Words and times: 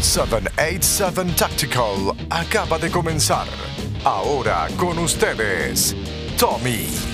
...787 0.00 1.34
Tactical 1.34 2.14
acaba 2.30 2.78
de 2.78 2.90
comenzar. 2.90 3.48
Ahora 4.04 4.68
con 4.78 4.98
ustedes, 4.98 5.96
Tommy. 6.38 7.13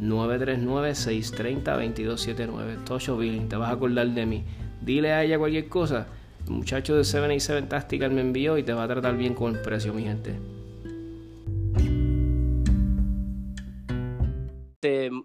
939-630-2279, 0.00 2.84
Tocho 2.84 3.16
Billing, 3.16 3.48
te 3.48 3.56
vas 3.56 3.70
a 3.70 3.72
acordar 3.72 4.08
de 4.08 4.26
mí. 4.26 4.44
Dile 4.80 5.12
a 5.12 5.24
ella 5.24 5.38
cualquier 5.38 5.68
cosa 5.68 6.06
muchacho 6.50 6.96
de 6.96 7.04
7 7.04 7.62
Tactical 7.62 8.10
me 8.10 8.20
envió 8.20 8.58
y 8.58 8.62
te 8.62 8.72
va 8.72 8.84
a 8.84 8.88
tratar 8.88 9.16
bien 9.16 9.34
con 9.34 9.54
el 9.54 9.62
precio, 9.62 9.92
mi 9.92 10.04
gente. 10.04 10.38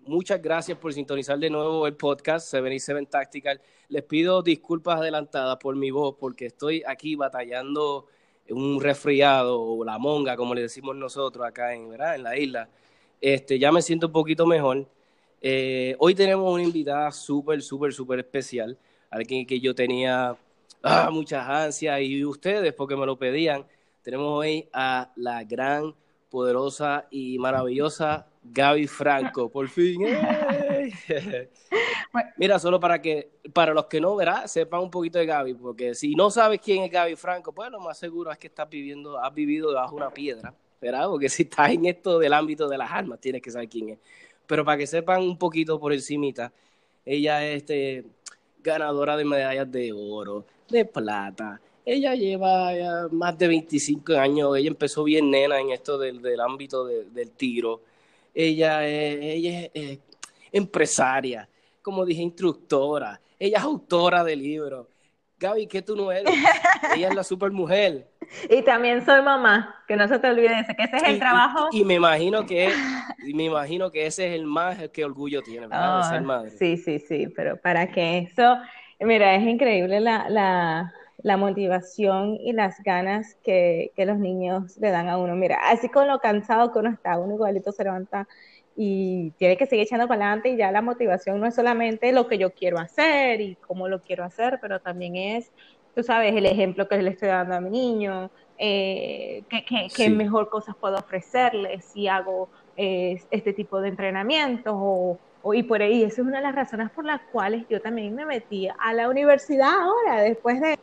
Muchas 0.05 0.41
gracias 0.41 0.77
por 0.77 0.93
sintonizar 0.93 1.37
de 1.37 1.49
nuevo 1.49 1.85
el 1.85 1.95
podcast 1.95 2.47
77 2.47 3.05
Tactical. 3.05 3.61
Les 3.89 4.03
pido 4.03 4.41
disculpas 4.41 4.99
adelantadas 4.99 5.57
por 5.57 5.75
mi 5.75 5.91
voz 5.91 6.15
porque 6.19 6.47
estoy 6.47 6.83
aquí 6.85 7.15
batallando 7.15 8.07
un 8.49 8.81
resfriado 8.81 9.61
o 9.61 9.85
la 9.85 9.99
monga, 9.99 10.35
como 10.35 10.55
le 10.55 10.61
decimos 10.61 10.95
nosotros 10.95 11.45
acá 11.45 11.73
en, 11.73 11.89
¿verdad? 11.89 12.15
en 12.15 12.23
la 12.23 12.37
isla. 12.37 12.69
Este, 13.21 13.59
ya 13.59 13.71
me 13.71 13.81
siento 13.81 14.07
un 14.07 14.13
poquito 14.13 14.45
mejor. 14.47 14.87
Eh, 15.39 15.95
hoy 15.99 16.15
tenemos 16.15 16.51
una 16.51 16.63
invitada 16.63 17.11
súper, 17.11 17.61
súper, 17.61 17.93
súper 17.93 18.19
especial. 18.19 18.77
Alguien 19.09 19.45
que 19.45 19.59
yo 19.59 19.75
tenía 19.75 20.35
ah, 20.83 21.09
muchas 21.11 21.47
ansias 21.47 22.01
y 22.01 22.25
ustedes 22.25 22.73
porque 22.73 22.95
me 22.95 23.05
lo 23.05 23.17
pedían. 23.17 23.65
Tenemos 24.01 24.27
hoy 24.39 24.67
a 24.73 25.11
la 25.15 25.43
gran, 25.43 25.93
poderosa 26.31 27.07
y 27.11 27.37
maravillosa 27.37 28.25
Gaby 28.43 28.87
Franco, 28.87 29.49
por 29.49 29.67
fin. 29.67 30.01
Mira, 32.37 32.57
solo 32.57 32.79
para 32.79 33.01
que, 33.01 33.31
para 33.53 33.73
los 33.73 33.85
que 33.85 34.01
no, 34.01 34.15
verá, 34.15 34.47
sepan 34.47 34.81
un 34.81 34.89
poquito 34.89 35.19
de 35.19 35.25
Gaby, 35.25 35.53
porque 35.55 35.93
si 35.93 36.15
no 36.15 36.31
sabes 36.31 36.59
quién 36.61 36.83
es 36.83 36.91
Gaby 36.91 37.15
Franco, 37.15 37.53
pues 37.53 37.69
lo 37.69 37.79
más 37.79 37.99
seguro 37.99 38.31
es 38.31 38.37
que 38.37 38.47
estás 38.47 38.69
viviendo, 38.69 39.19
has 39.19 39.33
vivido 39.33 39.69
debajo 39.69 39.91
de 39.91 39.97
una 39.97 40.09
piedra, 40.09 40.55
¿verdad? 40.81 41.07
Porque 41.07 41.29
si 41.29 41.43
estás 41.43 41.69
en 41.71 41.85
esto 41.85 42.17
del 42.17 42.33
ámbito 42.33 42.67
de 42.67 42.77
las 42.77 42.91
armas, 42.91 43.19
tienes 43.19 43.41
que 43.41 43.51
saber 43.51 43.69
quién 43.69 43.89
es. 43.89 43.99
Pero 44.47 44.65
para 44.65 44.79
que 44.79 44.87
sepan 44.87 45.21
un 45.21 45.37
poquito 45.37 45.79
por 45.79 45.93
encimita, 45.93 46.51
ella 47.05 47.45
es 47.45 47.57
este, 47.57 48.05
ganadora 48.63 49.15
de 49.15 49.23
medallas 49.23 49.71
de 49.71 49.93
oro, 49.93 50.45
de 50.67 50.83
plata. 50.85 51.61
Ella 51.85 52.15
lleva 52.15 53.07
más 53.11 53.37
de 53.37 53.47
25 53.47 54.13
años, 54.13 54.57
ella 54.57 54.69
empezó 54.69 55.03
bien 55.03 55.29
nena 55.31 55.59
en 55.59 55.71
esto 55.71 55.97
del, 55.97 56.39
ámbito 56.39 56.85
del 56.85 57.31
tiro. 57.31 57.81
Ella 58.33 58.87
es, 58.87 59.17
ella 59.21 59.69
es 59.73 59.99
empresaria, 60.51 61.47
como 61.81 62.05
dije, 62.05 62.21
instructora. 62.21 63.19
Ella 63.39 63.57
es 63.57 63.63
autora 63.63 64.23
de 64.23 64.35
libros. 64.35 64.87
Gaby, 65.39 65.65
¿qué 65.67 65.81
tú 65.81 65.95
no 65.95 66.11
eres? 66.11 66.31
ella 66.95 67.09
es 67.09 67.15
la 67.15 67.23
super 67.23 67.51
mujer. 67.51 68.07
y 68.49 68.61
también 68.61 69.05
soy 69.05 69.21
mamá, 69.21 69.75
que 69.87 69.95
no 69.95 70.07
se 70.07 70.19
te 70.19 70.29
olvide 70.29 70.65
que 70.75 70.83
ese 70.83 70.97
es 70.97 71.03
el 71.03 71.19
trabajo. 71.19 71.67
Y, 71.71 71.83
me 71.83 71.95
imagino 71.95 72.45
que 72.45 72.71
me 73.33 73.43
imagino 73.43 73.91
que 73.91 74.05
ese 74.05 74.27
es 74.27 74.33
el 74.33 74.45
más 74.45 74.77
que 74.89 75.05
orgullo 75.05 75.41
tiene, 75.41 75.67
¿verdad? 75.67 76.09
ser 76.09 76.21
madre. 76.21 76.51
Sí, 76.51 76.77
sí, 76.77 76.99
sí, 76.99 77.27
pero 77.35 77.57
para 77.57 77.91
que 77.91 78.19
eso, 78.19 78.57
mira, 78.99 79.35
es 79.35 79.43
increíble 79.43 79.99
la, 79.99 80.29
la, 80.29 80.93
la 81.23 81.37
motivación 81.37 82.37
y 82.39 82.53
las 82.53 82.81
ganas 82.83 83.35
que, 83.43 83.91
que, 83.95 84.05
los 84.05 84.17
niños 84.17 84.77
le 84.77 84.91
dan 84.91 85.09
a 85.09 85.17
uno. 85.17 85.35
Mira, 85.35 85.59
así 85.65 85.89
con 85.89 86.07
lo 86.07 86.19
cansado 86.19 86.71
que 86.71 86.79
uno 86.79 86.89
está, 86.89 87.17
uno 87.19 87.35
igualito 87.35 87.71
se 87.71 87.83
levanta 87.83 88.27
y 88.75 89.31
tiene 89.31 89.57
que 89.57 89.65
seguir 89.65 89.85
echando 89.85 90.07
para 90.07 90.25
adelante 90.25 90.49
y 90.49 90.57
ya 90.57 90.71
la 90.71 90.81
motivación 90.81 91.39
no 91.39 91.45
es 91.45 91.55
solamente 91.55 92.11
lo 92.11 92.27
que 92.27 92.37
yo 92.37 92.51
quiero 92.53 92.79
hacer 92.79 93.41
y 93.41 93.55
cómo 93.55 93.87
lo 93.87 94.01
quiero 94.01 94.23
hacer, 94.23 94.59
pero 94.61 94.79
también 94.79 95.15
es, 95.15 95.51
tú 95.95 96.03
sabes, 96.03 96.35
el 96.35 96.45
ejemplo 96.45 96.87
que 96.87 97.01
le 97.01 97.11
estoy 97.11 97.29
dando 97.29 97.55
a 97.55 97.61
mi 97.61 97.69
niño, 97.69 98.31
eh, 98.57 99.43
qué, 99.95 100.09
mejor 100.09 100.49
cosas 100.49 100.75
puedo 100.75 100.97
ofrecerle 100.97 101.81
si 101.81 102.07
hago 102.07 102.49
eh, 102.77 103.21
este 103.31 103.53
tipo 103.53 103.81
de 103.81 103.89
entrenamientos 103.89 104.73
o, 104.75 105.19
y 105.53 105.63
por 105.63 105.81
ahí, 105.81 106.03
esa 106.03 106.21
es 106.21 106.27
una 106.27 106.37
de 106.37 106.43
las 106.43 106.55
razones 106.55 106.91
por 106.91 107.03
las 107.03 107.21
cuales 107.31 107.65
yo 107.67 107.81
también 107.81 108.13
me 108.13 108.25
metí 108.25 108.67
a 108.67 108.93
la 108.93 109.09
universidad 109.09 109.71
ahora, 109.73 110.21
después 110.21 110.61
de... 110.61 110.77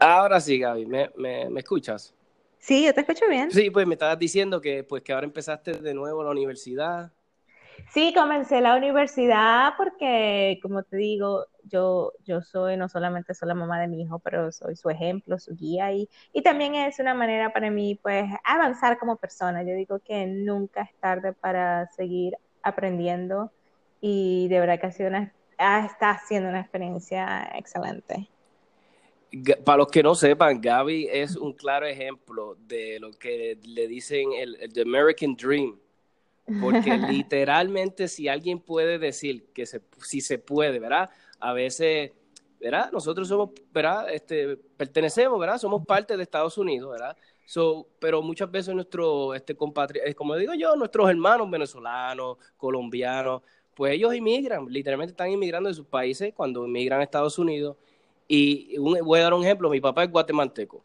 Ahora 0.00 0.40
sí, 0.40 0.58
Gaby, 0.58 0.86
¿me, 0.86 1.10
me, 1.16 1.48
me 1.48 1.60
escuchas? 1.60 2.12
Sí, 2.58 2.84
yo 2.84 2.92
te 2.92 3.02
escucho 3.02 3.28
bien. 3.28 3.50
Sí, 3.52 3.70
pues 3.70 3.86
me 3.86 3.94
estabas 3.94 4.18
diciendo 4.18 4.60
que, 4.60 4.82
pues, 4.82 5.04
que 5.04 5.12
ahora 5.12 5.24
empezaste 5.24 5.74
de 5.74 5.94
nuevo 5.94 6.24
la 6.24 6.30
universidad. 6.30 7.12
Sí, 7.92 8.12
comencé 8.14 8.60
la 8.60 8.76
universidad 8.76 9.74
porque, 9.76 10.58
como 10.62 10.82
te 10.82 10.96
digo, 10.96 11.46
yo, 11.64 12.12
yo 12.24 12.42
soy 12.42 12.76
no 12.76 12.88
solamente 12.88 13.34
soy 13.34 13.48
la 13.48 13.54
mamá 13.54 13.80
de 13.80 13.88
mi 13.88 14.02
hijo, 14.02 14.18
pero 14.18 14.52
soy 14.52 14.76
su 14.76 14.90
ejemplo, 14.90 15.38
su 15.38 15.54
guía 15.54 15.92
y, 15.92 16.08
y 16.32 16.42
también 16.42 16.74
es 16.74 16.98
una 16.98 17.14
manera 17.14 17.52
para 17.52 17.70
mí, 17.70 17.98
pues, 18.02 18.24
avanzar 18.44 18.98
como 18.98 19.16
persona. 19.16 19.62
Yo 19.62 19.74
digo 19.74 19.98
que 20.00 20.26
nunca 20.26 20.82
es 20.82 20.94
tarde 21.00 21.32
para 21.32 21.88
seguir 21.96 22.36
aprendiendo 22.62 23.52
y 24.00 24.48
de 24.48 24.60
verdad 24.60 24.80
que 24.80 24.86
ha 24.86 24.92
sido 24.92 25.08
una, 25.08 25.32
está 25.58 26.20
siendo 26.26 26.48
una 26.48 26.60
experiencia 26.60 27.50
excelente 27.54 28.28
para 29.64 29.78
los 29.78 29.88
que 29.88 30.02
no 30.02 30.14
sepan, 30.14 30.60
Gaby 30.60 31.08
es 31.10 31.36
un 31.36 31.52
claro 31.52 31.86
ejemplo 31.86 32.56
de 32.66 32.98
lo 33.00 33.10
que 33.12 33.58
le 33.64 33.86
dicen 33.86 34.30
el, 34.32 34.56
American 34.80 35.34
Dream. 35.36 35.78
Porque 36.60 36.96
literalmente 37.10 38.08
si 38.08 38.28
alguien 38.28 38.60
puede 38.60 38.98
decir 38.98 39.46
que 39.52 39.66
se, 39.66 39.82
si 40.02 40.20
se 40.20 40.38
puede, 40.38 40.78
¿verdad? 40.78 41.10
A 41.40 41.52
veces, 41.52 42.12
¿verdad? 42.60 42.90
Nosotros 42.92 43.28
somos, 43.28 43.50
¿verdad? 43.72 44.12
Este, 44.12 44.56
pertenecemos, 44.56 45.38
¿verdad? 45.38 45.58
Somos 45.58 45.84
parte 45.84 46.16
de 46.16 46.22
Estados 46.22 46.56
Unidos, 46.58 46.90
¿verdad? 46.92 47.16
So, 47.44 47.86
pero 48.00 48.22
muchas 48.22 48.50
veces 48.50 48.74
nuestros 48.74 49.36
este, 49.36 49.54
compatriotas, 49.54 50.14
como 50.14 50.34
digo 50.36 50.54
yo, 50.54 50.74
nuestros 50.74 51.08
hermanos 51.08 51.48
venezolanos, 51.48 52.38
colombianos, 52.56 53.42
pues 53.74 53.92
ellos 53.92 54.14
inmigran, 54.14 54.66
literalmente 54.66 55.12
están 55.12 55.30
inmigrando 55.30 55.68
de 55.68 55.74
sus 55.74 55.86
países 55.86 56.32
cuando 56.34 56.66
inmigran 56.66 57.00
a 57.00 57.04
Estados 57.04 57.38
Unidos 57.38 57.76
y 58.28 58.76
voy 58.78 59.20
a 59.20 59.24
dar 59.24 59.34
un 59.34 59.44
ejemplo, 59.44 59.70
mi 59.70 59.80
papá 59.80 60.04
es 60.04 60.10
guatemalteco. 60.10 60.82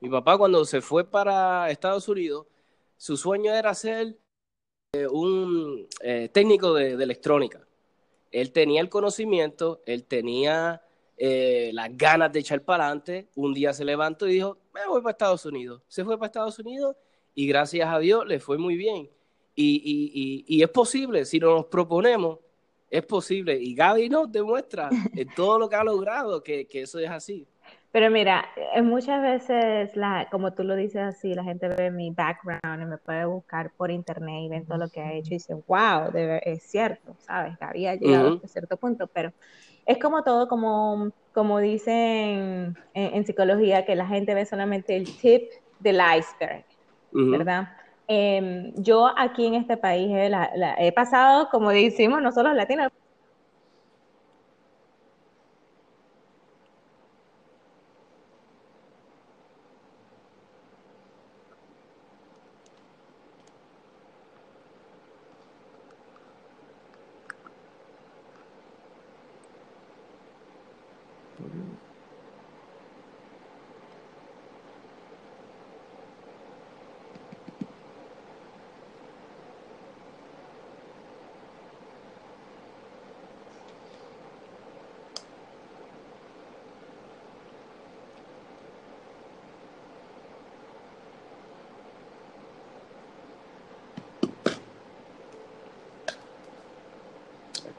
Mi 0.00 0.08
papá 0.08 0.36
cuando 0.36 0.64
se 0.64 0.80
fue 0.80 1.04
para 1.04 1.70
Estados 1.70 2.08
Unidos, 2.08 2.46
su 2.96 3.16
sueño 3.16 3.52
era 3.54 3.72
ser 3.74 4.08
eh, 4.08 4.16
un 5.10 5.86
eh, 6.00 6.28
técnico 6.32 6.74
de, 6.74 6.92
electrónica. 6.92 7.60
Él 8.30 8.52
tenía 8.52 8.80
el 8.80 8.88
conocimiento, 8.88 9.82
él 9.86 10.04
tenía 10.04 10.82
eh, 11.16 11.70
las 11.72 11.96
ganas 11.96 12.32
de 12.32 12.40
echar 12.40 12.62
para 12.62 12.86
adelante. 12.86 13.28
Un 13.34 13.54
día 13.54 13.72
se 13.72 13.84
levantó 13.84 14.26
y 14.26 14.34
dijo, 14.34 14.58
me 14.72 14.86
voy 14.86 15.00
para 15.02 15.12
Estados 15.12 15.46
Unidos. 15.46 15.82
Se 15.88 16.04
fue 16.04 16.16
para 16.16 16.26
Estados 16.26 16.58
Unidos 16.58 16.96
y 17.34 17.46
gracias 17.46 17.88
a 17.88 17.98
Dios 17.98 18.26
le 18.26 18.40
fue 18.40 18.58
muy 18.58 18.76
bien. 18.76 19.10
Y, 19.56 20.44
y 20.48 20.62
es 20.62 20.68
posible, 20.70 21.24
si 21.24 21.38
nos 21.38 21.66
proponemos, 21.66 22.40
es 22.90 23.04
posible. 23.04 23.56
Y 23.60 23.74
Gaby 23.74 24.08
nos 24.08 24.30
demuestra 24.30 24.90
en 25.14 25.28
todo 25.34 25.58
lo 25.58 25.68
que 25.68 25.76
ha 25.76 25.84
logrado 25.84 26.42
que, 26.42 26.66
que 26.66 26.82
eso 26.82 26.98
es 26.98 27.10
así. 27.10 27.46
Pero 27.94 28.10
mira, 28.10 28.46
eh, 28.74 28.82
muchas 28.82 29.22
veces, 29.22 29.94
la, 29.94 30.26
como 30.28 30.52
tú 30.52 30.64
lo 30.64 30.74
dices 30.74 31.00
así, 31.00 31.32
la 31.32 31.44
gente 31.44 31.68
ve 31.68 31.92
mi 31.92 32.10
background 32.10 32.82
y 32.82 32.86
me 32.86 32.98
puede 32.98 33.24
buscar 33.24 33.70
por 33.76 33.92
internet 33.92 34.34
y 34.42 34.48
ven 34.48 34.66
todo 34.66 34.78
lo 34.78 34.88
que 34.88 35.00
ha 35.00 35.12
hecho 35.12 35.28
y 35.28 35.34
dicen, 35.34 35.62
wow, 35.68 36.10
es 36.12 36.64
cierto, 36.68 37.14
¿sabes? 37.20 37.56
Gaby 37.60 37.86
ha 37.86 37.94
llegado 37.94 38.40
a 38.42 38.48
cierto 38.48 38.76
punto, 38.78 39.06
pero 39.06 39.32
es 39.86 39.98
como 39.98 40.24
todo, 40.24 40.48
como, 40.48 41.12
como 41.32 41.60
dicen 41.60 42.74
en, 42.94 43.26
psicología, 43.26 43.86
que 43.86 43.94
la 43.94 44.08
gente 44.08 44.34
ve 44.34 44.44
solamente 44.44 44.96
el 44.96 45.16
tip 45.16 45.44
del 45.78 46.00
iceberg, 46.18 46.64
¿verdad? 47.12 47.68
Eh, 48.08 48.72
yo 48.74 49.08
aquí 49.16 49.46
en 49.46 49.54
este 49.54 49.76
país 49.76 50.10
eh, 50.10 50.32
he 50.78 50.90
pasado, 50.90 51.48
como 51.48 51.70
decimos 51.70 52.20
nosotros 52.20 52.56
latinos, 52.56 52.90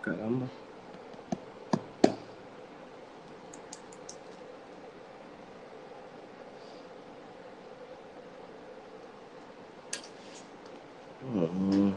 Caramba. 0.05 0.47
Mm. 11.24 11.93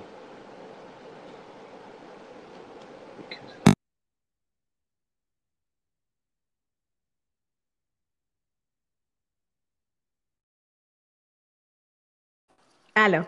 Aló. 12.95 13.27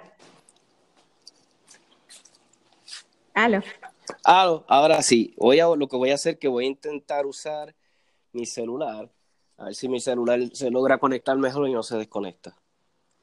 Aló. 3.44 3.62
Ah, 4.26 4.62
ahora 4.68 5.00
sí, 5.00 5.32
hoy 5.38 5.61
lo 5.78 5.88
que 5.88 5.97
voy 5.97 6.11
a 6.11 6.14
hacer 6.14 6.35
es 6.35 6.38
que 6.38 6.49
voy 6.49 6.66
a 6.66 6.68
intentar 6.68 7.25
usar 7.25 7.75
mi 8.32 8.44
celular, 8.44 9.11
a 9.56 9.64
ver 9.64 9.75
si 9.75 9.88
mi 9.88 9.99
celular 9.99 10.38
se 10.52 10.70
logra 10.70 10.99
conectar 10.99 11.38
mejor 11.38 11.66
y 11.66 11.73
no 11.73 11.82
se 11.82 11.97
desconecta. 11.97 12.54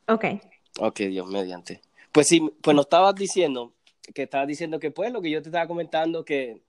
Ok. 0.08 0.26
Ok, 0.80 1.02
Dios 1.02 1.28
mediante. 1.28 1.82
Pues 2.12 2.28
sí, 2.28 2.52
pues 2.62 2.76
nos 2.76 2.88
estabas 2.88 3.14
diciendo, 3.14 3.74
que 4.16 4.24
estabas 4.24 4.48
diciendo 4.48 4.80
que 4.80 4.90
pues 4.90 5.12
lo 5.12 5.22
que 5.22 5.30
yo 5.30 5.44
te 5.44 5.50
estaba 5.50 5.68
comentando, 5.68 6.26
que, 6.26 6.64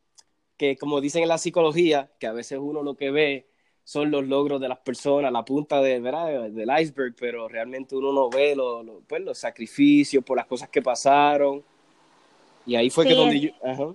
que 0.59 0.77
como 0.77 1.01
dicen 1.01 1.23
en 1.23 1.29
la 1.29 1.39
psicología, 1.39 2.11
que 2.19 2.27
a 2.27 2.33
veces 2.33 2.59
uno 2.61 2.83
lo 2.83 2.97
que 2.97 3.11
ve 3.11 3.49
son 3.83 4.11
los 4.11 4.27
logros 4.27 4.61
de 4.61 4.69
las 4.69 4.81
personas, 4.81 5.33
la 5.33 5.47
punta 5.47 5.81
de, 5.81 6.01
¿verdad? 6.01 6.51
del 6.51 6.69
iceberg, 6.79 7.15
pero 7.19 7.49
realmente 7.49 7.97
uno 7.97 8.13
no 8.13 8.29
ve 8.29 8.55
pues, 9.07 9.23
los 9.23 9.39
sacrificios 9.39 10.23
por 10.23 10.37
las 10.37 10.45
cosas 10.45 10.69
que 10.69 10.83
pasaron. 10.83 11.65
Y 12.69 12.77
ahí 12.77 12.91
fue 12.91 13.07
que 13.07 13.15
donde 13.15 13.41
yo... 13.41 13.51
Ajá. 13.65 13.95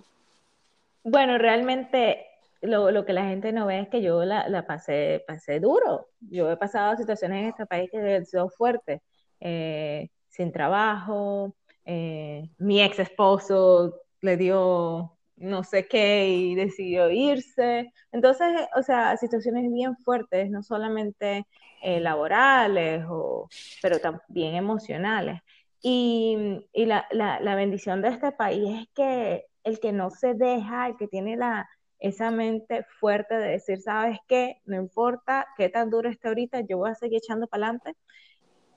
Bueno, 1.04 1.38
realmente 1.38 2.26
lo, 2.62 2.92
lo, 2.92 3.06
que 3.06 3.14
la 3.14 3.26
gente 3.26 3.52
no 3.52 3.68
ve 3.68 3.82
es 3.82 3.90
que 3.90 4.02
yo 4.02 4.26
la, 4.26 4.50
la, 4.50 4.66
pasé, 4.66 5.24
pasé 5.28 5.60
duro. 5.60 6.08
Yo 6.22 6.50
he 6.50 6.58
pasado 6.58 6.98
situaciones 6.98 7.44
en 7.44 7.50
este 7.50 7.66
país 7.66 7.90
que 7.92 8.16
han 8.16 8.26
sido 8.26 8.50
fuertes, 8.50 9.02
eh, 9.40 10.10
sin 10.30 10.52
trabajo, 10.52 11.54
eh, 11.86 12.50
mi 12.58 12.82
ex 12.82 13.00
esposo 13.00 14.02
le 14.22 14.38
dio 14.38 15.18
no 15.36 15.64
sé 15.64 15.88
qué 15.88 16.30
y 16.30 16.56
decidió 16.56 17.10
irse. 17.12 17.92
Entonces, 18.12 18.48
o 18.76 18.82
sea, 18.82 19.18
situaciones 19.18 19.72
bien 19.72 19.98
fuertes, 19.98 20.50
no 20.50 20.64
solamente 20.64 21.46
eh, 21.82 22.00
laborales, 22.00 23.04
o, 23.10 23.50
pero 23.82 24.00
también 24.00 24.56
emocionales. 24.56 25.42
Y, 25.86 26.66
y 26.72 26.86
la, 26.86 27.06
la, 27.12 27.42
la 27.42 27.56
bendición 27.56 28.02
de 28.02 28.08
este 28.08 28.32
país 28.32 28.64
es 28.82 28.88
que 28.96 29.46
el 29.66 29.80
que 29.82 29.92
no 29.92 30.10
se 30.10 30.34
deja, 30.34 30.88
el 30.88 30.96
que 30.96 31.10
tiene 31.10 31.36
la, 31.36 31.70
esa 32.00 32.32
mente 32.32 32.86
fuerte 33.00 33.36
de 33.36 33.50
decir, 33.50 33.82
¿sabes 33.82 34.18
qué? 34.28 34.62
No 34.66 34.78
importa 34.78 35.46
qué 35.58 35.68
tan 35.70 35.90
duro 35.90 36.10
esté 36.10 36.30
ahorita, 36.30 36.62
yo 36.62 36.78
voy 36.78 36.92
a 36.92 36.96
seguir 36.96 37.18
echando 37.18 37.48
para 37.48 37.66
adelante. 37.66 37.96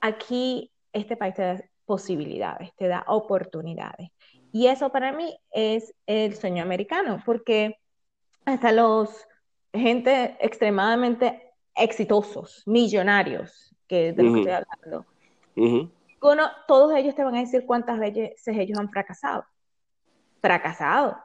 Aquí 0.01 0.71
este 0.91 1.15
país 1.15 1.33
te 1.35 1.41
da 1.41 1.61
posibilidades, 1.85 2.73
te 2.75 2.87
da 2.87 3.03
oportunidades. 3.07 4.09
Y 4.51 4.67
eso 4.67 4.91
para 4.91 5.11
mí 5.13 5.37
es 5.51 5.93
el 6.05 6.35
sueño 6.35 6.61
americano, 6.61 7.21
porque 7.25 7.77
hasta 8.45 8.71
los 8.71 9.27
gente 9.73 10.37
extremadamente 10.39 11.53
exitosos, 11.75 12.63
millonarios, 12.65 13.75
que 13.87 14.13
de 14.13 14.23
lo 14.23 14.33
que 14.33 14.39
estoy 14.39 14.53
hablando, 14.53 15.05
todos 16.19 16.95
ellos 16.95 17.15
te 17.15 17.23
van 17.23 17.35
a 17.35 17.41
decir 17.41 17.65
cuántas 17.65 17.99
veces 17.99 18.47
ellos 18.47 18.77
han 18.79 18.89
fracasado. 18.89 19.45
Fracasado. 20.41 21.17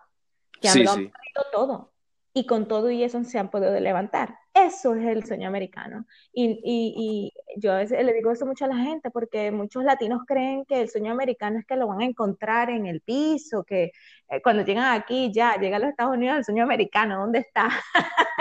Que 0.61 0.69
han, 0.69 0.77
perdido 0.77 1.45
todo 1.53 1.93
y 2.35 2.47
con 2.47 2.67
todo 2.67 2.91
y 2.91 3.03
eso 3.03 3.23
se 3.25 3.39
han 3.39 3.51
podido 3.51 3.79
levantar. 3.79 4.39
Eso 4.55 4.95
es 4.95 5.07
el 5.07 5.25
sueño 5.25 5.49
americano. 5.49 6.07
Y, 6.33 6.61
y, 6.65 7.33
yo 7.57 7.73
a 7.73 7.79
veces 7.79 8.05
le 8.05 8.13
digo 8.13 8.31
eso 8.31 8.47
mucho 8.47 8.65
a 8.65 8.69
la 8.69 8.77
gente 8.77 9.11
porque 9.11 9.51
muchos 9.51 9.85
latinos 9.85 10.23
creen 10.27 10.65
que 10.65 10.81
el 10.81 10.89
sueño 10.89 11.13
americano 11.13 11.59
es 11.59 11.67
que 11.67 11.77
lo 11.77 11.89
van 11.89 12.01
a 12.01 12.05
encontrar 12.05 12.71
en 12.71 12.87
el 12.87 13.01
piso, 13.01 13.65
que 13.65 13.93
eh, 14.29 14.43
cuando 14.43 14.63
llegan 14.63 14.93
aquí 14.99 15.31
ya, 15.33 15.57
llegan 15.57 15.83
a 15.83 15.85
los 15.87 15.91
Estados 15.91 16.17
Unidos, 16.17 16.39
el 16.39 16.45
sueño 16.45 16.65
americano, 16.65 17.21
¿dónde 17.21 17.41
está? 17.41 17.69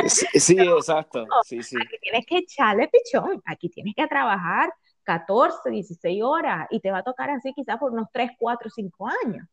Sí, 0.08 0.58
exacto. 0.60 1.26
Sí, 1.44 1.62
sí. 1.62 1.76
Aquí 1.82 1.98
tienes 2.02 2.26
que 2.26 2.38
echarle 2.40 2.90
pichón, 2.90 3.42
aquí 3.46 3.70
tienes 3.70 3.94
que 3.96 4.08
trabajar 4.08 4.74
14, 5.04 5.70
16 5.70 6.24
horas 6.24 6.68
y 6.70 6.80
te 6.80 6.92
va 6.92 7.00
a 7.00 7.04
tocar 7.04 7.30
así 7.30 7.54
quizás 7.54 7.78
por 7.78 7.92
unos 7.92 8.08
3, 8.12 8.32
4, 8.38 8.70
5 8.70 9.10
años. 9.26 9.48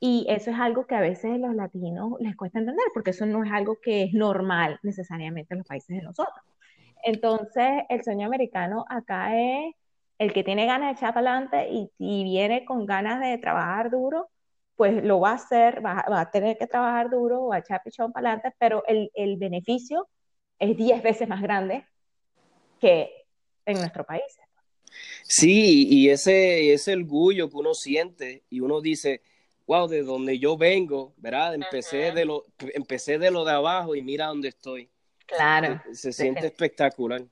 Y 0.00 0.26
eso 0.28 0.50
es 0.50 0.58
algo 0.58 0.86
que 0.86 0.94
a 0.94 1.00
veces 1.00 1.38
los 1.38 1.54
latinos 1.54 2.12
les 2.20 2.36
cuesta 2.36 2.58
entender, 2.58 2.84
porque 2.94 3.10
eso 3.10 3.26
no 3.26 3.42
es 3.44 3.50
algo 3.50 3.78
que 3.82 4.04
es 4.04 4.12
normal 4.14 4.78
necesariamente 4.82 5.54
en 5.54 5.58
los 5.58 5.66
países 5.66 5.96
de 5.96 6.02
nosotros. 6.02 6.44
Entonces, 7.02 7.84
el 7.88 8.02
sueño 8.04 8.26
americano 8.26 8.84
acá 8.88 9.36
es 9.36 9.74
el 10.18 10.32
que 10.32 10.44
tiene 10.44 10.66
ganas 10.66 10.88
de 10.88 10.92
echar 10.98 11.14
para 11.14 11.30
adelante 11.30 11.68
y, 11.70 11.90
y, 11.98 12.24
viene 12.24 12.64
con 12.64 12.86
ganas 12.86 13.20
de 13.20 13.38
trabajar 13.38 13.90
duro, 13.90 14.30
pues 14.76 15.02
lo 15.04 15.20
va 15.20 15.30
a 15.30 15.34
hacer, 15.34 15.84
va, 15.84 16.04
a 16.06 16.30
tener 16.30 16.56
que 16.58 16.66
trabajar 16.66 17.10
duro, 17.10 17.48
va 17.48 17.56
a 17.56 17.58
echar 17.60 17.82
pichón 17.84 18.12
para 18.12 18.30
adelante, 18.30 18.56
pero 18.58 18.84
el, 18.86 19.10
el 19.14 19.36
beneficio 19.36 20.08
es 20.58 20.76
10 20.76 21.02
veces 21.02 21.28
más 21.28 21.42
grande 21.42 21.86
que 22.80 23.27
en 23.68 23.78
nuestro 23.78 24.04
país. 24.04 24.22
Sí, 25.22 25.86
y 25.88 26.10
ese, 26.10 26.72
ese 26.72 26.94
orgullo 26.94 27.50
que 27.50 27.56
uno 27.56 27.74
siente 27.74 28.42
y 28.48 28.60
uno 28.60 28.80
dice, 28.80 29.20
wow, 29.66 29.86
de 29.86 30.02
donde 30.02 30.38
yo 30.38 30.56
vengo, 30.56 31.12
¿verdad? 31.18 31.54
Empecé, 31.54 32.12
de 32.12 32.24
lo, 32.24 32.46
empecé 32.74 33.18
de 33.18 33.30
lo 33.30 33.44
de 33.44 33.52
abajo 33.52 33.94
y 33.94 34.02
mira 34.02 34.26
dónde 34.26 34.48
estoy. 34.48 34.90
Claro. 35.26 35.80
Se, 35.92 36.12
siente 36.12 36.46
espectacular. 36.46 37.22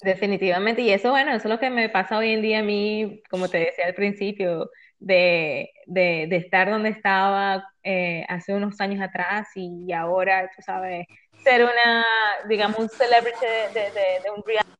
Definitivamente, 0.00 0.82
y 0.82 0.90
eso, 0.90 1.10
bueno, 1.10 1.30
eso 1.30 1.48
es 1.48 1.54
lo 1.54 1.58
que 1.58 1.70
me 1.70 1.88
pasa 1.88 2.18
hoy 2.18 2.32
en 2.32 2.42
día 2.42 2.60
a 2.60 2.62
mí, 2.62 3.22
como 3.30 3.48
te 3.48 3.58
decía 3.58 3.86
al 3.86 3.94
principio, 3.94 4.70
de, 4.98 5.70
de, 5.86 6.26
de 6.28 6.36
estar 6.36 6.70
donde 6.70 6.88
estaba 6.88 7.68
eh, 7.82 8.24
hace 8.28 8.54
unos 8.54 8.80
años 8.80 9.02
atrás 9.02 9.48
y 9.54 9.92
ahora, 9.92 10.50
tú 10.54 10.62
sabes, 10.62 11.06
ser 11.44 11.62
una, 11.62 12.04
digamos, 12.48 12.78
un 12.78 12.88
celebrity 12.88 13.44
de, 13.74 13.80
de, 13.80 14.22
de 14.22 14.30
un 14.34 14.42
reality 14.44 14.76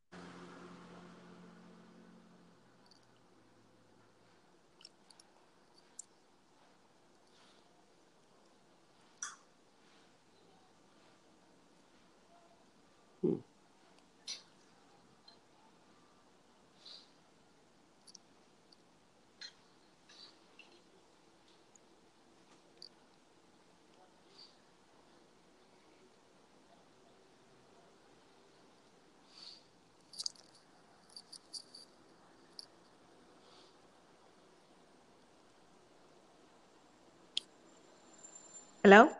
¿Hello? 38.86 39.10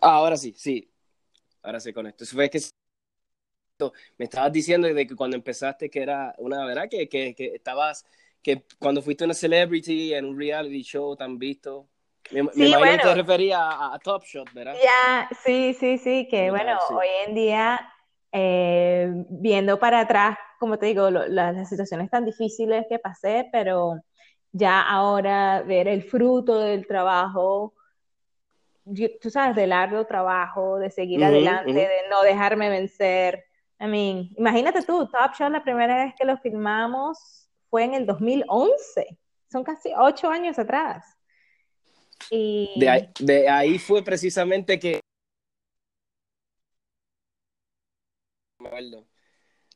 ahora 0.00 0.36
sí, 0.36 0.52
sí. 0.56 0.90
Ahora 1.62 1.78
se 1.78 1.94
conectó. 1.94 2.26
Fue 2.26 2.50
que 2.50 2.58
me 4.18 4.24
estabas 4.24 4.50
diciendo 4.50 4.92
de 4.92 5.06
que 5.06 5.14
cuando 5.14 5.36
empezaste 5.36 5.88
que 5.88 6.02
era 6.02 6.34
una 6.38 6.64
verdad 6.64 6.88
que, 6.90 7.08
que, 7.08 7.32
que 7.32 7.54
estabas 7.54 8.04
que 8.42 8.64
cuando 8.80 9.00
fuiste 9.00 9.24
una 9.24 9.32
celebrity 9.32 10.12
en 10.12 10.24
un 10.24 10.36
reality 10.36 10.82
show 10.82 11.14
tan 11.14 11.38
visto 11.38 11.86
me, 12.32 12.40
sí, 12.52 12.66
imagino 12.66 12.78
bueno, 12.80 12.96
que 12.96 13.08
te 13.10 13.14
refería 13.14 13.60
a, 13.60 13.96
Top 14.00 14.24
Shot, 14.24 14.52
¿verdad? 14.52 14.74
Ya, 14.82 15.28
sí, 15.44 15.72
sí, 15.78 15.98
sí, 15.98 16.26
que 16.28 16.50
bueno, 16.50 16.76
hoy 16.90 17.06
en 17.28 17.34
día, 17.36 17.92
eh, 18.32 19.08
viendo 19.28 19.78
para 19.78 20.00
atrás, 20.00 20.36
como 20.58 20.80
te 20.80 20.86
digo, 20.86 21.10
lo, 21.10 21.28
las, 21.28 21.54
las, 21.54 21.68
situaciones 21.68 22.10
tan 22.10 22.24
difíciles 22.24 22.86
que 22.88 22.98
pasé, 22.98 23.48
pero 23.52 24.00
ya 24.50 24.80
ahora 24.80 25.62
ver 25.62 25.86
el 25.86 26.02
fruto 26.02 26.58
del 26.58 26.88
trabajo, 26.88 27.74
tú 29.20 29.30
sabes, 29.30 29.56
del 29.56 29.72
arduo 29.72 30.06
trabajo, 30.06 30.78
de 30.78 30.90
seguir 30.90 31.24
adelante, 31.24 31.72
de 31.72 31.88
no 32.10 32.22
dejarme 32.22 32.68
vencer. 32.68 33.44
I 33.80 33.86
mean, 33.86 34.30
imagínate 34.36 34.82
tú, 34.82 35.06
Top 35.06 35.34
Shot, 35.38 35.50
la 35.50 35.62
primera 35.62 36.04
vez 36.04 36.14
que 36.18 36.24
lo 36.24 36.36
filmamos 36.38 37.48
fue 37.68 37.84
en 37.84 37.94
el 37.94 38.06
2011. 38.06 39.18
Son 39.50 39.64
casi 39.64 39.90
ocho 39.96 40.28
años 40.28 40.58
atrás. 40.58 41.16
Y... 42.30 42.70
De, 42.76 42.88
ahí, 42.88 43.08
de 43.18 43.48
ahí 43.48 43.78
fue 43.78 44.02
precisamente 44.02 44.78
que... 44.78 45.00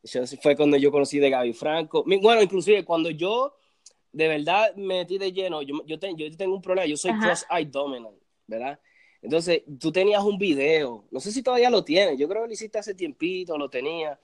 Eso 0.03 0.25
fue 0.41 0.55
cuando 0.57 0.77
yo 0.77 0.93
conocí 0.93 1.19
de 1.19 1.31
Gaby 1.31 1.53
Franco. 1.53 2.05
Bueno, 2.05 2.41
inclusive 2.41 2.85
cuando 2.85 3.11
yo 3.11 3.57
de 4.13 4.29
verdad 4.29 4.75
me 4.77 4.99
metí 4.99 5.19
de 5.19 5.33
lleno, 5.33 5.61
yo, 5.63 5.85
yo, 5.85 5.99
yo 5.99 6.37
tengo 6.37 6.55
un 6.55 6.63
problema, 6.63 6.87
yo 6.87 6.97
soy 6.97 7.13
cross-eye 7.19 7.67
dominant, 7.67 8.17
¿verdad? 8.47 8.81
Entonces, 9.27 9.63
tú 9.81 9.91
tenías 9.91 10.23
un 10.23 10.39
video, 10.39 11.03
no 11.11 11.19
sé 11.19 11.33
si 11.33 11.43
todavía 11.43 11.69
lo 11.69 11.83
tienes, 11.83 12.17
yo 12.17 12.29
creo 12.29 12.43
que 12.43 12.47
lo 12.47 12.55
hiciste 12.55 12.79
hace 12.79 12.95
tiempito, 12.95 13.59
lo 13.59 13.69
tenía, 13.69 14.17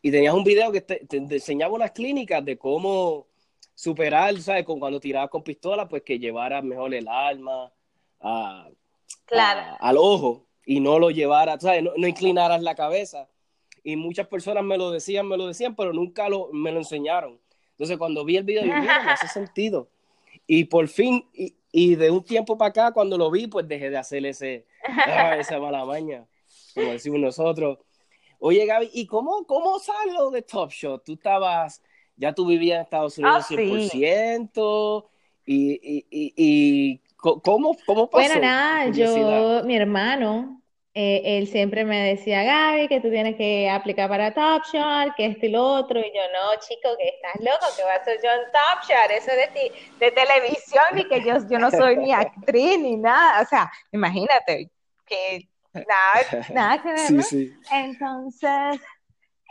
y 0.00 0.12
tenías 0.12 0.34
un 0.34 0.44
video 0.44 0.70
que 0.70 0.82
te, 0.82 1.04
enseñaba 1.10 1.74
unas 1.74 1.90
clínicas 1.90 2.44
de 2.44 2.56
cómo 2.56 3.26
superar, 3.74 4.40
¿sabes? 4.40 4.64
Con, 4.64 4.78
cuando 4.78 5.00
tirabas 5.00 5.30
con 5.30 5.42
pistola, 5.42 5.88
pues 5.88 6.04
que 6.04 6.20
llevaras 6.20 6.62
mejor 6.62 6.94
el 6.94 7.08
arma 7.08 7.72
claro. 9.24 9.76
al 9.80 9.96
ojo 9.98 10.46
y 10.64 10.78
no 10.78 11.00
lo 11.00 11.10
llevaras, 11.10 11.60
¿sabes? 11.60 11.82
No, 11.82 11.90
no, 11.96 12.06
inclinaras 12.06 12.62
la 12.62 12.76
cabeza. 12.76 13.26
Y 13.82 13.96
muchas 13.96 14.28
personas 14.28 14.62
me 14.62 14.78
lo 14.78 14.92
decían, 14.92 15.26
me 15.26 15.36
lo 15.36 15.48
decían, 15.48 15.74
pero 15.74 15.92
nunca 15.92 16.28
lo, 16.28 16.50
me 16.52 16.70
lo 16.70 16.78
enseñaron. 16.78 17.36
Entonces, 17.72 17.98
cuando 17.98 18.24
vi 18.24 18.36
el 18.36 18.44
video, 18.44 18.64
yo, 18.64 18.76
mira, 18.78 19.02
no 19.02 19.10
hace 19.10 19.26
sentido. 19.26 19.88
Y 20.46 20.66
por 20.66 20.86
fin, 20.86 21.26
y 21.34 21.55
de 21.72 22.10
un 22.10 22.24
tiempo 22.24 22.56
para 22.56 22.70
acá, 22.70 22.92
cuando 22.92 23.18
lo 23.18 23.30
vi, 23.30 23.46
pues 23.46 23.68
dejé 23.68 23.90
de 23.90 23.98
hacer 23.98 24.24
ese, 24.26 24.66
ah, 24.84 25.36
esa 25.36 25.58
mala 25.60 25.84
maña, 25.84 26.26
como 26.74 26.92
decimos 26.92 27.20
nosotros. 27.20 27.78
Oye, 28.38 28.66
Gaby, 28.66 28.90
¿y 28.92 29.06
cómo, 29.06 29.44
cómo 29.46 29.78
salió 29.78 30.30
de 30.30 30.42
Top 30.42 30.70
Shot? 30.70 31.04
Tú 31.04 31.14
estabas, 31.14 31.82
ya 32.16 32.34
tú 32.34 32.46
vivías 32.46 32.76
en 32.76 32.82
Estados 32.82 33.18
Unidos 33.18 33.46
100%, 33.50 35.06
y, 35.46 35.72
y, 35.74 36.06
y, 36.10 36.34
y, 36.36 37.00
¿cómo, 37.16 37.76
cómo 37.86 38.10
pasó? 38.10 38.26
Bueno, 38.26 38.40
nada, 38.40 38.90
yo, 38.90 39.62
mi 39.64 39.76
hermano, 39.76 40.60
eh, 40.98 41.36
él 41.36 41.46
siempre 41.46 41.84
me 41.84 42.00
decía, 42.00 42.42
Gaby, 42.42 42.88
que 42.88 43.02
tú 43.02 43.10
tienes 43.10 43.36
que 43.36 43.68
aplicar 43.68 44.08
para 44.08 44.32
Top 44.32 44.62
Shot, 44.72 45.14
que 45.14 45.26
esto 45.26 45.44
y 45.44 45.50
lo 45.50 45.62
otro. 45.62 46.00
Y 46.00 46.04
yo, 46.04 46.22
no, 46.32 46.58
chico, 46.66 46.88
que 46.98 47.08
estás 47.08 47.34
loco, 47.44 47.66
que 47.76 47.84
va 47.84 47.96
a 47.96 48.02
ser 48.02 48.18
yo 48.24 48.30
en 48.30 48.50
Top 48.50 48.82
Shot, 48.88 49.10
eso 49.10 49.30
de, 49.30 49.72
de 49.98 50.10
televisión, 50.10 50.86
y 50.96 51.04
que 51.06 51.22
yo, 51.22 51.36
yo 51.50 51.58
no 51.58 51.70
soy 51.70 51.98
ni 51.98 52.14
actriz 52.14 52.80
ni 52.80 52.96
nada. 52.96 53.42
O 53.42 53.44
sea, 53.44 53.70
imagínate, 53.92 54.70
que 55.04 55.46
nada, 55.74 56.46
nada 56.54 56.82
que 56.82 56.88
ver. 56.88 56.98
Sí, 56.98 57.22
sí. 57.22 57.52
Entonces, 57.70 58.80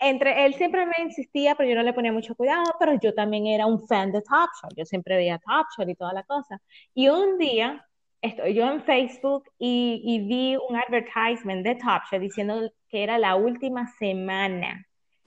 entre 0.02 0.48
él 0.48 0.56
siempre 0.56 0.88
me 0.88 1.04
insistía, 1.04 1.54
pero 1.54 1.70
yo 1.70 1.76
no 1.76 1.84
le 1.84 1.94
ponía 1.94 2.12
mucho 2.12 2.34
cuidado, 2.34 2.74
pero 2.80 2.96
yo 3.00 3.14
también 3.14 3.46
era 3.46 3.68
un 3.68 3.88
fan 3.88 4.12
de 4.12 4.24
Top 4.24 4.50
Shot. 4.64 4.74
Yo 4.76 4.84
siempre 4.84 5.16
veía 5.16 5.38
Top 5.38 5.68
Shot 5.78 5.88
y 5.90 5.94
toda 5.94 6.12
la 6.12 6.24
cosa. 6.24 6.60
Y 6.96 7.08
un 7.08 7.38
día 7.38 7.85
estoy 8.26 8.54
yo 8.54 8.70
en 8.70 8.84
Facebook 8.84 9.50
y, 9.58 10.20
vi 10.28 10.56
un 10.56 10.76
advertisement 10.76 11.64
de 11.64 11.76
Top 11.76 12.04
Shot 12.12 12.20
diciendo 12.20 12.72
que 12.90 13.04
era 13.04 13.18
la 13.18 13.36
última 13.36 13.88
semana, 14.00 14.86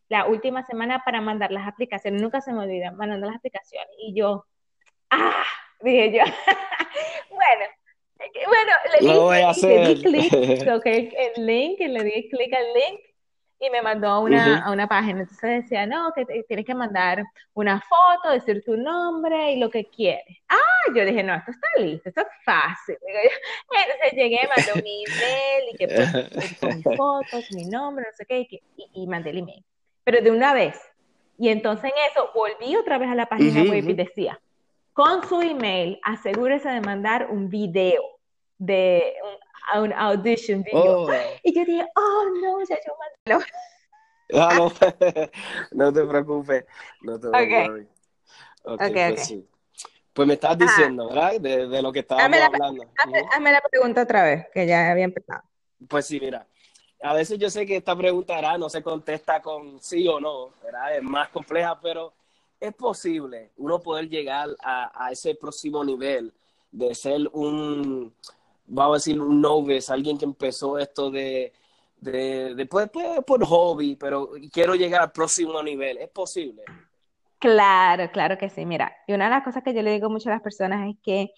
la 0.09 0.27
última 0.27 0.65
semana 0.65 1.03
para 1.05 1.21
mandar 1.21 1.51
las 1.51 1.67
aplicaciones. 1.67 2.21
Nunca 2.21 2.41
se 2.41 2.53
me 2.53 2.61
olvida, 2.61 2.93
mandando 2.93 3.27
las 3.27 3.37
aplicaciones. 3.37 3.89
Y 3.99 4.15
yo, 4.15 4.45
ah, 5.11 5.45
dije 5.81 6.13
yo, 6.13 6.25
bueno, 7.31 7.65
Bueno, 8.47 8.73
le 8.93 9.07
di, 9.07 9.19
voy 9.19 9.39
a 9.39 9.53
le 9.53 9.95
di 9.95 10.03
clic, 10.03 10.65
toqué 10.65 11.33
el 11.37 11.47
link, 11.47 11.81
y 11.81 11.89
le 11.89 12.03
di 12.03 12.29
clic 12.29 12.53
al 12.53 12.67
link 12.75 13.08
y 13.61 13.71
me 13.71 13.83
mandó 13.83 14.09
a 14.09 14.21
una, 14.21 14.65
a 14.65 14.71
una 14.71 14.87
página. 14.87 15.21
Entonces 15.21 15.63
decía, 15.63 15.87
no, 15.87 16.13
que 16.15 16.25
te- 16.25 16.43
tienes 16.45 16.65
que 16.65 16.75
mandar 16.75 17.25
una 17.55 17.81
foto, 17.81 18.31
decir 18.33 18.63
tu 18.65 18.77
nombre 18.77 19.53
y 19.53 19.59
lo 19.59 19.69
que 19.71 19.85
quieres. 19.87 20.39
Ah, 20.49 20.93
yo 20.95 21.05
dije, 21.05 21.23
no, 21.23 21.35
esto 21.35 21.51
está 21.51 21.69
listo, 21.79 22.09
esto 22.09 22.21
es 22.21 22.27
fácil. 22.45 22.97
Entonces 23.07 24.13
llegué, 24.13 24.41
mandé 24.49 24.73
mi 24.83 25.05
email 25.05 25.71
y 25.73 25.77
que 25.77 25.89
pues, 26.37 26.59
con 26.61 26.77
mis 26.77 26.85
fotos, 26.85 27.51
mi 27.51 27.65
nombre, 27.65 28.05
no 28.09 28.13
sé 28.17 28.27
qué, 28.27 28.41
y, 28.41 28.47
que- 28.47 28.63
y- 28.77 28.91
y 29.03 29.07
mandé 29.07 29.31
el 29.31 29.39
email. 29.39 29.65
Pero 30.05 30.21
de 30.23 30.31
una 30.31 30.55
vez. 30.55 30.81
Y 31.37 31.51
entonces 31.51 31.85
en 31.85 32.11
eso 32.11 32.31
volví 32.35 32.75
otra 32.77 32.99
vez 32.99 33.09
a 33.11 33.15
la 33.15 33.27
página 33.27 33.61
Ujú, 33.61 33.71
web 33.71 33.85
y 33.89 33.95
decía, 33.95 34.41
con 34.93 35.29
su 35.29 35.41
email, 35.41 36.01
asegúrese 36.03 36.69
de 36.69 36.81
mandar 36.81 37.29
un 37.31 37.49
video 37.49 38.03
de 38.59 39.15
un, 39.75 39.81
un 39.85 39.93
audition 39.93 40.63
video. 40.63 41.03
Oh, 41.05 41.11
Y 41.43 41.55
yo 41.55 41.65
dije, 41.65 41.87
oh 41.97 42.25
no, 42.43 42.65
ya 42.69 42.77
yo 42.87 42.93
mandé. 43.29 43.45
ah, 44.35 44.55
no, 44.55 44.73
no 45.73 45.93
te 45.93 46.05
preocupes, 46.05 46.65
no 47.03 47.19
te 47.19 47.29
preocupes. 47.29 47.87
Ok, 48.65 48.81
Ok, 48.81 48.81
pues 49.09 49.27
sí. 49.27 49.49
Pues 50.13 50.27
me 50.27 50.35
estás 50.35 50.51
Ajá. 50.51 50.65
diciendo, 50.65 51.09
¿verdad? 51.09 51.41
De, 51.41 51.69
de 51.69 51.83
lo 51.83 51.93
que 51.93 52.01
estábamos 52.01 52.27
Hazme 52.27 52.39
la, 52.41 52.47
hablando. 52.47 52.85
hazme, 53.31 53.53
la 53.53 53.61
pregunta 53.61 54.03
otra 54.03 54.25
vez, 54.25 54.47
que 54.53 54.67
ya 54.67 54.91
había 54.91 55.05
empezado. 55.05 55.43
Pues 55.89 56.07
sí, 56.07 56.19
mira, 56.21 56.45
a 57.03 57.15
veces 57.15 57.39
yo 57.39 57.49
sé 57.49 57.65
que 57.65 57.77
esta 57.77 57.95
pregunta 57.97 58.35
¿verdad? 58.35 58.59
no 58.59 58.69
se 58.69 58.83
contesta 58.83 59.41
con 59.41 59.81
sí 59.81 60.09
o 60.09 60.19
no, 60.19 60.51
¿verdad? 60.63 60.97
Es 60.97 61.03
más 61.05 61.29
compleja, 61.29 61.79
pero 61.81 62.13
es 62.59 62.75
posible 62.75 63.53
uno 63.59 63.79
poder 63.79 64.09
llegar 64.09 64.49
a, 64.61 65.07
a 65.07 65.13
ese 65.13 65.37
próximo 65.37 65.85
nivel 65.85 66.33
de 66.73 66.95
ser 66.95 67.29
un, 67.33 68.13
vamos 68.69 68.95
a 68.95 68.99
decir, 68.99 69.21
un 69.21 69.41
novice, 69.41 69.93
alguien 69.93 70.19
que 70.19 70.25
empezó 70.25 70.79
esto 70.79 71.11
de, 71.11 71.53
de, 71.97 72.55
de 72.55 72.67
pues, 72.67 72.91
pues, 72.93 73.21
por 73.27 73.45
hobby, 73.45 73.97
pero 73.97 74.31
quiero 74.53 74.75
llegar 74.75 75.03
al 75.03 75.13
próximo 75.13 75.63
nivel. 75.63 75.99
Es 75.99 76.11
posible. 76.11 76.63
Claro, 77.39 78.11
claro 78.11 78.37
que 78.39 78.51
sí. 78.51 78.67
Mira, 78.67 78.93
y 79.07 79.13
una 79.13 79.27
de 79.27 79.31
las 79.31 79.45
cosas 79.45 79.63
que 79.63 79.73
yo 79.75 79.83
le 79.83 79.93
digo 79.93 80.11
mucho 80.11 80.29
a 80.29 80.33
las 80.33 80.43
personas 80.43 80.89
es 80.91 80.97
que, 81.03 81.31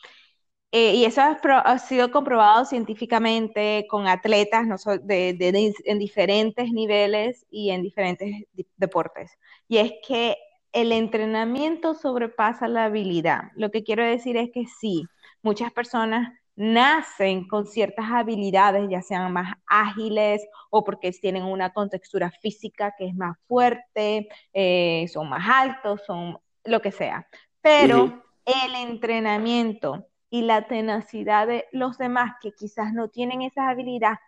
eh, 0.73 0.95
y 0.97 1.05
eso 1.07 1.23
ha, 1.23 1.79
sido 1.79 2.11
comprobado 2.13 2.65
científicamente 2.67 3.87
con 3.91 4.09
atletas 4.09 4.67
no 4.67 4.79
so- 4.79 4.99
de, 4.99 5.35
de- 5.35 5.75
en 5.87 5.99
diferentes 5.99 6.73
niveles 6.73 7.47
y 7.51 7.71
en 7.71 7.83
diferentes 7.83 8.31
di- 8.53 8.67
deportes, 8.77 9.33
y 9.69 9.79
es 9.79 9.93
que 10.07 10.37
el 10.73 10.93
entrenamiento 10.93 11.95
sobrepasa 11.95 12.69
la 12.69 12.87
habilidad. 12.87 13.45
Lo 13.57 13.71
que 13.73 13.85
quiero 13.85 14.05
decir 14.05 14.37
es 14.39 14.51
que 14.53 14.67
sí, 14.81 15.05
muchas 15.43 15.73
personas 15.73 16.31
nacen 16.61 17.49
con 17.49 17.67
ciertas 17.67 18.05
habilidades, 18.11 18.87
ya 18.91 19.01
sean 19.01 19.33
más 19.33 19.55
ágiles 19.67 20.47
o 20.69 20.85
porque 20.85 21.11
tienen 21.13 21.45
una 21.45 21.73
contextura 21.73 22.31
física 22.31 22.95
que 22.99 23.07
es 23.07 23.15
más 23.15 23.39
fuerte 23.49 24.29
eh, 24.53 25.07
son 25.11 25.31
más 25.31 25.49
altos, 25.49 26.03
son 26.05 26.39
lo 26.65 26.83
que 26.83 26.93
sea. 26.93 27.27
Pero 27.63 28.23
el 28.45 28.75
entrenamiento 28.75 30.07
y 30.29 30.43
la 30.43 30.67
tenacidad 30.67 31.47
de 31.47 31.67
los 31.73 31.97
demás 31.97 32.35
que 32.43 32.53
quizás 32.53 32.93
no 32.93 33.09
tienen 33.09 33.41
esa 33.41 33.71
habilidad, 33.71 34.19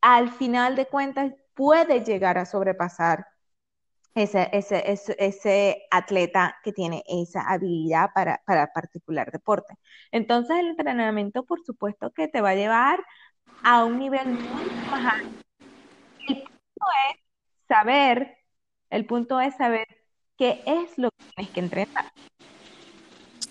al 0.00 0.30
final 0.30 0.76
de 0.76 0.86
cuentas 0.86 1.34
puede 1.52 2.02
llegar 2.02 2.38
a 2.38 2.46
sobrepasar 2.46 3.26
ese, 4.16 4.48
ese, 4.52 4.90
ese, 4.90 5.14
ese 5.18 5.86
atleta 5.90 6.56
que 6.64 6.72
tiene 6.72 7.04
esa 7.06 7.42
habilidad 7.42 8.08
para, 8.14 8.40
para 8.46 8.72
particular 8.72 9.30
deporte. 9.30 9.74
Entonces 10.10 10.56
el 10.58 10.68
entrenamiento, 10.68 11.44
por 11.44 11.62
supuesto, 11.62 12.10
que 12.12 12.26
te 12.26 12.40
va 12.40 12.50
a 12.50 12.54
llevar 12.54 13.04
a 13.62 13.84
un 13.84 13.98
nivel 13.98 14.26
mucho 14.26 14.90
más 14.90 15.14
alto. 15.14 15.28
El 16.28 16.36
punto 16.42 16.86
es 17.10 17.20
saber, 17.68 18.38
el 18.88 19.04
punto 19.04 19.38
es 19.38 19.54
saber 19.56 19.86
qué 20.38 20.62
es 20.64 20.96
lo 20.96 21.10
que 21.10 21.24
tienes 21.34 21.52
que 21.52 21.60
entrenar. 21.60 22.12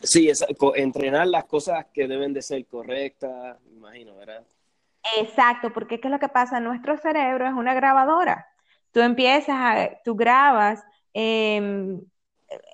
Sí, 0.02 0.30
es, 0.30 0.44
entrenar 0.76 1.28
las 1.28 1.46
cosas 1.46 1.86
que 1.94 2.08
deben 2.08 2.34
de 2.34 2.42
ser 2.42 2.66
correctas, 2.66 3.62
me 3.66 3.76
imagino, 3.76 4.16
¿verdad? 4.16 4.44
Exacto, 5.20 5.72
porque 5.72 6.00
¿qué 6.00 6.08
es 6.08 6.12
lo 6.12 6.20
que 6.20 6.28
pasa? 6.28 6.60
Nuestro 6.60 6.98
cerebro 6.98 7.46
es 7.46 7.54
una 7.54 7.76
grabadora. 7.76 8.48
Tú 8.96 9.02
empiezas 9.02 9.58
a, 9.60 9.92
tú 10.06 10.16
grabas 10.16 10.84
em, 11.14 12.02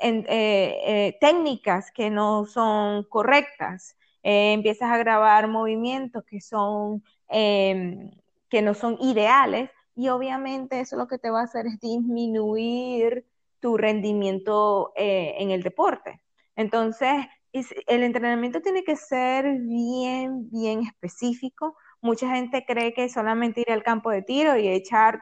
en- 0.02 0.26
eh, 0.30 1.08
eh, 1.10 1.18
técnicas 1.22 1.92
que 1.92 2.10
no 2.12 2.46
son 2.46 3.04
correctas, 3.06 3.98
eh, 4.24 4.54
empiezas 4.54 4.92
a 4.92 4.98
grabar 5.00 5.48
movimientos 5.48 6.24
que 6.26 6.42
son, 6.42 7.04
em, 7.30 8.12
que 8.50 8.62
no 8.62 8.74
son 8.76 8.98
ideales 9.02 9.70
y 9.96 10.10
obviamente 10.10 10.80
eso 10.82 10.96
lo 10.98 11.08
que 11.08 11.18
te 11.20 11.30
va 11.32 11.42
a 11.42 11.44
hacer 11.46 11.66
es 11.68 11.80
disminuir 11.80 13.26
tu 13.60 13.78
rendimiento 13.78 14.94
en 14.96 15.52
el 15.52 15.64
deporte. 15.64 16.22
Entonces, 16.56 17.26
es- 17.54 17.74
el 17.88 18.04
entrenamiento 18.04 18.62
tiene 18.62 18.84
que 18.84 18.96
ser 18.96 19.46
bien, 19.62 20.50
bien 20.52 20.82
específico. 20.84 21.76
Mucha 22.02 22.34
gente 22.36 22.66
cree 22.66 22.94
que 22.94 23.10
solamente 23.10 23.62
ir 23.62 23.72
al 23.72 23.84
campo 23.84 24.10
de 24.12 24.22
tiro 24.24 24.58
y 24.58 24.68
echar, 24.68 25.22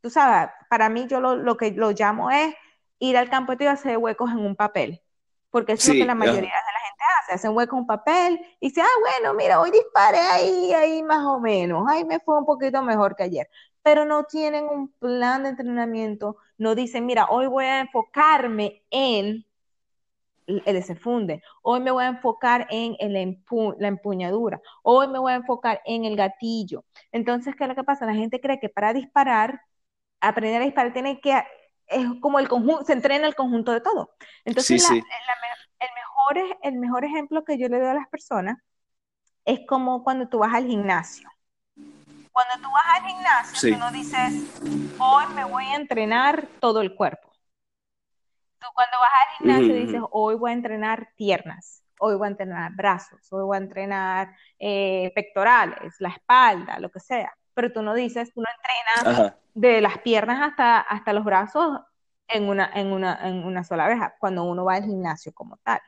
tú 0.00 0.10
sabes, 0.10 0.50
para 0.68 0.88
mí 0.88 1.06
yo 1.06 1.20
lo, 1.20 1.36
lo 1.36 1.56
que 1.56 1.70
lo 1.72 1.90
llamo 1.92 2.30
es 2.30 2.54
ir 2.98 3.16
al 3.16 3.28
campo 3.28 3.52
de 3.52 3.58
tiro 3.58 3.70
hacer 3.70 3.98
huecos 3.98 4.30
en 4.30 4.38
un 4.38 4.56
papel, 4.56 5.02
porque 5.50 5.72
eso 5.72 5.92
es 5.92 5.98
lo 5.98 6.02
que 6.02 6.06
la 6.06 6.14
mayoría 6.14 6.40
de 6.40 6.42
la 6.46 6.80
gente 6.80 7.04
hace, 7.20 7.32
hacen 7.34 7.56
huecos 7.56 7.74
en 7.74 7.80
un 7.80 7.86
papel 7.86 8.40
y 8.60 8.68
dice, 8.68 8.80
ah, 8.80 9.00
bueno, 9.00 9.34
mira, 9.34 9.60
hoy 9.60 9.70
disparé 9.70 10.18
ahí, 10.18 10.72
ahí 10.72 11.02
más 11.02 11.24
o 11.24 11.40
menos, 11.40 11.86
ahí 11.88 12.04
me 12.04 12.20
fue 12.20 12.38
un 12.38 12.46
poquito 12.46 12.82
mejor 12.82 13.16
que 13.16 13.24
ayer, 13.24 13.48
pero 13.82 14.04
no 14.04 14.24
tienen 14.24 14.64
un 14.64 14.88
plan 14.92 15.42
de 15.42 15.50
entrenamiento, 15.50 16.36
no 16.58 16.74
dicen, 16.74 17.06
mira, 17.06 17.26
hoy 17.26 17.46
voy 17.46 17.66
a 17.66 17.80
enfocarme 17.80 18.82
en 18.90 19.44
el 20.46 20.74
desenfunde. 20.74 21.42
Hoy 21.62 21.80
me 21.80 21.90
voy 21.90 22.04
a 22.04 22.08
enfocar 22.08 22.66
en 22.70 22.96
el 22.98 23.16
empu 23.16 23.74
la 23.78 23.88
empuñadura. 23.88 24.60
Hoy 24.82 25.08
me 25.08 25.18
voy 25.18 25.32
a 25.32 25.36
enfocar 25.36 25.80
en 25.84 26.04
el 26.04 26.16
gatillo. 26.16 26.84
Entonces, 27.12 27.54
¿qué 27.56 27.64
es 27.64 27.68
lo 27.68 27.74
que 27.74 27.84
pasa? 27.84 28.06
La 28.06 28.14
gente 28.14 28.40
cree 28.40 28.60
que 28.60 28.68
para 28.68 28.92
disparar, 28.92 29.60
aprender 30.20 30.62
a 30.62 30.64
disparar, 30.64 30.92
tiene 30.92 31.20
que, 31.20 31.42
es 31.86 32.06
como 32.20 32.38
el 32.38 32.48
conjunto, 32.48 32.84
se 32.84 32.92
entrena 32.92 33.26
el 33.26 33.34
conjunto 33.34 33.72
de 33.72 33.80
todo. 33.80 34.14
Entonces, 34.44 34.82
Sí, 34.82 34.94
la, 34.94 35.00
sí. 35.00 35.02
la, 35.26 35.86
el, 35.86 35.90
mejor, 35.94 36.58
el 36.62 36.78
mejor 36.78 37.04
ejemplo 37.04 37.44
que 37.44 37.58
yo 37.58 37.68
le 37.68 37.78
doy 37.78 37.88
a 37.88 37.94
las 37.94 38.08
personas 38.08 38.58
es 39.44 39.60
como 39.68 40.02
cuando 40.02 40.28
tú 40.28 40.38
vas 40.38 40.54
al 40.54 40.66
gimnasio. 40.66 41.28
Cuando 42.32 42.54
tú 42.62 42.70
vas 42.70 43.00
al 43.00 43.06
gimnasio, 43.06 43.56
Sí. 43.58 43.72
tú 43.72 43.78
no 43.78 43.90
dices, 43.92 44.32
hoy 44.98 45.24
me 45.34 45.44
voy 45.44 45.64
a 45.64 45.76
entrenar 45.76 46.46
todo 46.60 46.80
el 46.82 46.94
cuerpo. 46.94 47.32
Tú 48.58 48.66
cuando 48.74 48.98
vas 48.98 49.10
al 49.12 49.36
gimnasio 49.38 49.74
dices, 49.74 50.00
hoy 50.10 50.34
voy 50.34 50.50
a 50.50 50.54
entrenar 50.54 51.10
piernas, 51.16 51.82
hoy 52.00 52.16
voy 52.16 52.26
a 52.26 52.30
entrenar 52.30 52.72
brazos, 52.74 53.20
hoy 53.32 53.44
voy 53.44 53.56
a 53.56 53.60
entrenar 53.60 54.36
eh, 54.58 55.12
pectorales, 55.14 55.94
la 56.00 56.08
espalda, 56.08 56.78
lo 56.80 56.90
que 56.90 57.00
sea. 57.00 57.32
Pero 57.56 57.72
tú 57.72 57.82
no 57.82 57.94
dices, 57.94 58.32
tú 58.34 58.42
no 58.42 58.46
entrenas 58.54 59.20
Ajá. 59.20 59.38
de 59.54 59.80
las 59.80 59.98
piernas 59.98 60.40
hasta, 60.42 60.78
hasta 60.78 61.14
los 61.14 61.24
brazos 61.24 61.80
en 62.28 62.48
una, 62.48 62.70
en 62.74 62.92
una, 62.92 63.18
en 63.26 63.44
una 63.44 63.64
sola 63.64 63.88
vez, 63.88 63.98
cuando 64.20 64.44
uno 64.44 64.66
va 64.66 64.74
al 64.74 64.84
gimnasio 64.84 65.32
como 65.32 65.56
tal. 65.64 65.80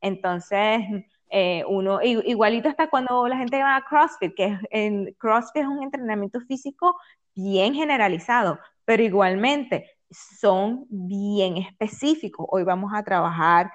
Entonces, 0.00 0.82
eh, 1.30 1.64
uno, 1.66 2.00
igualito 2.00 2.68
hasta 2.68 2.88
cuando 2.88 3.26
la 3.26 3.36
gente 3.36 3.60
va 3.60 3.74
a 3.74 3.84
CrossFit, 3.84 4.34
que 4.36 4.44
es, 4.44 4.58
en 4.70 5.12
CrossFit 5.18 5.62
es 5.62 5.66
un 5.66 5.82
entrenamiento 5.82 6.40
físico 6.42 6.94
bien 7.34 7.74
generalizado, 7.74 8.60
pero 8.84 9.02
igualmente 9.02 9.90
son 10.10 10.86
bien 10.88 11.56
específicos. 11.56 12.46
Hoy 12.50 12.62
vamos 12.62 12.92
a 12.94 13.02
trabajar 13.02 13.72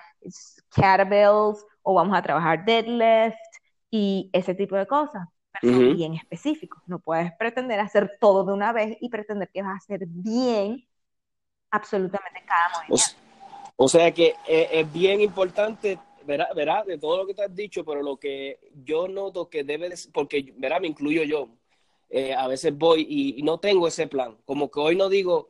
kettlebells 0.74 1.66
o 1.82 1.96
vamos 1.96 2.18
a 2.18 2.22
trabajar 2.22 2.64
deadlift 2.64 3.36
y 3.92 4.30
ese 4.32 4.56
tipo 4.56 4.76
de 4.78 4.88
cosas, 4.88 5.28
son 5.72 5.90
Ujú. 5.90 5.92
bien 5.92 6.14
específicos. 6.16 6.82
No 6.88 7.00
puedes 7.00 7.32
pretender 7.38 7.80
hacer 7.80 8.18
todo 8.20 8.46
de 8.46 8.54
una 8.54 8.74
vez 8.74 8.98
y 9.02 9.10
pretender 9.10 9.50
que 9.52 9.62
vas 9.62 9.74
a 9.74 9.78
hacer 9.78 10.02
bien 10.08 10.86
absolutamente 11.72 12.44
cada 12.48 12.70
movimiento. 12.70 13.20
o 13.78 13.88
sea 13.88 14.12
que 14.14 14.36
es, 14.48 14.68
es 14.72 14.94
bien 14.94 15.22
importante, 15.22 16.00
verá, 16.26 16.50
verá, 16.56 16.84
de 16.84 16.98
todo 16.98 17.18
lo 17.18 17.26
que 17.28 17.34
te 17.34 17.44
has 17.44 17.56
dicho, 17.56 17.84
pero 17.86 18.02
lo 18.02 18.18
que 18.18 18.60
yo 18.84 19.08
noto 19.08 19.50
que 19.50 19.64
debe 19.64 19.90
de 19.90 19.96
porque, 20.14 20.54
verá, 20.58 20.80
me 20.80 20.88
incluyo 20.88 21.24
yo, 21.24 21.50
eh, 22.10 22.34
a 22.34 22.48
veces 22.48 22.78
voy 22.78 23.06
y, 23.10 23.40
y 23.40 23.44
no 23.44 23.60
tengo 23.60 23.88
ese 23.88 24.08
plan, 24.08 24.38
como 24.46 24.70
que 24.72 24.80
hoy 24.80 24.96
no 24.96 25.10
digo, 25.10 25.50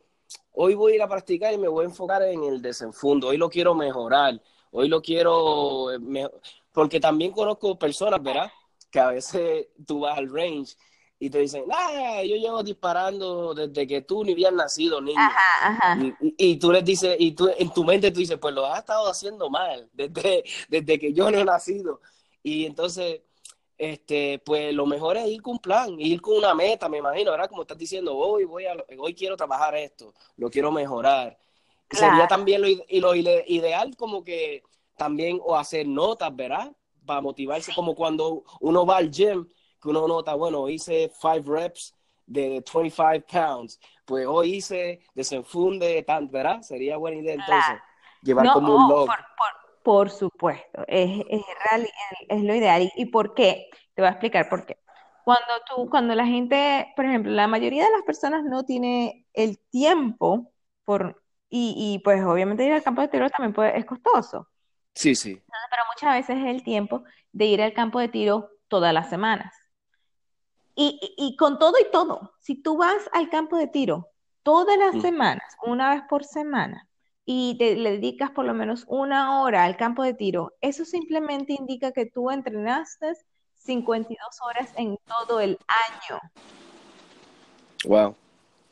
hoy 0.52 0.76
voy 0.76 0.94
a 0.94 0.96
ir 0.96 1.02
a 1.02 1.08
practicar 1.08 1.54
y 1.54 1.58
me 1.58 1.68
voy 1.68 1.86
a 1.86 1.88
enfocar 1.90 2.22
en 2.24 2.44
el 2.44 2.62
desenfundo, 2.62 3.28
hoy 3.28 3.38
lo 3.38 3.50
quiero 3.50 3.74
mejorar, 3.76 4.42
hoy 4.72 4.88
lo 4.90 5.02
quiero, 5.02 5.92
eh, 5.94 6.00
me- 6.00 6.30
porque 6.72 7.00
también 7.00 7.32
conozco 7.32 7.78
personas, 7.80 8.22
¿verdad? 8.22 8.52
Que 8.92 9.00
a 9.00 9.10
veces 9.10 9.68
tú 9.86 10.02
vas 10.02 10.18
al 10.18 10.30
range 10.34 10.76
y 11.20 11.30
te 11.30 11.40
dicen, 11.40 11.66
ah, 11.72 12.24
yo 12.24 12.36
llevo 12.38 12.64
disparando 12.64 13.54
desde 13.54 13.86
que 13.88 14.02
tú 14.02 14.24
ni 14.24 14.32
habías 14.34 14.54
nacido, 14.54 15.02
niño. 15.02 15.20
Ajá, 15.20 15.68
ajá. 15.70 15.96
Y, 16.02 16.08
y- 16.28 16.36
y 16.38 16.58
tú 16.60 16.72
les 16.72 16.84
dices, 16.86 17.16
y 17.20 17.32
tú 17.34 17.50
en 17.58 17.72
tu 17.74 17.84
mente 17.84 18.12
tú 18.12 18.20
dices, 18.20 18.38
pues 18.40 18.54
lo 18.54 18.66
has 18.66 18.80
estado 18.80 19.10
haciendo 19.10 19.50
mal 19.50 19.90
desde, 19.94 20.44
desde 20.70 21.00
que 21.00 21.14
yo 21.14 21.30
no 21.32 21.38
he 21.40 21.46
nacido. 21.46 22.02
Y 22.44 22.66
entonces 22.66 23.22
este, 23.78 24.40
pues 24.40 24.74
lo 24.74 24.86
mejor 24.86 25.18
es 25.18 25.28
ir 25.28 25.42
con 25.42 25.54
un 25.54 25.60
plan, 25.60 26.00
ir 26.00 26.22
con 26.22 26.36
una 26.38 26.54
meta, 26.54 26.90
me 26.90 26.98
imagino, 26.98 27.32
¿verdad? 27.32 27.50
Como 27.50 27.62
estás 27.62 27.78
diciendo, 27.78 28.16
hoy 28.16 28.44
voy 28.46 28.66
a, 28.66 28.76
hoy 28.98 29.16
quiero 29.16 29.38
trabajar 29.38 29.76
esto, 29.76 30.14
lo 30.38 30.50
quiero 30.50 30.72
mejorar. 30.72 31.38
Sería 31.90 32.28
también 32.28 32.62
lo, 32.62 32.68
y 32.68 33.00
lo 33.00 33.16
ideal 33.16 33.96
como 33.98 34.24
que 34.24 34.64
también 34.98 35.40
o 35.42 35.56
hacer 35.58 35.88
notas, 35.88 36.36
¿verdad? 36.36 36.76
Para 37.10 37.22
motivarse, 37.22 37.74
como 37.74 37.96
cuando 37.96 38.44
uno 38.60 38.86
va 38.86 38.98
al 38.98 39.10
gym, 39.10 39.48
que 39.82 39.90
uno 39.90 40.08
nota, 40.08 40.36
bueno, 40.36 40.70
hice 40.70 41.12
five 41.20 41.42
reps 41.44 41.96
de 42.28 42.62
25 42.70 43.26
pounds, 43.28 43.80
pues 44.06 44.28
hoy 44.28 44.58
hice 44.58 45.02
desenfunde 45.16 46.04
tanto, 46.04 46.34
¿verdad? 46.34 46.62
Sería 46.62 46.98
buena 46.98 47.18
idea 47.18 47.34
entonces 47.34 47.82
llevar 48.22 48.52
como 48.54 48.76
un 48.76 48.90
log. 48.90 49.10
Por, 49.82 50.12
supuesto, 50.12 50.84
es, 50.86 51.26
es, 51.32 51.42
es, 52.28 52.44
lo 52.44 52.54
ideal. 52.54 52.92
¿Y 52.96 53.06
por 53.08 53.34
qué? 53.34 53.72
Te 53.96 54.04
voy 54.04 54.10
a 54.10 54.12
explicar 54.12 54.48
por 54.48 54.68
qué. 54.68 54.78
Cuando 55.26 55.54
tú, 55.68 55.90
cuando 55.90 56.14
la 56.14 56.28
gente, 56.28 56.94
por 56.96 57.06
ejemplo, 57.06 57.32
la 57.32 57.48
mayoría 57.48 57.86
de 57.86 57.92
las 57.92 58.04
personas 58.04 58.44
no 58.44 58.66
tiene 58.66 59.26
el 59.34 59.58
tiempo 59.72 60.52
por, 60.86 61.24
y, 61.50 61.74
y 61.76 62.04
pues 62.04 62.24
obviamente 62.24 62.66
ir 62.66 62.74
al 62.74 62.84
campo 62.84 63.02
de 63.02 63.08
tiro 63.08 63.32
también 63.32 63.54
puede, 63.54 63.80
es 63.80 63.86
costoso. 63.86 64.48
Sí, 65.00 65.16
sí. 65.16 65.42
Pero 65.70 65.84
muchas 65.94 66.14
veces 66.14 66.44
es 66.44 66.50
el 66.54 66.62
tiempo 66.62 67.06
de 67.32 67.46
ir 67.46 67.62
al 67.62 67.72
campo 67.72 68.02
de 68.02 68.10
tiro 68.10 68.50
todas 68.68 68.94
las 68.94 69.10
semanas. 69.10 69.56
Y, 70.76 71.36
con 71.38 71.58
todo 71.58 71.74
y 71.80 71.90
todo, 71.90 72.34
si 72.40 72.62
tú 72.62 72.76
vas 72.78 73.10
al 73.14 73.30
campo 73.30 73.58
de 73.58 73.68
tiro 73.68 74.10
todas 74.44 74.78
las 74.78 74.96
mm. 74.96 75.02
semanas, 75.02 75.56
una 75.64 75.90
vez 75.90 76.04
por 76.10 76.26
semana, 76.26 76.86
y 77.26 77.58
te, 77.58 77.76
le 77.76 77.92
dedicas 77.92 78.32
por 78.32 78.44
lo 78.44 78.54
menos 78.54 78.84
una 78.88 79.42
hora 79.42 79.64
al 79.64 79.78
campo 79.78 80.04
de 80.04 80.14
tiro, 80.14 80.54
eso 80.60 80.84
simplemente 80.84 81.54
indica 81.54 81.94
que 81.94 82.06
tú 82.06 82.30
entrenaste 82.30 83.14
52 83.56 84.18
horas 84.42 84.74
en 84.76 84.98
todo 85.06 85.40
el 85.40 85.58
año. 85.68 86.20
Wow. 87.86 88.16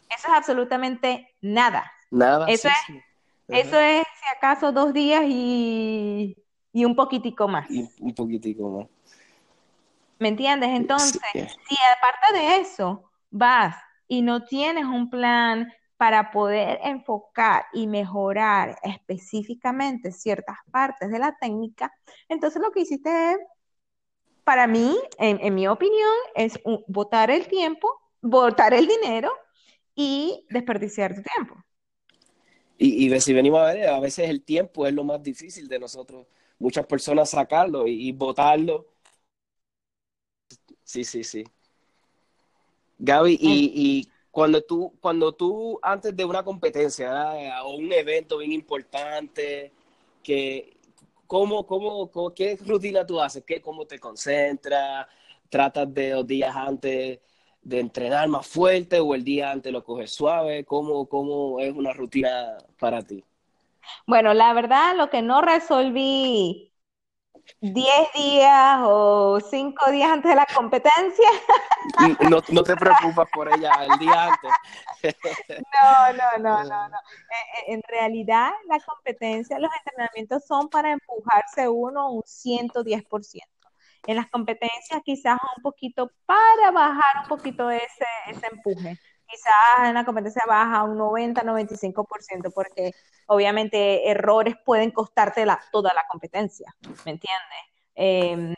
Eso 0.10 0.28
es 0.28 0.34
absolutamente 0.34 1.34
nada. 1.40 1.90
Nada. 2.12 2.48
Eso, 2.48 2.68
es, 2.68 3.04
eso 3.48 3.80
es, 3.80 4.04
si 4.20 4.36
acaso, 4.36 4.72
dos 4.72 4.94
días 4.94 5.24
y, 5.26 6.36
y 6.74 6.86
un 6.86 6.96
poquitico 6.96 7.48
más. 7.48 7.70
Y 7.70 7.88
un 8.00 8.14
poquitico 8.14 8.70
más. 8.70 8.88
¿Me 10.20 10.30
entiendes? 10.30 10.70
Entonces, 10.70 11.20
si 11.34 11.76
aparte 11.98 12.34
de 12.34 12.58
eso 12.58 13.12
vas 13.30 13.76
y 14.08 14.22
no 14.22 14.46
tienes 14.46 14.86
un 14.86 15.10
plan 15.10 15.72
para 15.98 16.32
poder 16.32 16.80
enfocar 16.84 17.66
y 17.74 17.88
mejorar 17.88 18.78
específicamente 18.84 20.12
ciertas 20.12 20.58
partes 20.72 21.10
de 21.10 21.20
la 21.20 21.36
técnica, 21.40 21.92
entonces 22.30 22.62
lo 22.62 22.72
que 22.72 22.82
hiciste 22.82 23.32
es, 23.32 23.38
para 24.44 24.66
mí, 24.66 24.98
en, 25.20 25.54
mi 25.54 25.68
opinión, 25.68 26.14
es 26.34 26.58
botar 26.88 27.30
el 27.30 27.48
tiempo, 27.48 27.90
botar 28.22 28.74
el 28.74 28.88
dinero 28.88 29.30
y 29.94 30.46
desperdiciar 30.50 31.14
tu 31.14 31.22
tiempo. 31.22 31.56
Y, 32.78 33.14
y 33.14 33.22
si 33.22 33.34
venimos 33.34 33.60
a 33.62 33.74
ver, 33.74 33.88
a 33.90 34.00
veces 34.00 34.30
el 34.30 34.44
tiempo 34.44 34.86
es 34.88 34.94
lo 34.94 35.04
más 35.04 35.22
difícil 35.24 35.68
de 35.68 35.80
nosotros, 35.80 36.28
muchas 36.60 36.86
personas 36.86 37.30
sacarlo 37.30 37.88
y, 37.88 38.10
y 38.10 38.12
botarlo 38.12 38.86
Sí, 40.84 41.04
sí, 41.04 41.24
sí. 41.24 41.44
Gaby, 43.00 43.38
y, 43.42 44.08
cuando 44.32 44.62
tú, 44.62 44.94
cuando 45.02 45.34
tú 45.34 45.80
antes 45.82 46.16
de 46.16 46.24
una 46.26 46.44
competencia 46.44 47.62
o 47.64 47.76
un 47.76 47.92
evento 47.92 48.38
bien 48.38 48.54
importante, 48.54 49.74
que, 50.24 50.78
¿cómo, 51.28 51.66
cómo, 51.68 52.34
qué 52.34 52.58
rutina 52.66 53.06
tú 53.06 53.20
haces? 53.20 53.44
¿Qué, 53.46 53.62
¿Cómo 53.62 53.86
te 53.86 54.00
concentras? 54.00 55.08
¿Tratas 55.50 55.94
de 55.94 56.12
los 56.12 56.26
días 56.28 56.56
antes 56.56 57.20
de 57.68 57.82
entrenar 57.82 58.30
más 58.30 58.48
fuerte 58.48 59.02
o 59.02 59.14
el 59.14 59.26
día 59.26 59.52
antes 59.52 59.74
lo 59.74 59.84
coges 59.84 60.12
suave? 60.12 60.64
¿Cómo, 60.64 61.06
cómo 61.08 61.60
es 61.60 61.76
una 61.76 61.92
rutina 61.92 62.58
para 62.80 63.02
ti? 63.02 63.24
Bueno, 64.06 64.34
la 64.34 64.54
verdad, 64.54 64.96
lo 64.96 65.10
que 65.10 65.22
no 65.22 65.42
resolví 65.42 66.72
10 67.60 68.14
días 68.16 68.80
o 68.84 69.40
5 69.42 69.92
días 69.92 70.12
antes 70.12 70.30
de 70.30 70.36
la 70.36 70.48
competencia. 70.54 71.30
No, 72.30 72.42
no 72.50 72.64
te 72.64 72.76
preocupas 72.76 73.28
por 73.34 73.48
ella, 73.54 73.72
el 73.84 74.00
día 74.00 74.26
antes. 74.26 74.52
No, 75.50 76.14
no, 76.14 76.44
no, 76.44 76.64
no, 76.64 76.90
no. 76.90 76.98
Eh, 76.98 77.70
eh, 77.70 77.74
en 77.74 77.82
realidad, 77.88 78.52
la 78.68 78.80
competencia, 78.80 79.60
los 79.60 79.72
entrenamientos 79.78 80.44
son 80.46 80.70
para 80.70 80.92
empujarse 80.92 81.68
uno 81.70 82.12
un 82.12 82.24
110%. 82.24 83.57
En 84.08 84.16
las 84.16 84.30
competencias 84.30 85.02
quizás 85.06 85.38
un 85.58 85.62
poquito 85.62 86.12
para 86.26 86.72
bajar 86.72 87.22
un 87.24 87.28
poquito 87.28 87.70
ese, 87.70 88.06
ese 88.28 88.48
empuje 88.48 88.98
quizás 89.28 89.90
en 89.90 89.94
la 89.94 90.06
competencia 90.06 90.44
baja 90.48 90.84
un 90.84 90.98
90-95%, 90.98 92.52
porque 92.54 92.92
obviamente 93.28 94.10
errores 94.10 94.56
pueden 94.66 94.92
costarte 94.92 95.46
la, 95.46 95.60
toda 95.72 95.94
la 95.94 96.06
competencia, 96.10 96.74
¿me 97.06 97.12
entiendes? 97.12 97.60
Em, 97.96 98.56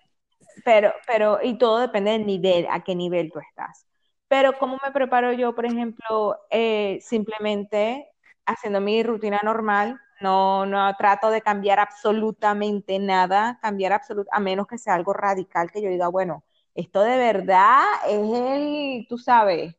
pero, 0.64 0.94
pero, 1.08 1.40
y 1.42 1.58
todo 1.58 1.80
depende 1.80 2.12
del 2.12 2.26
nivel, 2.26 2.68
a 2.70 2.84
qué 2.84 2.96
nivel 2.96 3.32
tú 3.32 3.40
estás. 3.40 3.86
Pero 4.28 4.58
¿cómo 4.60 4.78
me 4.84 4.92
preparo 4.92 5.34
yo, 5.34 5.56
por 5.56 5.66
ejemplo, 5.66 6.38
eh, 6.52 7.00
simplemente 7.02 8.08
haciendo 8.46 8.80
mi 8.80 9.02
rutina 9.02 9.40
normal? 9.44 10.00
No, 10.22 10.66
no 10.66 10.96
trato 10.98 11.30
de 11.30 11.42
cambiar 11.42 11.80
absolutamente 11.80 13.00
nada, 13.00 13.58
cambiar 13.62 13.94
absolutamente, 13.94 14.36
a 14.36 14.40
menos 14.40 14.68
que 14.68 14.78
sea 14.78 14.96
algo 14.96 15.14
radical 15.14 15.72
que 15.72 15.82
yo 15.82 15.90
diga, 15.90 16.08
bueno, 16.10 16.44
esto 16.76 17.02
de 17.02 17.18
verdad 17.18 17.84
es 18.08 18.20
el, 18.20 19.06
tú 19.08 19.18
sabes, 19.18 19.76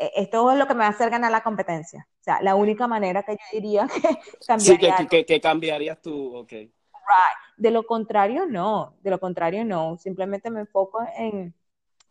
e, 0.00 0.12
esto 0.16 0.50
es 0.50 0.58
lo 0.58 0.66
que 0.66 0.74
me 0.74 0.80
va 0.80 0.86
a 0.86 0.90
hacer 0.90 1.10
ganar 1.10 1.30
la 1.30 1.42
competencia. 1.42 2.08
O 2.20 2.22
sea, 2.22 2.40
la 2.42 2.54
única 2.54 2.86
manera 2.86 3.22
que 3.22 3.32
yo 3.32 3.38
diría 3.52 3.86
que 3.94 4.18
cambiaría. 4.46 4.96
Sí, 4.96 5.06
que, 5.06 5.26
que, 5.26 5.40
cambiarías 5.40 6.00
tú, 6.00 6.36
ok. 6.36 6.52
Right. 6.52 7.40
De 7.56 7.70
lo 7.70 7.84
contrario, 7.84 8.46
no. 8.46 8.96
De 9.02 9.10
lo 9.10 9.20
contrario, 9.20 9.64
no. 9.64 9.98
Simplemente 9.98 10.50
me 10.50 10.60
enfoco 10.60 11.00
en, 11.16 11.54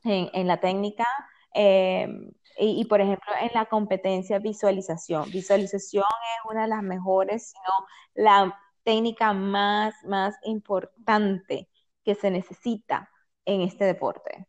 en, 0.04 0.48
la 0.48 0.60
técnica 0.60 1.06
em, 1.54 2.32
y, 2.60 2.84
por 2.86 3.00
ejemplo, 3.00 3.32
en 3.42 3.52
la 3.54 3.66
competencia 3.66 4.38
visualización. 4.40 5.32
Visualización 5.32 6.04
es 6.04 6.52
una 6.52 6.64
de 6.64 6.68
las 6.68 6.84
mejores, 6.84 7.52
sino 7.52 7.88
la 8.16 8.60
técnica 8.84 9.34
más, 9.34 9.94
más 10.04 10.36
importante 10.44 11.70
que 12.04 12.16
se 12.16 12.30
necesita 12.32 13.10
en 13.46 13.62
este 13.62 13.86
deporte. 13.86 14.48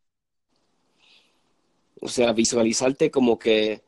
O 2.01 2.07
sea, 2.07 2.33
visualizarte 2.33 3.09
como 3.09 3.37
que 3.39 3.81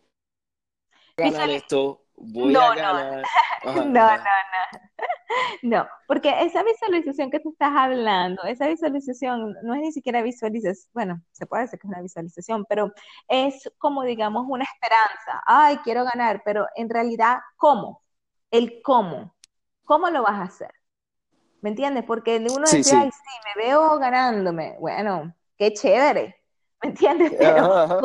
ganar 1.17 1.49
esto, 1.49 2.05
voy 2.15 2.55
a 2.55 2.75
ganar. 2.75 3.23
No, 3.65 3.73
no, 3.73 3.85
no, 3.85 4.17
no. 4.17 4.23
No, 4.23 4.92
porque 6.07 6.33
esa 6.41 6.63
visualización 6.63 7.31
que 7.31 7.39
tú 7.39 7.51
estás 7.51 7.71
hablando, 7.75 8.43
esa 8.43 8.67
visualización 8.67 9.55
no 9.63 9.73
es 9.73 9.81
ni 9.81 9.91
siquiera 9.91 10.21
visualización, 10.21 10.89
bueno, 10.93 11.21
se 11.31 11.45
puede 11.45 11.63
decir 11.63 11.79
que 11.79 11.87
es 11.87 11.91
una 11.91 12.01
visualización, 12.01 12.65
pero 12.67 12.91
es 13.27 13.71
como, 13.77 14.03
digamos, 14.03 14.45
una 14.47 14.65
esperanza. 14.65 15.41
Ay, 15.45 15.77
quiero 15.83 16.03
ganar, 16.05 16.41
pero 16.45 16.67
en 16.75 16.89
realidad, 16.89 17.39
¿cómo? 17.57 18.01
El 18.51 18.81
cómo. 18.81 19.35
¿Cómo 19.85 20.09
lo 20.09 20.23
vas 20.23 20.35
a 20.35 20.43
hacer? 20.43 20.73
¿Me 21.61 21.69
entiendes? 21.69 22.03
Porque 22.05 22.37
uno 22.37 22.65
dice, 22.71 22.95
ay, 22.95 23.09
sí, 23.11 23.39
me 23.55 23.63
veo 23.63 23.97
ganándome. 23.97 24.77
Bueno, 24.79 25.33
qué 25.57 25.73
chévere. 25.73 26.43
¿me 26.83 26.89
entiendes? 26.89 27.33
Pero 27.39 27.67
¿cómo, 27.67 28.01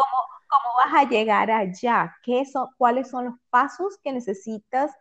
vas 0.77 0.95
a 0.95 1.09
llegar 1.09 1.51
allá? 1.51 2.15
¿Qué 2.23 2.45
son, 2.45 2.69
¿Cuáles 2.79 3.11
son 3.11 3.27
los 3.27 3.35
pasos 3.51 3.99
que 4.03 4.13
necesitas 4.13 4.93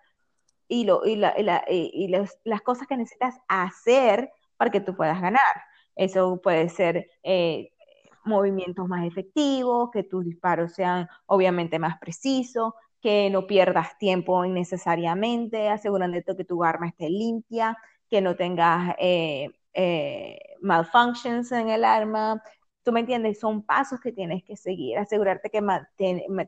y, 0.68 0.86
lo, 0.86 1.06
y, 1.06 1.16
la, 1.16 1.34
y, 1.70 2.08
las 2.44 2.62
cosas 2.62 2.88
que 2.88 2.98
necesitas 2.98 3.36
hacer 3.48 4.32
para 4.58 4.72
que 4.72 4.82
tú 4.82 4.96
puedas 4.96 5.22
ganar? 5.22 5.42
Eso 5.96 6.40
puede 6.42 6.70
ser 6.70 7.10
eh, 7.24 7.72
movimientos 8.24 8.88
más 8.88 9.06
efectivos, 9.06 9.90
que 9.92 10.04
tus 10.04 10.26
disparos 10.26 10.74
sean 10.74 11.08
obviamente 11.26 11.80
más 11.80 11.98
precisos, 12.00 12.74
que 13.02 13.30
no 13.30 13.48
pierdas 13.48 13.98
tiempo 13.98 14.44
innecesariamente, 14.46 15.70
asegurando 15.70 16.18
que 16.36 16.44
tu 16.44 16.64
arma 16.64 16.88
esté 16.88 17.10
limpia, 17.10 17.78
que 18.10 18.22
no 18.22 18.36
tengas 18.36 18.96
eh, 19.00 19.50
eh, 19.74 20.40
malfunctions 20.62 21.52
en 21.52 21.70
el 21.70 21.84
arma, 21.84 22.42
¿Tú 22.88 22.94
me 22.94 23.02
entiendes? 23.02 23.42
Son 23.42 23.64
pasos 23.64 24.00
que 24.00 24.14
tienes 24.14 24.46
que 24.46 24.56
seguir, 24.56 24.98
asegurarte 24.98 25.50
que 25.50 25.62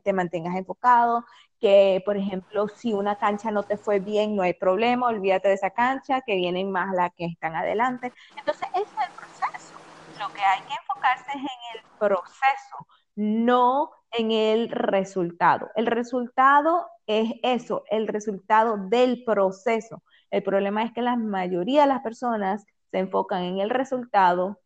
te 0.02 0.12
mantengas 0.14 0.56
enfocado, 0.56 1.26
que 1.60 2.02
por 2.06 2.16
ejemplo, 2.16 2.66
si 2.68 2.94
una 2.94 3.18
cancha 3.18 3.50
no 3.50 3.62
te 3.62 3.76
fue 3.76 4.00
bien, 4.00 4.34
no 4.34 4.40
hay 4.42 4.54
problema, 4.54 5.08
olvídate 5.08 5.48
de 5.48 5.54
esa 5.54 5.68
cancha, 5.68 6.22
que 6.22 6.36
vienen 6.36 6.72
más 6.72 6.94
las 6.94 7.10
que 7.14 7.26
están 7.26 7.54
adelante. 7.56 8.14
Entonces, 8.38 8.66
ese 8.72 8.84
es 8.84 9.06
el 9.06 9.12
proceso. 9.12 9.74
Lo 10.18 10.32
que 10.32 10.40
hay 10.40 10.62
que 10.62 10.72
enfocarse 10.80 11.28
es 11.28 11.36
en 11.36 11.42
el 11.74 11.82
proceso, 11.98 12.86
no 13.16 13.90
en 14.10 14.30
el 14.30 14.70
resultado. 14.70 15.68
El 15.76 15.84
resultado 15.84 16.86
es 17.06 17.34
eso, 17.42 17.84
el 17.90 18.08
resultado 18.08 18.78
del 18.88 19.24
proceso. 19.24 20.02
El 20.30 20.42
problema 20.42 20.84
es 20.84 20.92
que 20.92 21.02
la 21.02 21.16
mayoría 21.16 21.82
de 21.82 21.88
las 21.88 22.00
personas 22.00 22.64
se 22.90 22.98
enfocan 22.98 23.42
en 23.42 23.58
el 23.58 23.68
resultado 23.68 24.58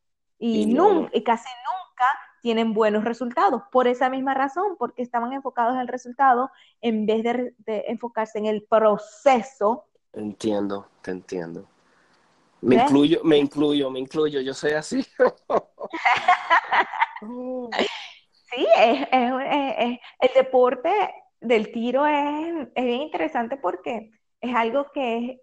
y, 0.46 0.66
nunca, 0.66 1.10
y 1.12 1.22
casi 1.22 1.48
nunca 1.48 2.06
tienen 2.42 2.74
buenos 2.74 3.04
resultados. 3.04 3.62
Por 3.72 3.88
esa 3.88 4.10
misma 4.10 4.34
razón, 4.34 4.76
porque 4.78 5.00
estaban 5.02 5.32
enfocados 5.32 5.74
en 5.74 5.80
el 5.80 5.88
resultado 5.88 6.50
en 6.82 7.06
vez 7.06 7.24
de, 7.24 7.54
enfocarse 7.88 8.38
en 8.38 8.44
el 8.46 8.62
proceso. 8.64 9.86
Entiendo, 10.12 10.88
te 11.00 11.12
entiendo. 11.12 11.66
Me 12.60 12.76
incluyo, 12.76 13.20
me 13.24 13.38
incluyo, 13.38 13.90
me 13.90 13.98
incluyo, 13.98 14.40
yo 14.40 14.54
soy 14.54 14.72
así. 14.72 15.02
sí, 18.50 18.66
es, 18.76 19.08
el 20.20 20.30
deporte 20.34 20.90
del 21.40 21.72
tiro 21.72 22.06
es, 22.06 22.68
es 22.74 22.84
bien 22.84 23.00
interesante 23.02 23.56
porque 23.56 24.10
es 24.40 24.54
algo 24.54 24.90
que 24.92 25.40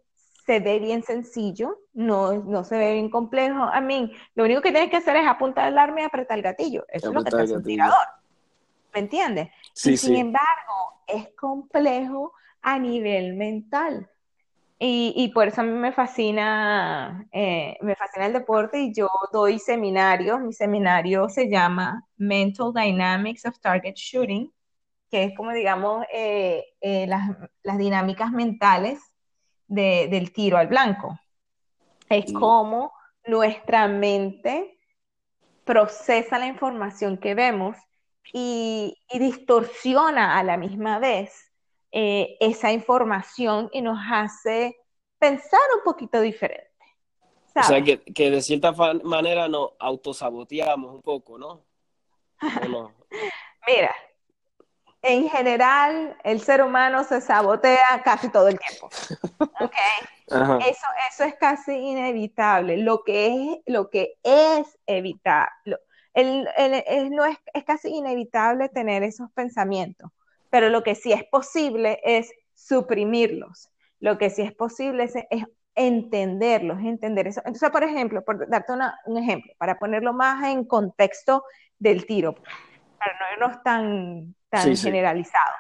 se 0.52 0.60
ve 0.60 0.80
bien 0.80 1.02
sencillo, 1.02 1.80
no, 1.94 2.34
no 2.34 2.66
se 2.66 2.78
ve 2.78 2.92
bien 2.92 3.10
complejo. 3.10 3.64
A 3.64 3.80
mí, 3.80 4.14
lo 4.36 4.44
único 4.44 4.62
que 4.62 4.72
tienes 4.72 4.90
que 4.90 4.98
hacer 4.98 5.16
es 5.16 5.26
apuntar 5.26 5.70
el 5.70 5.78
arma 5.78 6.02
y 6.02 6.04
apretar 6.04 6.38
el 6.38 6.44
gatillo. 6.44 6.84
Eso 6.90 7.08
es 7.08 7.16
lo 7.16 7.24
que 7.24 7.34
hace 7.34 7.56
un 7.56 7.64
tirador. 7.64 7.96
¿Me 8.94 9.00
entiendes? 9.00 9.48
Sí, 9.74 9.94
y 9.94 9.98
sin 9.98 10.18
embargo, 10.18 11.04
es 11.08 11.30
complejo 11.40 12.34
a 12.62 12.78
nivel 12.78 13.36
mental. 13.36 14.10
Y, 14.78 15.14
y, 15.16 15.30
por 15.30 15.48
eso 15.48 15.62
a 15.62 15.64
mí 15.64 15.72
me 15.72 15.94
fascina, 15.94 17.26
eh, 17.32 17.78
me 17.80 17.96
fascina 17.96 18.26
el 18.26 18.34
deporte 18.34 18.78
y 18.82 18.94
yo 18.94 19.08
doy 19.32 19.58
seminarios. 19.58 20.42
Mi 20.42 20.52
seminario 20.52 21.30
se 21.30 21.50
llama 21.50 22.06
Mental 22.18 22.74
Dynamics 22.74 23.46
of 23.46 23.58
Target 23.60 23.96
Shooting, 23.96 24.52
que 25.10 25.24
es 25.24 25.38
como 25.38 25.54
digamos 25.54 26.04
eh, 26.14 26.66
eh, 26.82 27.08
las, 27.08 27.30
las 27.64 27.78
dinámicas 27.78 28.32
mentales 28.34 29.11
del 29.72 30.34
tiro 30.34 30.58
al 30.58 30.68
blanco. 30.68 31.18
Es 32.10 32.32
como 32.34 32.92
nuestra 33.26 33.88
mente 33.88 34.78
procesa 35.64 36.38
la 36.38 36.48
información 36.48 37.18
que 37.18 37.34
vemos 37.34 37.78
y, 38.34 38.98
distorsiona 39.14 40.38
a 40.38 40.44
la 40.44 40.58
misma 40.58 41.00
vez 41.00 41.52
eh, 41.92 42.38
esa 42.40 42.72
información 42.72 43.70
y 43.72 43.82
nos 43.82 44.00
hace 44.10 44.78
pensar 45.18 45.60
un 45.78 45.84
poquito 45.84 46.20
diferente. 46.20 46.70
O 47.56 47.64
sea, 47.64 47.82
que, 47.84 48.30
de 48.30 48.42
cierta 48.42 48.72
manera 49.04 49.48
nos 49.48 49.72
autosaboteamos 49.80 50.96
un 50.96 51.02
poco, 51.02 51.38
¿no? 51.38 51.66
no? 52.70 52.94
Mira, 53.68 53.94
en 55.02 55.30
general 55.30 56.16
el 56.24 56.42
ser 56.42 56.62
humano 56.62 57.04
se 57.04 57.22
sabotea 57.22 58.02
casi 58.04 58.30
todo 58.30 58.48
el 58.48 58.60
tiempo. 58.60 58.90
Eso, 60.28 60.88
eso 61.10 61.24
es 61.26 61.36
casi 61.36 61.74
inevitable. 61.74 62.78
Lo 62.78 63.04
que 63.04 63.28
es, 63.28 63.60
lo 63.66 63.90
que 63.90 64.14
es 64.24 64.80
evitable, 64.86 65.78
no 66.16 67.26
es, 67.26 67.38
es 67.54 67.64
casi 67.66 67.90
inevitable 67.90 68.70
tener 68.70 69.04
esos 69.04 69.30
pensamientos, 69.34 70.10
pero 70.50 70.70
lo 70.70 70.84
que 70.84 70.96
sí 70.96 71.12
es 71.12 71.26
posible 71.26 72.00
es 72.06 72.32
suprimirlos. 72.54 73.72
Lo 74.00 74.18
que 74.18 74.30
sí 74.30 74.42
es 74.42 74.54
posible 74.54 75.04
es, 75.04 75.46
entenderlos, 75.76 76.80
entender 76.80 77.28
eso. 77.28 77.42
Entonces, 77.46 77.70
por 77.70 77.84
ejemplo, 77.84 78.24
por 78.24 78.50
darte 78.50 78.74
un 79.06 79.18
ejemplo, 79.18 79.54
para 79.58 79.80
ponerlo 79.80 80.14
más 80.14 80.44
en 80.46 80.66
contexto 80.66 81.44
del 81.80 82.06
tiro, 82.06 82.36
para 82.98 83.14
no 83.20 83.34
irnos 83.34 83.64
tan, 83.64 84.36
tan 84.52 84.76
generalizado. 84.76 85.56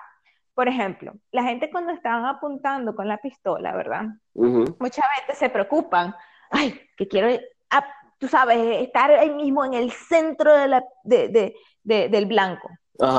Por 0.54 0.68
ejemplo, 0.68 1.14
la 1.32 1.44
gente 1.44 1.72
cuando 1.72 1.94
están 1.94 2.26
apuntando 2.26 2.94
con 2.94 3.08
la 3.08 3.18
pistola, 3.18 3.74
¿verdad? 3.74 4.06
Muchas 4.34 5.06
veces 5.18 5.40
se 5.40 5.50
preocupan, 5.50 6.14
ay, 6.52 6.80
que 6.98 7.08
quiero, 7.08 7.30
ah, 7.72 7.86
tú 8.20 8.28
sabes, 8.28 8.58
estar 8.82 9.10
ahí 9.12 9.34
mismo 9.34 9.66
en 9.66 9.74
el 9.74 9.92
centro 9.92 10.54
de 10.54 10.68
la, 10.68 10.84
de, 11.04 11.56
de, 11.84 12.10
del 12.10 12.26
blanco. 12.26 12.70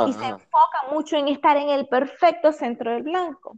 y 0.06 0.12
se 0.12 0.26
enfoca 0.26 0.82
mucho 0.92 1.16
en 1.16 1.28
estar 1.28 1.56
en 1.56 1.70
el 1.70 1.88
perfecto 1.88 2.52
centro 2.52 2.92
del 2.92 3.02
blanco. 3.02 3.56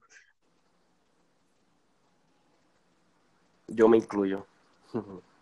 Yo 3.67 3.89
me 3.89 3.97
incluyo. 3.97 4.47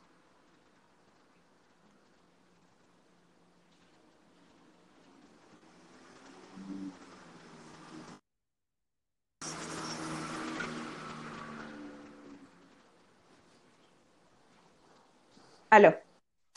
Aló. 15.72 15.94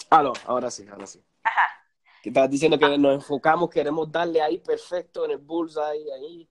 Aló, 0.10 0.34
ahora 0.45 0.69
sí, 0.69 0.86
ahora 0.91 1.08
sí. 1.08 1.23
Ajá. 1.41 1.71
Que 2.21 2.28
estás 2.28 2.49
diciendo 2.49 2.78
que 2.78 2.97
nos 2.97 3.15
enfocamos, 3.15 3.69
queremos 3.69 4.12
darle 4.12 4.41
ahí 4.41 4.58
perfecto 4.58 5.23
en 5.23 5.32
el 5.32 5.38
bullseye, 5.38 6.12
ahí. 6.13 6.49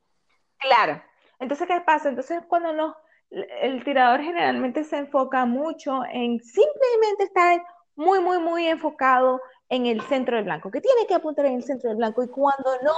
Claro. 0.57 1.03
Entonces, 1.39 1.69
¿qué 1.69 1.79
pasa? 1.83 2.09
Entonces, 2.09 2.41
cuando 2.49 2.73
no, 2.73 2.97
el 3.31 3.85
tirador 3.85 4.23
generalmente 4.23 4.83
se 4.83 4.97
enfoca 4.97 5.45
mucho 5.45 6.07
en 6.11 6.41
simplemente 6.41 7.25
estar 7.25 7.63
muy, 7.97 8.21
muy, 8.21 8.39
muy 8.39 8.67
enfocado 8.67 9.43
en 9.69 9.85
el 9.85 10.01
centro 10.01 10.37
del 10.37 10.47
blanco, 10.47 10.71
que 10.71 10.81
tiene 10.81 11.07
que 11.07 11.17
apuntar 11.17 11.45
en 11.45 11.57
el 11.57 11.65
centro 11.65 11.91
del 11.91 11.99
blanco 11.99 12.25
y 12.25 12.29
cuando 12.29 12.79
no, 12.83 12.95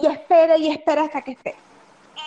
y 0.00 0.12
espera 0.12 0.56
y 0.56 0.72
espera 0.72 1.04
hasta 1.04 1.22
que 1.22 1.32
esté. 1.32 1.54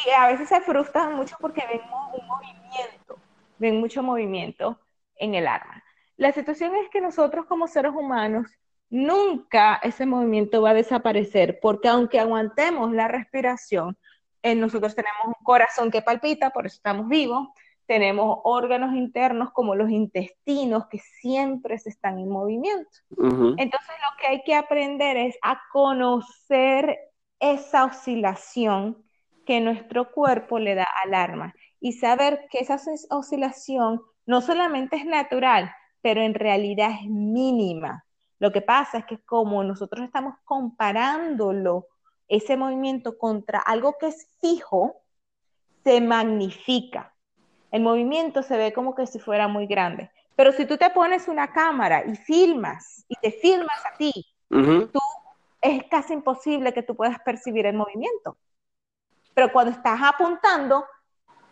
Y 0.06 0.12
a 0.12 0.28
veces 0.28 0.48
se 0.48 0.62
frustran 0.62 1.16
mucho 1.16 1.36
porque 1.42 1.68
ven 1.68 1.82
un 1.82 2.28
movimiento, 2.28 3.18
ven 3.58 3.78
mucho 3.82 4.02
movimiento 4.02 4.80
en 5.18 5.36
el 5.36 5.48
arma. 5.48 5.81
La 6.22 6.32
situación 6.32 6.76
es 6.76 6.88
que 6.90 7.02
nosotros 7.02 7.48
como 7.48 7.68
seres 7.68 7.94
humanos, 7.96 8.46
nunca 8.92 9.80
ese 9.82 10.06
movimiento 10.06 10.62
va 10.62 10.70
a 10.70 10.76
desaparecer, 10.76 11.60
porque 11.60 11.88
aunque 11.88 12.20
aguantemos 12.20 12.94
la 12.94 13.08
respiración, 13.08 13.98
en 14.44 14.60
nosotros 14.60 14.94
tenemos 14.94 15.26
un 15.26 15.44
corazón 15.44 15.90
que 15.90 16.04
palpita, 16.04 16.52
por 16.52 16.68
eso 16.68 16.76
estamos 16.76 17.08
vivos, 17.08 17.48
tenemos 17.88 18.38
órganos 18.44 18.94
internos 18.94 19.50
como 19.52 19.74
los 19.74 19.90
intestinos 19.90 20.86
que 20.92 21.00
siempre 21.00 21.80
se 21.80 21.90
están 21.90 22.20
en 22.20 22.30
movimiento. 22.30 22.92
Entonces 23.18 23.90
lo 23.90 24.18
que 24.20 24.28
hay 24.28 24.44
que 24.44 24.54
aprender 24.54 25.18
es 25.18 25.36
a 25.42 25.60
conocer 25.74 27.00
esa 27.40 27.86
oscilación 27.86 29.04
que 29.48 29.60
nuestro 29.60 30.12
cuerpo 30.12 30.60
le 30.60 30.76
da 30.76 30.88
al 31.04 31.16
arma 31.16 31.56
y 31.80 31.94
saber 31.94 32.46
que 32.52 32.60
esa 32.60 32.80
oscilación 33.10 34.04
no 34.28 34.42
solamente 34.42 34.98
es 34.98 35.06
natural, 35.06 35.74
pero 36.02 36.22
en 36.22 36.34
realidad 36.34 36.92
es 36.92 37.10
mínima. 37.10 38.06
Lo 38.40 38.52
que 38.52 38.62
pasa 38.62 39.00
es 39.00 39.06
que 39.06 39.20
como 39.20 39.64
nosotros 39.64 40.04
estamos 40.04 40.36
comparándolo, 40.44 41.88
ese 42.28 42.58
movimiento 42.58 43.18
contra 43.18 43.60
algo 43.60 43.98
que 44.00 44.08
es 44.08 44.28
fijo, 44.40 45.02
se 45.84 46.02
magnifica. 46.02 47.14
El 47.72 47.84
movimiento 47.84 48.44
se 48.44 48.58
ve 48.58 48.74
como 48.74 48.96
que 48.96 49.06
si 49.06 49.20
fuera 49.20 49.48
muy 49.48 49.68
grande. 49.68 50.12
Pero 50.36 50.52
si 50.54 50.66
tú 50.66 50.78
te 50.78 50.90
pones 50.90 51.28
una 51.28 51.52
cámara 51.52 52.04
y 52.06 52.16
filmas, 52.16 53.06
y 53.08 53.16
te 53.16 53.32
filmas 53.32 53.86
a 53.86 53.98
ti, 53.98 54.12
tú, 54.50 55.00
es 55.62 55.84
casi 55.90 56.14
imposible 56.14 56.74
que 56.74 56.84
tú 56.84 56.96
puedas 56.96 57.20
percibir 57.20 57.66
el 57.66 57.76
movimiento. 57.76 58.38
Pero 59.34 59.52
cuando 59.52 59.72
estás 59.72 60.00
apuntando, 60.02 60.86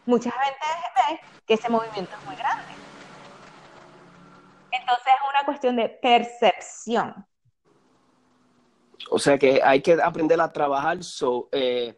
mucha 0.06 0.32
gente 0.32 0.58
ve 0.96 1.20
que 1.46 1.54
ese 1.54 1.70
movimiento 1.70 2.16
es 2.20 2.26
muy 2.26 2.36
grande. 2.36 2.89
Entonces 4.72 5.08
es 5.08 5.30
una 5.30 5.46
cuestión 5.46 5.76
de 5.76 5.90
percepción. 5.90 7.26
O 9.10 9.20
sea 9.20 9.38
que 9.38 9.62
hay 9.64 9.82
que 9.82 9.94
aprender 10.02 10.40
a 10.40 10.52
trabajar, 10.52 11.04
so, 11.04 11.50
eh, 11.52 11.96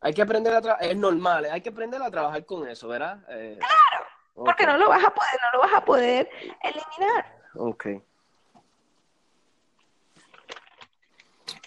hay 0.00 0.14
que 0.14 0.22
aprender 0.22 0.54
a 0.54 0.60
trabajar, 0.60 0.86
es 0.88 0.96
normal, 0.96 1.44
hay 1.44 1.60
que 1.60 1.68
aprender 1.68 2.02
a 2.02 2.10
trabajar 2.10 2.44
con 2.44 2.68
eso, 2.68 2.88
¿verdad? 2.88 3.22
Eh, 3.28 3.58
claro, 3.58 4.06
porque 4.34 4.66
no 4.66 4.76
lo 4.76 4.88
vas 4.88 5.04
a 5.04 5.14
poder, 5.14 5.40
no 5.40 5.58
lo 5.58 5.64
vas 5.64 5.74
a 5.74 5.84
poder 5.84 6.30
eliminar. 6.62 7.38
Ok. 7.54 7.86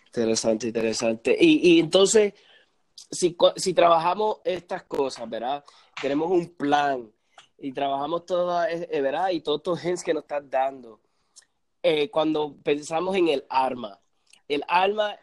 Interesante, 0.07 0.67
interesante. 0.67 1.37
Y, 1.39 1.75
y 1.75 1.79
entonces, 1.79 2.33
si, 3.11 3.37
si 3.55 3.73
trabajamos 3.73 4.39
estas 4.43 4.83
cosas, 4.83 5.29
¿verdad? 5.29 5.63
Tenemos 6.01 6.31
un 6.31 6.55
plan, 6.55 7.11
y 7.57 7.71
trabajamos 7.71 8.25
toda, 8.25 8.69
eh, 8.71 8.87
eh, 8.91 9.01
¿verdad? 9.01 9.29
Y 9.29 9.41
todos 9.41 9.59
estos 9.59 9.79
genes 9.79 10.03
que 10.03 10.13
nos 10.13 10.23
estás 10.23 10.49
dando. 10.49 10.99
Eh, 11.81 12.09
cuando 12.09 12.55
pensamos 12.63 13.15
en 13.15 13.27
el 13.27 13.45
arma, 13.49 13.99
el 14.47 14.63
arma, 14.67 15.15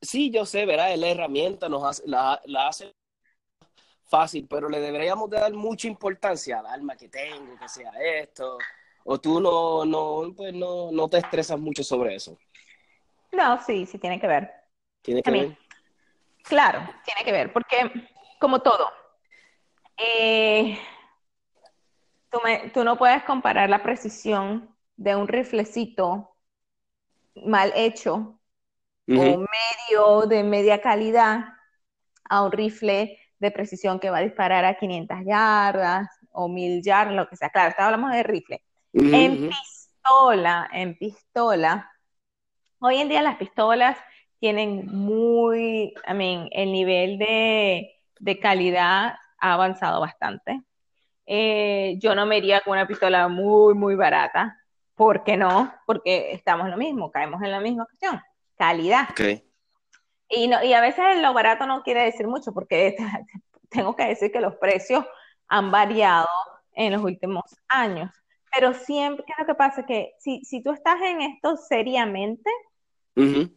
sí, 0.00 0.30
yo 0.30 0.46
sé, 0.46 0.64
¿verdad? 0.66 0.92
Es 0.92 0.98
la 0.98 1.08
herramienta, 1.08 1.68
nos 1.68 1.84
hace, 1.84 2.02
la, 2.06 2.40
hace 2.66 2.94
fácil, 4.04 4.46
pero 4.48 4.68
le 4.68 4.80
deberíamos 4.80 5.28
dar 5.28 5.52
mucha 5.52 5.88
importancia 5.88 6.60
al 6.60 6.66
arma 6.66 6.96
que 6.96 7.08
tengo, 7.08 7.58
que 7.58 7.68
sea 7.68 7.90
esto, 8.00 8.56
o 9.04 9.18
tú 9.18 9.40
no, 9.40 9.84
no, 9.84 10.32
pues 10.34 10.54
no, 10.54 10.90
no 10.90 11.08
te 11.08 11.18
estresas 11.18 11.58
mucho 11.58 11.82
sobre 11.82 12.14
eso. 12.14 12.38
No, 13.32 13.62
sí, 13.62 13.84
sí 13.84 13.98
tiene 13.98 14.18
que 14.18 14.26
ver. 14.26 14.50
¿Tiene 15.02 15.22
que 15.22 15.30
ver? 15.30 15.58
Claro, 16.42 16.80
tiene 17.04 17.24
que 17.24 17.32
ver, 17.32 17.52
porque 17.52 17.90
como 18.40 18.62
todo, 18.62 18.90
eh, 19.96 20.78
Tú, 22.72 22.84
no 22.84 22.96
puedes 22.96 23.22
comparar 23.24 23.70
la 23.70 23.82
precisión 23.82 24.74
de 24.96 25.14
un 25.16 25.28
riflecito 25.28 26.36
mal 27.44 27.72
hecho 27.74 28.40
o 29.08 29.12
medio 29.12 30.26
de 30.26 30.42
media 30.42 30.80
calidad 30.80 31.44
a 32.28 32.42
un 32.42 32.52
rifle 32.52 33.18
de 33.38 33.50
precisión 33.50 34.00
que 34.00 34.10
va 34.10 34.18
a 34.18 34.22
disparar 34.22 34.64
a 34.64 34.76
500 34.78 35.18
yardas 35.24 36.08
o 36.32 36.48
1000 36.48 36.82
yardas, 36.82 37.14
lo 37.14 37.28
que 37.28 37.36
sea. 37.36 37.50
Claro, 37.50 37.74
hablamos 37.78 38.12
de 38.12 38.22
rifle. 38.22 38.62
En 38.92 39.48
pistola, 39.48 40.68
en 40.72 40.96
pistola, 40.98 41.90
hoy 42.80 42.96
en 42.96 43.08
día 43.08 43.22
las 43.22 43.36
pistolas 43.36 43.98
tienen 44.40 44.86
muy, 44.86 45.94
I 46.06 46.14
mean, 46.14 46.48
el 46.52 46.72
nivel 46.72 47.18
de, 47.18 47.94
de 48.18 48.38
calidad 48.38 49.14
ha 49.38 49.52
avanzado 49.52 50.00
bastante. 50.00 50.62
Eh, 51.26 51.96
yo 51.98 52.14
no 52.14 52.24
me 52.24 52.38
iría 52.38 52.60
con 52.60 52.72
una 52.72 52.86
pistola 52.86 53.28
muy, 53.28 53.74
muy 53.74 53.94
barata. 53.96 54.58
¿Por 54.94 55.24
qué 55.24 55.36
no? 55.36 55.74
Porque 55.86 56.32
estamos 56.32 56.68
lo 56.68 56.76
mismo, 56.76 57.10
caemos 57.10 57.42
en 57.42 57.50
la 57.50 57.60
misma 57.60 57.84
cuestión. 57.84 58.20
Calidad. 58.56 59.08
Y, 60.28 60.48
no, 60.48 60.62
y 60.64 60.72
a 60.72 60.80
veces 60.80 61.20
lo 61.20 61.32
barato 61.34 61.66
no 61.66 61.82
quiere 61.82 62.04
decir 62.04 62.26
mucho, 62.26 62.52
porque 62.52 62.96
tengo 63.68 63.94
que 63.94 64.04
decir 64.04 64.32
que 64.32 64.40
los 64.40 64.56
precios 64.56 65.04
han 65.48 65.70
variado 65.70 66.28
en 66.72 66.92
los 66.92 67.02
últimos 67.02 67.44
años. 67.68 68.10
Pero 68.52 68.72
siempre, 68.72 69.24
¿qué 69.26 69.32
es 69.32 69.38
lo 69.40 69.46
que 69.46 69.54
pasa? 69.54 69.84
Que 69.84 70.14
si, 70.18 70.42
si 70.44 70.62
tú 70.62 70.72
estás 70.72 71.00
en 71.02 71.20
esto 71.20 71.56
seriamente, 71.56 72.50
es 73.14 73.50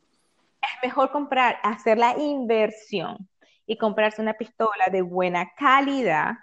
mejor 0.83 1.11
comprar, 1.11 1.59
hacer 1.63 1.97
la 1.97 2.17
inversión 2.17 3.29
y 3.65 3.77
comprarse 3.77 4.21
una 4.21 4.33
pistola 4.33 4.87
de 4.91 5.01
buena 5.01 5.51
calidad, 5.55 6.33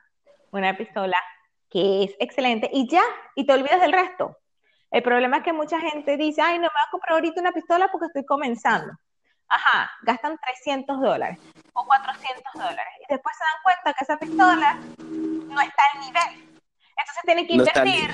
una 0.53 0.77
pistola 0.77 1.17
que 1.71 2.05
es 2.05 2.15
excelente 2.19 2.71
y 2.73 2.89
ya, 2.89 3.03
y 3.35 3.47
te 3.47 3.53
olvidas 3.53 3.81
del 3.81 3.93
resto. 3.93 4.37
El 4.91 5.03
problema 5.03 5.39
es 5.39 5.43
que 5.43 5.53
mucha 5.53 5.81
gente 5.81 6.17
dice, 6.17 6.41
ay, 6.41 6.57
no 6.57 6.63
me 6.63 6.69
voy 6.69 6.83
a 6.87 6.91
comprar 6.91 7.15
ahorita 7.15 7.41
una 7.41 7.53
pistola 7.53 7.89
porque 7.91 8.07
estoy 8.07 8.25
comenzando. 8.25 8.93
Ajá, 9.49 9.91
gastan 10.03 10.39
300 10.39 11.01
dólares 11.01 11.39
o 11.73 11.85
400 11.85 12.53
dólares 12.55 12.95
y 13.01 13.13
después 13.13 13.37
se 13.37 13.45
dan 13.45 13.63
cuenta 13.63 13.93
que 13.93 14.05
esa 14.05 14.19
pistola 14.19 14.75
no 14.99 15.61
está 15.61 15.83
al 15.95 16.01
nivel. 16.01 16.61
Entonces 16.97 17.23
tienen 17.25 17.47
que 17.47 17.53
invertir. 17.55 18.11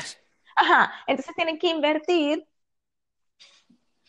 ajá, 0.57 0.92
entonces 1.07 1.35
tienen 1.35 1.59
que 1.59 1.68
invertir 1.68 2.47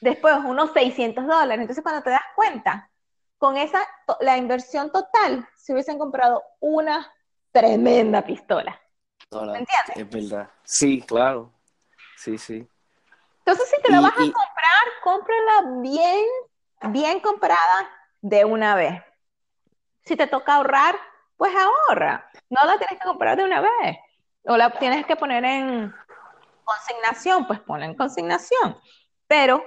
después 0.02 0.36
unos 0.44 0.74
600 0.74 1.26
dólares. 1.26 1.62
Entonces 1.62 1.84
cuando 1.84 2.04
te 2.04 2.10
das 2.10 2.22
cuenta, 2.36 2.90
con 3.38 3.58
esa, 3.58 3.80
la 4.20 4.38
inversión 4.38 4.92
total, 4.92 5.48
se 5.56 5.74
hubiesen 5.74 5.98
comprado 5.98 6.44
una 6.60 7.12
tremenda 7.54 8.22
pistola. 8.24 8.78
¿Me 9.32 9.60
entiendes? 9.60 9.96
Es 9.96 10.10
verdad. 10.10 10.50
Sí, 10.63 11.02
claro. 11.02 11.54
Sí, 12.18 12.38
sí. 12.38 12.68
Entonces, 13.39 13.70
si 13.70 13.82
te 13.82 13.92
la 13.92 14.02
vas 14.02 14.13
a 14.13 14.16
comprar, 14.16 14.84
cómprala 15.04 15.82
bien, 15.82 16.26
bien 16.89 17.20
comprada 17.20 17.89
de 18.22 18.46
una 18.46 18.76
vez. 18.76 19.02
Si 20.06 20.16
te 20.16 20.28
toca 20.28 20.56
ahorrar, 20.56 20.96
pues 21.38 21.54
ahorra. 21.56 22.30
No 22.50 22.66
la 22.66 22.78
tienes 22.78 23.00
que 23.00 23.06
comprar 23.06 23.38
de 23.38 23.44
una 23.44 23.62
vez. 23.62 23.98
O 24.46 24.58
la 24.58 24.70
tienes 24.72 25.06
que 25.06 25.16
poner 25.16 25.44
en 25.46 25.94
consignación, 26.63 27.48
pues 27.48 27.60
ponla 27.60 27.86
en 27.86 27.96
consignación. 27.96 28.78
Pero 29.28 29.63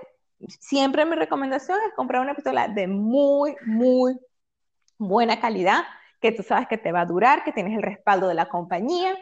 siempre 0.61 1.05
mi 1.05 1.17
recomendación 1.17 1.79
es 1.87 1.95
comprar 1.95 2.23
una 2.23 2.35
pistola 2.35 2.69
de 2.69 2.87
muy, 2.87 3.57
muy 3.65 4.19
buena 4.99 5.41
calidad, 5.41 5.85
que 6.21 6.33
tú 6.33 6.43
sabes 6.43 6.69
que 6.69 6.79
te 6.79 6.93
va 6.93 7.03
a 7.03 7.07
durar, 7.07 7.45
que 7.45 7.53
tienes 7.53 7.77
el 7.77 7.83
respaldo 7.83 8.29
de 8.29 8.35
la 8.35 8.49
compañía. 8.49 9.17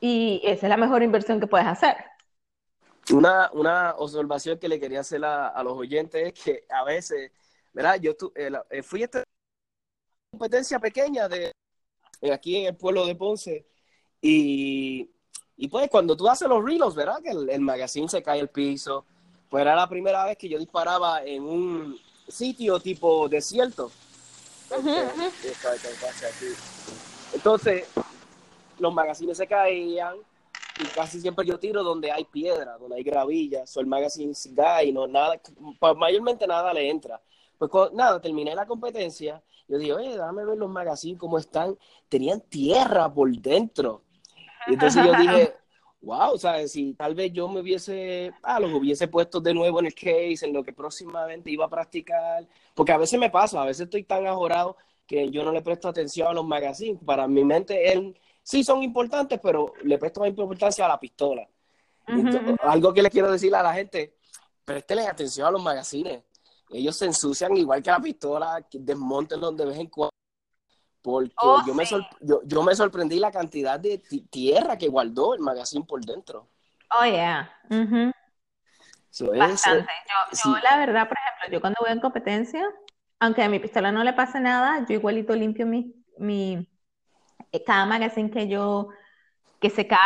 Y 0.00 0.40
esa 0.44 0.66
es 0.66 0.70
la 0.70 0.76
mejor 0.76 1.02
inversión 1.02 1.40
que 1.40 1.46
puedes 1.46 1.66
hacer. 1.66 1.96
Una, 3.12 3.50
una 3.52 3.94
observación 3.96 4.58
que 4.58 4.68
le 4.68 4.78
quería 4.78 5.00
hacer 5.00 5.24
a, 5.24 5.62
los 5.62 5.76
oyentes 5.76 6.28
es 6.28 6.44
que 6.44 6.66
a 6.70 6.84
veces, 6.84 7.32
¿verdad? 7.72 8.00
Yo 8.00 8.12
eh, 8.34 8.50
eh, 8.70 8.82
fui 8.82 9.02
a 9.02 9.04
esta 9.06 9.24
competencia 10.30 10.78
pequeña 10.78 11.28
de 11.28 11.52
aquí 12.32 12.56
en 12.56 12.66
el 12.66 12.76
pueblo 12.76 13.04
de 13.06 13.16
Ponce 13.16 13.66
y, 14.20 15.10
y 15.62 15.68
pues 15.68 15.88
cuando 15.90 16.16
tú 16.16 16.28
haces 16.28 16.48
los 16.48 16.64
reloads, 16.64 16.96
¿verdad? 16.96 17.22
Que 17.22 17.30
el, 17.30 17.60
magazine 17.60 18.08
se 18.08 18.22
cae 18.22 18.40
al 18.40 18.48
piso, 18.48 19.04
pues 19.48 19.62
era 19.62 19.76
la 19.76 19.88
primera 19.88 20.24
vez 20.24 20.36
que 20.36 20.48
yo 20.48 20.58
disparaba 20.58 21.22
en 21.24 21.44
un 21.44 21.98
sitio 22.26 22.80
tipo 22.80 23.28
desierto. 23.28 23.92
Entonces, 27.32 27.86
los 28.78 28.92
magazines 28.92 29.36
se 29.36 29.46
caían 29.46 30.16
y 30.80 30.84
casi 30.86 31.20
siempre 31.20 31.46
yo 31.46 31.58
tiro 31.58 31.82
donde 31.82 32.10
hay 32.10 32.24
piedra, 32.24 32.78
donde 32.78 32.96
hay 32.96 33.02
gravilla, 33.02 33.66
so 33.66 33.80
el 33.80 33.86
magazine 33.86 34.34
se 34.34 34.50
y 34.84 34.92
no 34.92 35.06
nada, 35.06 35.40
mayormente 35.96 36.46
nada 36.46 36.72
le 36.72 36.88
entra. 36.88 37.20
Pues 37.58 37.70
nada, 37.92 38.20
terminé 38.20 38.54
la 38.54 38.66
competencia, 38.66 39.42
yo 39.68 39.78
dije, 39.78 39.92
oye, 39.92 40.10
déjame 40.10 40.44
ver 40.44 40.58
los 40.58 40.68
magazines 40.68 41.18
cómo 41.18 41.38
están, 41.38 41.78
tenían 42.08 42.40
tierra 42.40 43.12
por 43.12 43.30
dentro. 43.38 44.02
Y 44.66 44.74
entonces 44.74 45.04
yo 45.04 45.12
dije, 45.14 45.54
wow, 46.02 46.36
¿sabes? 46.38 46.72
Si 46.72 46.94
tal 46.94 47.14
vez 47.14 47.32
yo 47.32 47.48
me 47.48 47.60
hubiese, 47.60 48.32
ah, 48.42 48.60
los 48.60 48.72
hubiese 48.72 49.08
puesto 49.08 49.40
de 49.40 49.54
nuevo 49.54 49.80
en 49.80 49.86
el 49.86 49.94
case, 49.94 50.46
en 50.46 50.52
lo 50.52 50.62
que 50.62 50.72
próximamente 50.72 51.50
iba 51.50 51.64
a 51.64 51.70
practicar, 51.70 52.46
porque 52.74 52.92
a 52.92 52.98
veces 52.98 53.18
me 53.18 53.30
pasa, 53.30 53.62
a 53.62 53.66
veces 53.66 53.84
estoy 53.84 54.04
tan 54.04 54.26
ajorado 54.26 54.76
que 55.06 55.30
yo 55.30 55.44
no 55.44 55.52
le 55.52 55.62
presto 55.62 55.88
atención 55.88 56.28
a 56.28 56.32
los 56.32 56.44
magazines. 56.44 57.00
Para 57.04 57.28
mi 57.28 57.44
mente, 57.44 57.92
él 57.92 58.18
sí 58.42 58.64
son 58.64 58.82
importantes, 58.82 59.38
pero 59.42 59.72
le 59.84 59.98
presto 59.98 60.20
más 60.20 60.28
importancia 60.28 60.84
a 60.84 60.88
la 60.88 61.00
pistola. 61.00 61.48
algo 62.62 62.92
que 62.92 63.02
le 63.02 63.10
quiero 63.10 63.30
decir 63.30 63.54
a 63.54 63.62
la 63.62 63.74
gente, 63.74 64.16
préstele 64.64 65.06
atención 65.06 65.46
a 65.46 65.50
los 65.50 65.62
magazines. 65.62 66.22
Ellos 66.70 66.96
se 66.96 67.06
ensucian 67.06 67.56
igual 67.56 67.82
que 67.82 67.90
la 67.90 68.00
pistola, 68.00 68.66
desmontenlos 68.72 69.56
de 69.56 69.66
vez 69.66 69.78
en 69.78 69.86
cuando. 69.88 70.21
Porque 71.02 71.34
oh, 71.38 71.62
yo, 71.66 71.74
me 71.74 71.84
yo, 72.44 72.62
me 72.62 72.74
sorprendí 72.76 73.18
la 73.18 73.32
cantidad 73.32 73.78
de 73.78 73.98
tierra 74.30 74.78
que 74.78 74.88
guardó 74.88 75.34
el 75.34 75.40
magazine 75.40 75.84
por 75.84 76.00
dentro. 76.04 76.48
Oh, 76.90 77.04
yeah. 77.04 77.50
Bastante. 79.36 79.88
yo, 80.44 80.56
la 80.62 80.76
verdad, 80.78 81.08
por 81.08 81.18
ejemplo, 81.18 81.56
yo 81.56 81.60
cuando 81.60 81.78
voy 81.80 81.90
en 81.90 82.00
competencia, 82.00 82.64
aunque 83.18 83.42
a 83.42 83.48
mi 83.48 83.58
pistola 83.58 83.92
no 83.92 84.04
le 84.04 84.12
pase 84.12 84.40
nada, 84.40 84.86
yo 84.88 84.94
igualito 84.94 85.34
limpio 85.34 85.66
mi, 85.66 85.92
mi, 86.18 86.68
eh, 87.50 87.64
cada 87.64 87.84
magazine 87.84 88.30
que 88.30 88.48
yo, 88.48 88.88
que 89.60 89.70
se 89.70 89.86
cae, 89.86 89.98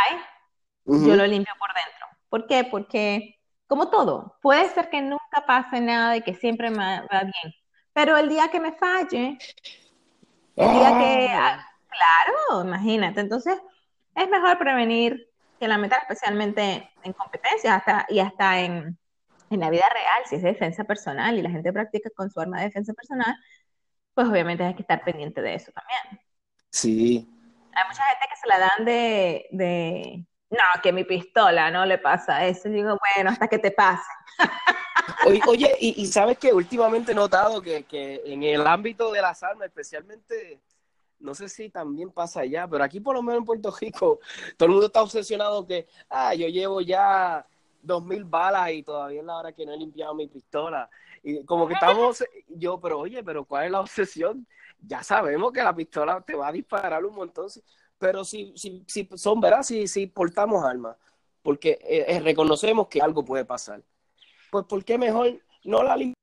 yo 0.84 1.14
lo 1.14 1.26
limpio 1.26 1.52
por 1.58 1.68
dentro. 1.74 2.06
¿Por 2.28 2.46
qué? 2.46 2.64
Porque, 2.64 3.38
como 3.66 3.90
todo, 3.90 4.38
puede 4.42 4.68
ser 4.70 4.88
que 4.88 5.02
nunca 5.02 5.44
pase 5.46 5.80
nada 5.80 6.16
y 6.16 6.22
que 6.22 6.34
siempre 6.34 6.70
me 6.70 7.00
va 7.00 7.20
bien, 7.22 7.54
pero 7.92 8.16
el 8.16 8.28
día 8.28 8.48
que 8.50 8.60
me 8.60 8.72
falle, 8.72 9.38
el 10.56 10.72
día 10.72 10.98
que, 10.98 11.28
ah. 11.30 11.58
Ah, 11.58 11.66
claro, 11.88 12.64
imagínate, 12.64 13.20
entonces 13.20 13.60
es 14.14 14.28
mejor 14.28 14.58
prevenir 14.58 15.30
que 15.58 15.68
lamentar, 15.68 16.00
especialmente 16.02 16.90
en 17.02 17.12
competencias 17.12 17.76
hasta, 17.76 18.06
y 18.08 18.18
hasta 18.18 18.60
en, 18.60 18.98
en 19.50 19.60
la 19.60 19.70
vida 19.70 19.88
real, 19.88 20.22
si 20.26 20.36
es 20.36 20.42
defensa 20.42 20.84
personal 20.84 21.38
y 21.38 21.42
la 21.42 21.50
gente 21.50 21.72
practica 21.72 22.10
con 22.14 22.30
su 22.30 22.40
arma 22.40 22.58
de 22.58 22.66
defensa 22.66 22.92
personal, 22.92 23.34
pues 24.14 24.28
obviamente 24.28 24.64
hay 24.64 24.74
que 24.74 24.82
estar 24.82 25.04
pendiente 25.04 25.40
de 25.42 25.54
eso 25.54 25.72
también. 25.72 26.20
Sí, 26.70 27.28
hay 27.72 27.84
mucha 27.86 28.02
gente 28.04 28.26
que 28.28 28.36
se 28.36 28.48
la 28.48 28.58
dan 28.58 28.84
de, 28.84 29.46
de, 29.50 30.26
no, 30.50 30.82
que 30.82 30.92
mi 30.92 31.04
pistola 31.04 31.70
no 31.70 31.84
le 31.86 31.98
pasa 31.98 32.46
eso. 32.46 32.68
digo, 32.68 32.98
bueno, 33.14 33.30
hasta 33.30 33.48
que 33.48 33.58
te 33.58 33.70
pase. 33.70 34.02
Oye, 35.46 35.76
y, 35.80 36.06
sabes 36.06 36.38
que 36.38 36.52
últimamente 36.52 37.12
he 37.12 37.14
notado 37.14 37.62
que, 37.62 37.84
que, 37.84 38.22
en 38.24 38.42
el 38.42 38.66
ámbito 38.66 39.12
de 39.12 39.22
las 39.22 39.42
armas, 39.42 39.66
especialmente, 39.66 40.60
no 41.20 41.34
sé 41.34 41.48
si 41.48 41.70
también 41.70 42.10
pasa 42.10 42.40
allá, 42.40 42.66
pero 42.68 42.84
aquí 42.84 43.00
por 43.00 43.14
lo 43.14 43.22
menos 43.22 43.40
en 43.40 43.44
Puerto 43.44 43.74
Rico, 43.80 44.20
todo 44.56 44.66
el 44.66 44.72
mundo 44.72 44.86
está 44.86 45.02
obsesionado 45.02 45.66
que, 45.66 45.86
ah, 46.10 46.34
yo 46.34 46.48
llevo 46.48 46.80
ya 46.80 47.46
dos 47.82 48.04
mil 48.04 48.24
balas 48.24 48.72
y 48.72 48.82
todavía 48.82 49.20
es 49.20 49.26
la 49.26 49.36
hora 49.36 49.52
que 49.52 49.64
no 49.64 49.72
he 49.72 49.76
limpiado 49.76 50.14
mi 50.14 50.26
pistola. 50.26 50.90
Y 51.22 51.44
como 51.44 51.66
que 51.66 51.74
estamos, 51.74 52.24
yo, 52.48 52.80
pero 52.80 52.98
oye, 52.98 53.22
pero 53.22 53.44
¿cuál 53.44 53.66
es 53.66 53.70
la 53.70 53.80
obsesión? 53.80 54.46
ya 54.80 55.02
sabemos 55.02 55.52
que 55.52 55.62
la 55.62 55.74
pistola 55.74 56.20
te 56.20 56.34
va 56.34 56.48
a 56.48 56.52
disparar 56.52 57.04
un 57.04 57.14
montón, 57.14 57.48
pero 57.98 58.24
si, 58.24 58.52
si, 58.56 58.84
si 58.86 59.08
son, 59.14 59.40
¿verdad? 59.40 59.62
Si, 59.62 59.88
si 59.88 60.06
portamos 60.06 60.64
armas, 60.64 60.96
porque 61.42 61.78
eh, 61.82 62.04
eh, 62.08 62.20
reconocemos 62.20 62.88
que 62.88 63.00
algo 63.00 63.24
puede 63.24 63.44
pasar, 63.44 63.82
pues 64.50 64.64
¿por 64.66 64.84
qué 64.84 64.98
mejor 64.98 65.40
no 65.64 65.82
la 65.82 65.96
limpia 65.96 66.16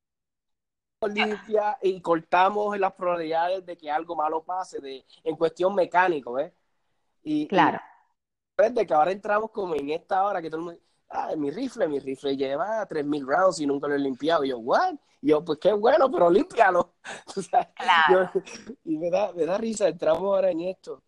y 1.81 2.01
cortamos 2.01 2.77
las 2.79 2.93
probabilidades 2.93 3.65
de 3.65 3.77
que 3.77 3.91
algo 3.91 4.15
malo 4.15 4.43
pase 4.43 4.79
de, 4.79 5.05
en 5.23 5.35
cuestión 5.35 5.75
mecánico, 5.75 6.33
¿ves? 6.33 6.53
Y, 7.23 7.47
claro. 7.47 7.79
de 8.57 8.85
que 8.85 8.93
ahora 8.93 9.11
entramos 9.11 9.51
como 9.51 9.75
en 9.75 9.89
esta 9.89 10.23
hora 10.25 10.41
que 10.41 10.49
todo 10.49 10.59
el 10.59 10.65
mundo, 10.65 10.81
ah, 11.09 11.33
mi 11.37 11.51
rifle, 11.51 11.87
mi 11.87 11.99
rifle 11.99 12.35
lleva 12.35 12.87
3.000 12.87 13.25
rounds 13.25 13.59
y 13.59 13.65
nunca 13.65 13.87
lo 13.87 13.95
he 13.95 13.99
limpiado. 13.99 14.43
Y 14.43 14.49
yo, 14.49 14.59
¿what? 14.59 14.95
Y 15.21 15.29
yo, 15.29 15.43
pues 15.43 15.59
qué 15.59 15.73
bueno, 15.73 16.11
pero 16.11 16.29
límpialo. 16.29 16.95
claro. 17.75 18.31
y 18.83 18.97
me 18.97 19.09
da, 19.09 19.31
me 19.33 19.45
da 19.45 19.57
risa, 19.57 19.87
entramos 19.87 20.23
ahora 20.23 20.51
en 20.51 20.61
esto. 20.61 21.01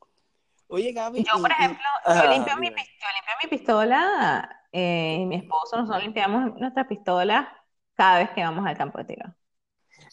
Oye, 0.68 0.91
Gaby. 0.91 1.24
Yo, 1.24 1.41
por 1.41 1.51
ejemplo, 1.51 1.84
yo, 2.07 2.30
limpio 2.30 2.57
mi, 2.57 2.68
yo 2.68 2.74
limpio 2.74 3.34
mi 3.43 3.49
pistola 3.49 4.61
eh, 4.78 5.24
mi 5.26 5.38
esposo, 5.38 5.78
nosotros 5.78 6.03
limpiamos 6.03 6.59
nuestra 6.59 6.86
pistola 6.86 7.49
cada 7.93 8.20
vez 8.20 8.32
que 8.32 8.43
vamos 8.43 8.68
al 8.68 8.78
campo 8.78 8.97
de 8.97 9.05
tiro. 9.05 9.34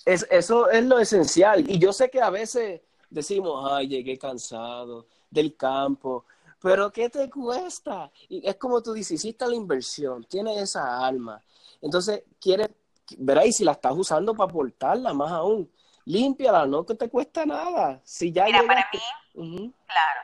Es, 0.07 0.25
eso 0.31 0.71
es 0.71 0.85
lo 0.85 1.01
esencial. 1.01 1.69
Y 1.69 1.81
yo 1.81 1.93
sé 1.93 2.09
que 2.09 2.23
a 2.23 2.31
veces 2.31 2.81
decimos, 3.11 3.69
ay, 3.73 3.89
llegué 3.89 4.17
cansado 4.17 5.09
del 5.29 5.57
campo, 5.57 6.27
pero 6.61 6.93
¿qué 6.93 7.11
te 7.11 7.29
cuesta? 7.29 8.09
Y 8.29 8.49
es 8.49 8.55
como 8.55 8.81
tú 8.81 8.93
dices, 8.93 9.25
hiciste 9.25 9.49
la 9.49 9.57
inversión, 9.57 10.23
tienes 10.27 10.57
esa 10.59 11.05
alma. 11.05 11.43
Entonces, 11.81 12.23
quieres, 12.41 12.71
verás, 13.19 13.47
y 13.47 13.53
si 13.53 13.65
la 13.65 13.73
estás 13.73 13.95
usando 13.97 14.33
para 14.33 14.53
portarla, 14.53 15.13
más 15.13 15.33
aún, 15.33 15.69
límpiala, 16.05 16.67
no 16.67 16.87
que 16.87 16.95
te 16.95 17.09
cuesta 17.09 17.45
nada. 17.45 18.01
Si 18.05 18.31
ya 18.31 18.45
Mira, 18.45 18.63
para 18.65 18.89
mí, 19.35 19.75
claro. 19.87 20.21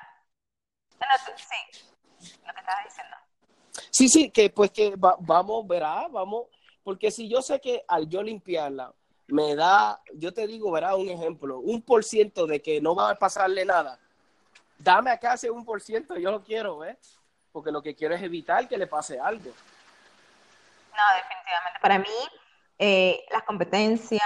Sí, 1.36 1.88
lo 2.46 2.52
que 2.52 2.60
estabas 2.60 2.84
diciendo. 2.84 3.16
Sí, 3.90 4.08
sí, 4.08 4.30
que 4.30 4.50
pues 4.50 4.70
que 4.70 4.94
vamos, 4.96 5.66
verá, 5.66 6.08
vamos, 6.08 6.46
porque 6.82 7.10
si 7.10 7.28
yo 7.28 7.42
sé 7.42 7.60
que 7.60 7.84
al 7.86 8.08
yo 8.08 8.22
limpiarla, 8.22 8.92
me 9.28 9.54
da, 9.54 10.00
yo 10.14 10.32
te 10.32 10.46
digo, 10.46 10.70
verá, 10.70 10.96
un 10.96 11.08
ejemplo, 11.08 11.58
un 11.58 11.82
por 11.82 12.02
ciento 12.04 12.46
de 12.46 12.62
que 12.62 12.80
no 12.80 12.94
va 12.94 13.10
a 13.10 13.14
pasarle 13.14 13.64
nada, 13.64 13.98
dame 14.78 15.10
acá 15.10 15.34
ese 15.34 15.50
un 15.50 15.64
por 15.64 15.82
ciento, 15.82 16.16
yo 16.16 16.30
lo 16.30 16.42
quiero, 16.42 16.78
¿ves? 16.78 17.18
Porque 17.52 17.70
lo 17.70 17.82
que 17.82 17.94
quiero 17.94 18.14
es 18.14 18.22
evitar 18.22 18.66
que 18.68 18.78
le 18.78 18.86
pase 18.86 19.18
algo. 19.18 19.50
No, 19.50 21.02
definitivamente. 21.16 21.80
Para 21.80 21.98
mí, 21.98 22.06
eh, 22.78 23.24
las 23.30 23.42
competencias, 23.44 24.22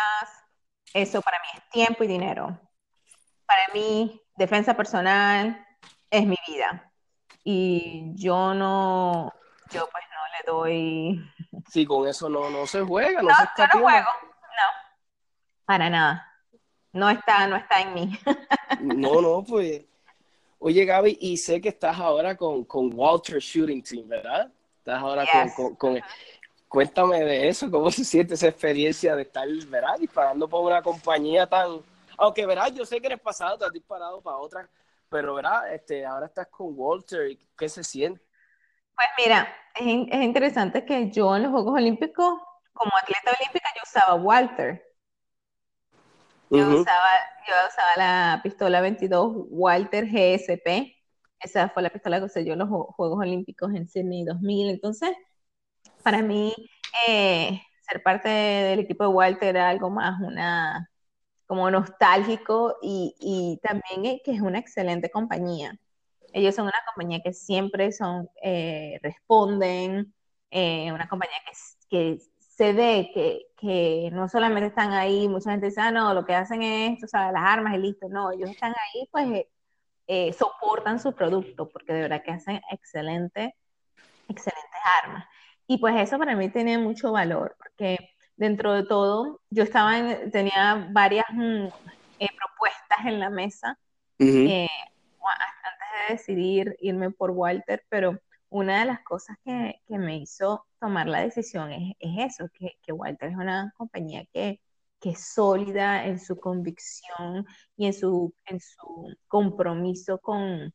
eso 0.95 1.21
para 1.23 1.39
mí 1.41 1.47
es 1.55 1.71
tiempo 1.71 2.05
y 2.05 2.07
dinero. 2.07 2.59
Para 3.47 3.69
mí, 3.75 4.21
defensa 4.37 4.75
personal 4.75 5.67
es 6.13 6.27
mi 6.27 6.37
vida. 6.47 6.93
Y 7.43 8.13
yo 8.15 8.55
no, 8.55 9.33
yo 9.71 9.89
pues 9.91 10.05
no 10.13 10.39
le 10.39 10.53
doy... 10.53 11.33
Sí, 11.69 11.85
con 11.85 12.07
eso 12.07 12.29
no, 12.29 12.51
no 12.51 12.67
se 12.67 12.83
juega, 12.83 13.23
no, 13.23 13.31
no 13.31 13.35
se 13.35 13.43
yo 13.59 13.65
no 13.75 13.81
juego, 13.81 14.09
no, 14.09 14.69
para 15.65 15.91
nada. 15.91 16.29
No 16.93 17.09
está, 17.09 17.47
no 17.49 17.57
está 17.57 17.81
en 17.81 17.95
mí. 17.95 18.19
no, 18.81 19.21
no, 19.21 19.43
pues 19.43 19.83
Oye, 20.65 20.85
Gaby, 20.85 21.19
y 21.21 21.37
sé 21.39 21.61
que 21.61 21.71
estás 21.71 21.99
ahora 21.99 22.37
con, 22.37 22.65
con 22.65 22.89
Walter 22.95 23.41
Shooting 23.41 23.83
Team, 23.83 24.09
¿verdad? 24.09 24.49
Estás 24.79 25.03
ahora 25.03 25.27
con, 25.57 25.75
con, 25.75 26.01
Cuéntame 26.69 27.19
de 27.25 27.49
eso, 27.49 27.69
¿cómo 27.69 27.91
se 27.91 28.05
siente 28.05 28.35
esa 28.35 28.47
experiencia 28.47 29.17
de 29.17 29.23
estar, 29.23 29.49
¿verdad? 29.67 29.99
Disparando 29.99 30.49
por 30.49 30.65
una 30.65 30.81
compañía 30.81 31.49
tan... 31.49 31.81
Aunque, 32.17 32.47
¿verdad? 32.47 32.73
Yo 32.73 32.87
sé 32.87 33.01
que 33.01 33.09
eres 33.09 33.21
pasado, 33.21 33.59
te 33.59 33.65
has 33.65 33.73
disparado 33.73 34.21
para 34.21 34.37
otras, 34.37 34.69
pero, 35.13 35.35
¿verdad? 35.35 35.73
Este, 35.73 36.05
ahora 36.05 36.27
estás 36.27 36.49
con 36.49 36.69
Walter, 36.71 37.39
¿qué 37.57 37.69
se 37.69 37.85
siente? 37.85 38.21
Pues 38.97 39.09
mira, 39.19 39.49
es, 39.77 40.09
es 40.11 40.23
interesante 40.23 40.85
que 40.85 41.11
yo 41.11 41.37
en 41.37 41.45
los 41.45 41.53
Juegos 41.53 41.75
Olímpicos, 41.75 42.35
como 42.73 42.91
atleta 42.97 43.37
olímpica, 43.39 43.69
yo 43.77 43.83
usaba 43.85 44.15
Walter. 44.15 44.83
Yo, 46.51 46.81
usaba, 46.81 47.09
yo 47.47 47.55
usaba 47.69 47.97
la 47.97 48.41
pistola 48.43 48.81
22 48.81 49.47
Walter 49.49 50.07
GSP. 50.07 50.97
Esa 51.41 51.69
fue 51.71 51.83
la 51.83 51.91
pistola 51.91 52.19
que 52.19 52.27
usé 52.27 52.45
yo 52.45 52.55
en 52.55 52.59
los 52.59 52.69
Juegos 52.69 53.19
Olímpicos 53.19 53.73
en 53.75 53.89
Sydney 53.89 54.25
2000. 54.25 54.71
Entonces, 54.71 55.11
para 56.03 56.21
mí, 56.23 56.55
eh, 57.09 57.61
ser 57.89 58.03
parte 58.03 58.29
del 58.29 58.81
equipo 58.81 59.05
de 59.05 59.11
Walter 59.11 59.49
era 59.57 59.69
algo 59.69 59.91
más 59.91 60.21
una 60.21 60.92
como 61.53 61.71
nostálgico 61.71 62.79
y, 62.81 63.61
también 63.63 64.21
que 64.25 64.33
es 64.33 64.41
una 64.41 64.59
excelente 64.59 65.11
compañía. 65.11 65.79
Ellos 66.33 66.55
son 66.55 66.65
una 66.65 66.79
compañía 66.87 67.21
que 67.23 67.35
siempre 67.35 67.93
son, 67.93 68.31
eh, 68.43 68.99
responden, 69.03 70.15
eh, 70.51 70.91
una 70.91 71.07
compañía 71.11 71.37
que, 71.45 71.53
que 71.91 72.23
se 72.39 72.73
ve 72.73 73.11
que, 73.13 73.43
que, 73.59 74.09
no 74.15 74.31
solamente 74.31 74.69
están 74.69 74.93
ahí, 74.93 75.29
mucha 75.29 75.51
gente 75.51 75.67
dice, 75.67 75.83
ah, 75.83 75.91
no, 75.91 76.15
lo 76.15 76.25
que 76.25 76.35
hacen 76.35 76.63
es, 76.63 77.05
o 77.05 77.07
sea, 77.07 77.31
las 77.31 77.43
armas 77.45 77.75
y 77.75 77.79
listo. 77.81 78.09
No, 78.09 78.33
ellos 78.33 78.49
están 78.49 78.73
ahí, 78.73 79.07
pues 79.13 79.29
eh, 79.33 79.51
eh, 80.07 80.33
soportan 80.33 81.01
su 81.01 81.15
producto, 81.15 81.69
porque 81.69 81.93
de 81.93 82.01
verdad 82.01 82.23
que 82.25 82.31
hacen 82.33 82.63
excelente, 82.71 83.55
excelentes 84.27 84.81
armas. 85.05 85.27
Y 85.67 85.77
pues 85.77 85.97
eso 86.01 86.19
para 86.19 86.35
mí 86.35 86.49
tiene 86.49 86.79
mucho 86.79 87.13
valor, 87.13 87.57
porque 87.59 88.12
dentro 88.37 88.73
de 88.73 88.85
todo, 88.85 89.41
yo 89.51 89.63
estaba 89.63 89.99
en, 89.99 90.31
tenía 90.31 90.89
varias 90.93 91.27
mm, 91.33 91.67
eh, 92.19 92.29
propuestas 92.37 93.07
en 93.07 93.21
la 93.21 93.31
mesa 93.31 93.79
antes 94.19 96.09
de 96.09 96.15
decidir 96.15 96.77
irme 96.81 97.11
por 97.11 97.31
Walter, 97.31 97.85
pero 97.89 98.19
una 98.49 98.81
de 98.81 98.87
las 98.87 99.01
cosas 99.03 99.37
que, 99.45 99.81
que 99.87 99.99
me 99.99 100.19
hizo 100.19 100.67
tomar 100.79 101.07
la 101.07 101.21
decisión 101.21 101.73
es, 101.73 101.95
es 101.99 102.35
eso, 102.35 102.49
que, 102.53 102.79
que, 102.83 102.93
Walter 102.93 103.31
es 103.31 103.37
una 103.37 103.73
compañía 103.77 104.25
que, 104.33 104.61
que, 105.01 105.11
es 105.11 105.25
sólida 105.35 106.07
en 106.07 106.19
su 106.21 106.39
convicción 106.39 107.47
y 107.77 107.87
en 107.87 107.95
su, 107.95 108.35
en 108.47 108.61
su 108.61 109.17
compromiso 109.29 110.19
con, 110.19 110.73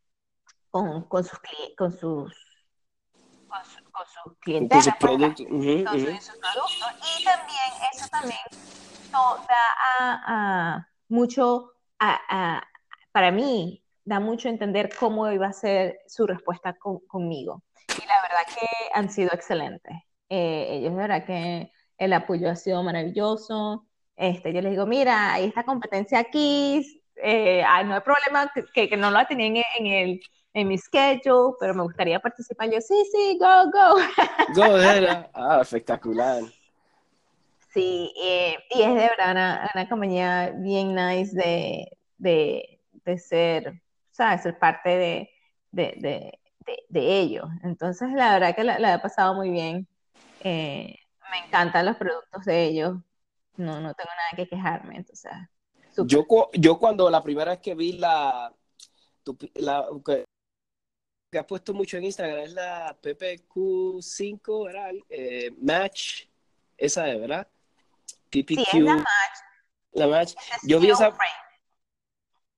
con, 0.69 1.03
con 1.03 1.23
sus, 1.23 1.39
con 1.77 1.91
sus 1.91 2.33
con, 3.47 3.63
su, 3.65 3.86
con 3.97 4.05
sus 4.07 4.39
clientes, 4.39 4.83
sus 4.83 4.95
productos. 4.95 5.45
Uh 5.45 5.49
-huh, 5.49 5.83
con 5.85 5.95
uh 5.95 6.05
-huh. 6.05 6.19
sus 6.19 6.37
productos. 6.37 7.19
Y 7.19 7.23
también 7.23 7.69
eso 7.93 8.07
también 8.09 8.39
da 9.11 9.63
a, 9.99 10.23
a 10.27 10.87
mucho, 11.09 11.73
a, 11.99 12.61
para 13.11 13.31
mí, 13.31 13.83
da 14.05 14.19
mucho 14.19 14.49
entender 14.49 14.89
cómo 14.97 15.29
iba 15.31 15.47
a 15.47 15.53
ser 15.53 15.99
su 16.07 16.27
respuesta 16.27 16.73
con, 16.73 16.99
conmigo 17.07 17.63
y 18.03 18.07
la 18.07 18.21
verdad 18.21 18.53
que 18.53 18.67
han 18.93 19.09
sido 19.09 19.29
excelentes. 19.33 19.95
Eh, 20.29 20.67
ellos, 20.71 20.91
de 20.91 20.97
verdad 20.97 21.25
que 21.25 21.71
el 21.97 22.13
apoyo 22.13 22.49
ha 22.49 22.55
sido 22.55 22.83
maravilloso. 22.83 23.87
Este, 24.15 24.53
yo 24.53 24.61
les 24.61 24.71
digo, 24.71 24.85
mira, 24.85 25.33
hay 25.33 25.45
esta 25.45 25.63
competencia 25.63 26.19
aquí, 26.19 27.03
eh, 27.15 27.63
no 27.85 27.95
hay 27.95 28.01
problema 28.01 28.51
que, 28.73 28.89
que, 28.89 28.97
no 28.97 29.11
lo 29.11 29.25
tenían 29.25 29.57
en, 29.57 29.63
en, 29.77 29.87
el, 29.87 30.21
en 30.53 30.67
mi 30.67 30.77
schedule, 30.77 31.55
pero 31.59 31.73
me 31.73 31.83
gustaría 31.83 32.19
participar. 32.19 32.69
Yo, 32.69 32.81
sí, 32.81 32.95
sí, 33.11 33.37
go, 33.39 33.65
go. 33.71 34.01
Go, 34.55 34.77
era. 34.77 35.29
Ah, 35.33 35.59
espectacular. 35.61 36.43
Sí, 37.73 38.13
eh, 38.19 38.55
y 38.71 38.81
es 38.81 38.89
de 38.89 39.09
verdad 39.09 39.31
una, 39.31 39.71
una 39.73 39.89
compañía 39.89 40.51
bien 40.55 40.95
nice 40.95 41.35
de, 41.35 41.97
de, 42.17 42.79
de 43.05 43.17
ser, 43.19 43.81
¿sabes? 44.11 44.41
Ser 44.41 44.57
parte 44.57 44.89
de, 44.89 45.29
de, 45.71 45.93
de 45.97 46.39
de, 46.89 47.19
ellos. 47.19 47.47
Entonces, 47.63 48.09
la 48.13 48.33
verdad 48.33 48.55
que 48.55 48.63
la, 48.63 48.93
he 48.93 48.99
pasado 48.99 49.33
muy 49.33 49.49
bien. 49.49 49.87
Eh, 50.41 50.95
me 51.31 51.45
encantan 51.45 51.85
los 51.85 51.97
productos 51.97 52.45
de 52.45 52.65
ellos. 52.65 52.97
No, 53.57 53.79
no 53.79 53.93
tengo 53.93 54.09
nada 54.09 54.29
que 54.35 54.47
quejarme. 54.47 54.97
Entonces, 54.97 55.31
yo, 56.05 56.25
yo 56.53 56.77
cuando 56.77 57.09
la 57.09 57.23
primera 57.23 57.51
vez 57.51 57.59
que 57.59 57.75
vi 57.75 57.93
la, 57.93 58.53
la 59.55 59.87
que, 61.29 61.39
has 61.39 61.45
puesto 61.45 61.73
mucho 61.73 61.97
en 61.97 62.05
Instagram 62.05 62.39
es 62.39 62.53
la 62.53 62.97
PPQ5, 63.01 64.65
¿verdad? 64.65 64.91
Eh, 65.09 65.51
match, 65.61 66.25
esa 66.77 67.09
es, 67.09 67.19
¿verdad? 67.19 67.47
PPQ. 68.29 68.65
Sí, 68.71 68.77
es 68.77 68.83
la 68.83 68.95
match. 68.95 69.07
La 69.91 70.07
match. 70.07 70.33
Yo 70.63 70.79
vi 70.79 70.89
esa... 70.89 71.15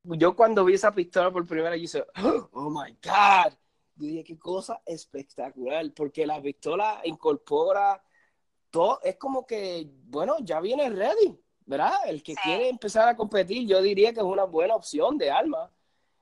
Yo 0.04 0.36
cuando 0.36 0.64
vi 0.64 0.76
esa 0.76 0.94
pistola 0.94 1.30
por 1.30 1.46
primera 1.46 1.72
vez, 1.72 1.92
yo 1.92 2.00
dije, 2.00 2.12
oh 2.54 2.70
my 2.70 2.92
God, 3.04 3.54
yo 3.96 4.08
dije, 4.08 4.24
qué 4.24 4.40
cosa 4.40 4.82
espectacular, 4.86 5.86
porque 5.94 6.26
la 6.26 6.42
pistola 6.42 7.02
incorpora 7.04 8.02
todo, 8.70 9.00
es 9.04 9.18
como 9.18 9.46
que, 9.46 9.90
bueno, 10.06 10.38
ya 10.40 10.62
viene 10.62 10.90
ready, 10.90 11.38
¿verdad? 11.66 11.94
El 12.08 12.24
que 12.24 12.34
quiere 12.36 12.70
empezar 12.70 13.10
a 13.10 13.16
competir, 13.16 13.68
yo 13.68 13.82
diría 13.82 14.14
que 14.14 14.20
es 14.20 14.26
una 14.26 14.46
buena 14.46 14.76
opción 14.76 15.18
de 15.18 15.32
arma, 15.32 15.70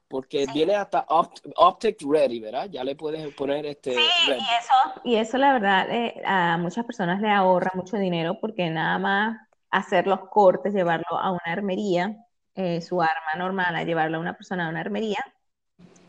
porque 0.08 0.46
viene 0.54 0.76
hasta 0.76 1.06
optic 1.08 1.98
ready, 2.02 2.40
¿verdad? 2.40 2.68
Ya 2.70 2.84
le 2.84 2.96
puedes 2.96 3.34
poner 3.34 3.66
este... 3.66 3.94
Sí, 3.96 4.02
y 4.28 4.32
eso, 4.32 5.02
y 5.04 5.16
eso 5.16 5.38
la 5.38 5.54
verdad 5.54 5.90
eh, 5.90 6.22
a 6.26 6.58
muchas 6.58 6.86
personas 6.86 7.22
le 7.22 7.30
ahorra 7.30 7.72
mucho 7.74 7.98
dinero, 7.98 8.38
porque 8.40 8.70
nada 8.70 8.98
más 9.00 9.38
hacer 9.70 10.08
los 10.08 10.30
cortes, 10.30 10.74
llevarlo 10.74 11.18
a 11.20 11.32
una 11.32 11.42
armería, 11.46 12.16
eh, 12.56 12.82
su 12.82 13.02
arma 13.02 13.36
normal, 13.38 13.76
a 13.76 13.84
llevarlo 13.84 14.18
a 14.18 14.22
una 14.22 14.34
persona 14.34 14.68
a 14.68 14.70
una 14.70 14.80
armería, 14.80 15.20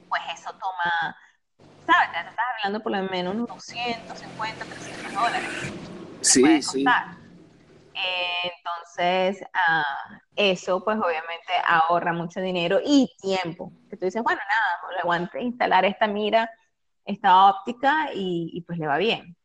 pues 0.09 0.23
eso 0.33 0.51
toma 0.53 1.17
¿sabes? 1.89 2.13
Te 2.13 2.19
estás 2.19 2.45
hablando 2.57 2.81
por 2.81 2.93
lo 2.93 3.03
menos 3.05 3.35
unos 3.35 3.49
250, 3.49 4.65
300 4.65 5.15
dólares. 5.15 5.51
Sí, 6.21 6.63
sí. 6.63 6.85
Entonces, 8.43 9.43
uh, 9.43 10.15
eso 10.37 10.85
pues 10.85 10.97
obviamente 10.97 11.53
ahorra 11.65 12.13
mucho 12.13 12.41
dinero 12.41 12.81
y 12.85 13.11
tiempo. 13.21 13.73
Que 13.91 13.97
tú 13.97 14.05
dices, 14.05 14.23
bueno, 14.23 14.41
nada, 14.41 14.93
le 14.95 15.01
aguante 15.01 15.41
instalar 15.43 15.85
esta 15.85 16.07
mira, 16.07 16.51
esta 17.05 17.47
óptica 17.47 18.11
y, 18.15 18.51
y 18.53 18.61
pues 18.63 18.79
le 18.79 18.87
va 18.87 18.99
bien. 18.99 19.37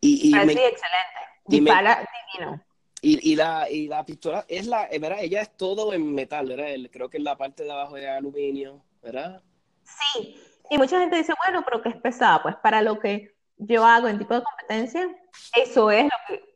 Y, 0.00 0.30
y 0.30 0.34
me, 0.34 0.52
sí, 0.52 0.58
excelente. 0.58 1.20
Dispara 1.46 1.96
me, 1.96 2.06
divino. 2.32 2.64
Y, 3.00 3.32
y, 3.32 3.36
la, 3.36 3.68
y 3.68 3.88
la 3.88 4.04
pistola, 4.04 4.44
es 4.48 4.66
la, 4.66 4.88
¿verdad? 5.00 5.18
Ella 5.20 5.42
es 5.42 5.56
todo 5.56 5.92
en 5.92 6.14
metal, 6.14 6.46
¿verdad? 6.46 6.88
Creo 6.92 7.10
que 7.10 7.16
en 7.16 7.24
la 7.24 7.36
parte 7.36 7.64
de 7.64 7.72
abajo 7.72 7.96
de 7.96 8.08
aluminio, 8.08 8.84
¿verdad? 9.02 9.42
Sí, 9.84 10.40
y 10.70 10.78
mucha 10.78 10.98
gente 11.00 11.16
dice, 11.16 11.34
bueno, 11.44 11.64
pero 11.64 11.82
que 11.82 11.88
es 11.88 11.96
pesada. 11.96 12.42
Pues 12.42 12.56
para 12.56 12.80
lo 12.80 12.98
que 12.98 13.34
yo 13.56 13.84
hago 13.84 14.08
en 14.08 14.18
tipo 14.18 14.34
de 14.34 14.42
competencia, 14.42 15.08
eso 15.56 15.90
es 15.90 16.04
lo 16.04 16.10
que, 16.28 16.51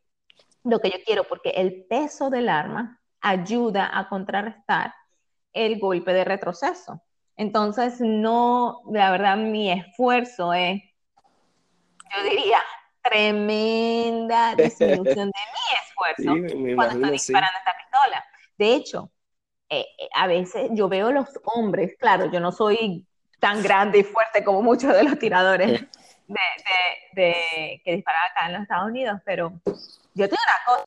lo 0.69 0.79
que 0.79 0.89
yo 0.89 0.97
quiero, 1.05 1.23
porque 1.23 1.49
el 1.49 1.85
peso 1.85 2.29
del 2.29 2.49
arma 2.49 3.01
ayuda 3.21 3.89
a 3.97 4.07
contrarrestar 4.09 4.93
el 5.53 5.79
golpe 5.79 6.13
de 6.13 6.23
retroceso. 6.23 7.01
Entonces, 7.35 7.99
no, 7.99 8.81
la 8.91 9.11
verdad, 9.11 9.37
mi 9.37 9.71
esfuerzo 9.71 10.53
es, 10.53 10.81
yo 12.15 12.23
diría, 12.23 12.59
tremenda 13.01 14.55
disminución 14.57 15.31
de 15.31 15.41
mi 15.53 15.77
esfuerzo 15.83 16.75
cuando 16.75 16.95
estoy 16.95 17.11
disparando 17.11 17.57
esta 17.59 17.75
pistola. 17.77 18.25
De 18.57 18.73
hecho, 18.73 19.11
eh, 19.69 19.85
eh, 19.97 20.09
a 20.15 20.27
veces 20.27 20.69
yo 20.73 20.89
veo 20.89 21.11
los 21.11 21.27
hombres, 21.43 21.95
claro, 21.99 22.31
yo 22.31 22.39
no 22.39 22.51
soy 22.51 23.05
tan 23.39 23.61
grande 23.61 23.99
y 23.99 24.03
fuerte 24.03 24.43
como 24.43 24.61
muchos 24.61 24.93
de 24.93 25.03
los 25.03 25.19
tiradores 25.19 25.85
de, 27.13 27.81
que 27.83 27.95
disparan 27.95 28.31
acá 28.31 28.45
en 28.47 28.53
los 28.53 28.61
Estados 28.63 28.87
Unidos, 28.87 29.21
pero 29.25 29.53
yo 30.17 30.27
tengo 30.27 30.41
una 30.43 30.65
cosa, 30.65 30.85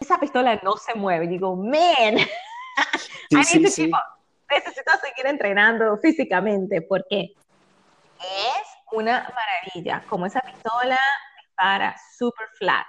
esa 0.00 0.18
pistola 0.18 0.60
no 0.62 0.76
se 0.76 0.94
mueve, 0.94 1.26
digo, 1.26 1.54
man, 1.54 2.16
necesito 3.30 3.98
seguir 4.48 5.26
entrenando 5.26 5.96
físicamente 5.98 6.82
porque 6.82 7.34
es 8.20 8.68
una 8.92 9.30
maravilla, 9.34 10.04
como 10.08 10.26
esa 10.26 10.40
pistola 10.40 10.98
dispara 11.40 11.94
super 12.16 12.46
flat. 12.54 12.86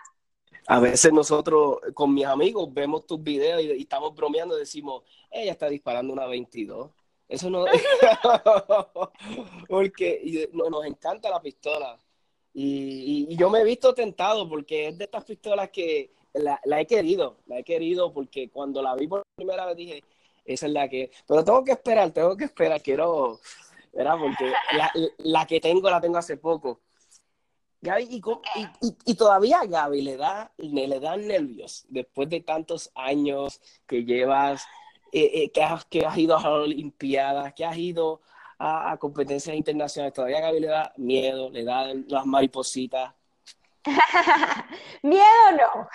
A 0.68 0.80
veces 0.80 1.12
nosotros 1.12 1.80
con 1.94 2.14
mis 2.14 2.26
amigos 2.26 2.72
vemos 2.72 3.06
tus 3.06 3.22
videos 3.22 3.62
y, 3.62 3.82
estamos 3.82 4.16
bromeando 4.16 4.56
y 4.56 4.60
decimos, 4.60 5.04
ella 5.30 5.52
está 5.52 5.68
disparando 5.68 6.14
una 6.14 6.26
22. 6.28 6.92
Eso 7.28 7.50
no... 7.50 7.66
porque 9.68 10.50
nos 10.54 10.86
encanta 10.86 11.30
la 11.30 11.42
pistola. 11.42 11.98
Y, 12.54 13.36
yo 13.36 13.50
me 13.50 13.62
he 13.62 13.64
visto 13.64 13.94
tentado 13.94 14.48
porque 14.50 14.90
es 14.90 14.98
de 14.98 15.06
estas 15.06 15.24
pistolas 15.24 15.70
que 15.70 16.12
la, 16.34 16.60
he 16.80 16.86
querido, 16.86 17.38
la 17.48 17.60
he 17.60 17.64
querido 17.64 18.12
porque 18.12 18.50
cuando 18.50 18.82
la 18.82 18.96
vi 18.96 19.08
por 19.08 19.24
primera 19.36 19.66
vez 19.66 19.78
dije, 19.78 20.04
esa 20.46 20.66
es 20.66 20.72
la 20.72 20.90
que... 20.90 21.12
Pero 21.28 21.44
tengo 21.44 21.64
que 21.64 21.72
esperar, 21.72 22.12
tengo 22.12 22.36
que 22.36 22.46
esperar, 22.46 22.82
quiero... 22.82 23.40
¿verdad? 23.92 24.18
Porque 24.20 24.54
la, 24.74 24.92
la 25.18 25.48
que 25.48 25.60
tengo 25.60 25.90
la 25.90 26.00
tengo 26.00 26.18
hace 26.18 26.38
poco 26.38 26.80
Gaby, 27.82 28.22
y, 29.06 29.16
todavía 29.16 29.62
a 29.62 29.66
Gaby 29.66 30.02
le 30.02 30.18
da, 30.18 30.52
le, 30.58 31.00
dan 31.00 31.28
nervios 31.28 31.86
después 31.88 32.28
de 32.30 32.42
tantos 32.42 32.92
años 32.94 33.62
que 33.88 34.04
llevas, 34.04 34.66
eh, 35.14 35.32
eh, 35.34 35.52
que, 35.52 35.64
has, 35.64 35.86
que 35.86 36.06
has 36.06 36.18
ido 36.18 36.36
a 36.36 36.42
las 36.42 36.52
Olimpiadas, 36.52 37.54
que 37.54 37.64
has 37.64 37.78
ido 37.78 38.22
a, 38.60 38.98
competencias 38.98 39.56
internacionales. 39.56 40.14
Todavía 40.14 40.40
a 40.40 40.42
Gaby 40.42 40.60
le 40.60 40.68
da 40.68 40.94
miedo, 40.98 41.50
le 41.50 41.64
dan 41.64 42.06
las 42.08 42.26
maripositas. 42.26 43.14
miedo 45.04 45.24
no. 45.52 45.88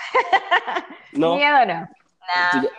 no. 1.12 1.36
Miedo 1.36 1.66
no. 1.66 1.88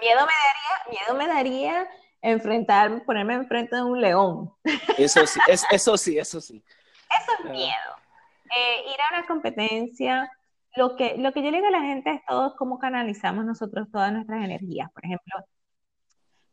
miedo 0.02 0.26
me 0.26 0.34
daría, 0.44 0.90
miedo 0.90 1.16
me 1.16 1.28
daría 1.28 1.88
enfrentar, 2.22 3.04
ponerme 3.06 3.36
enfrente 3.36 3.76
de 3.76 3.84
un 3.84 4.02
león. 4.02 4.52
Eso 4.98 5.26
sí, 5.28 5.40
eso 5.48 5.96
sí, 5.98 6.18
eso 6.18 6.42
sí. 6.42 6.64
Eso 7.10 7.32
es 7.38 7.52
miedo. 7.52 7.92
Eh, 8.46 8.92
ir 8.92 9.00
a 9.00 9.18
una 9.18 9.28
competencia, 9.28 10.32
lo 10.76 10.96
que, 10.96 11.18
lo 11.18 11.32
que 11.32 11.44
yo 11.44 11.52
le 11.52 11.58
digo 11.58 11.68
a 11.68 11.72
la 11.72 11.82
gente 11.82 12.12
es 12.12 12.26
todo 12.26 12.56
cómo 12.56 12.80
canalizamos 12.80 13.46
nosotros 13.46 13.88
todas 13.92 14.12
nuestras 14.12 14.44
energías. 14.44 14.92
Por 14.92 15.06
ejemplo, 15.06 15.36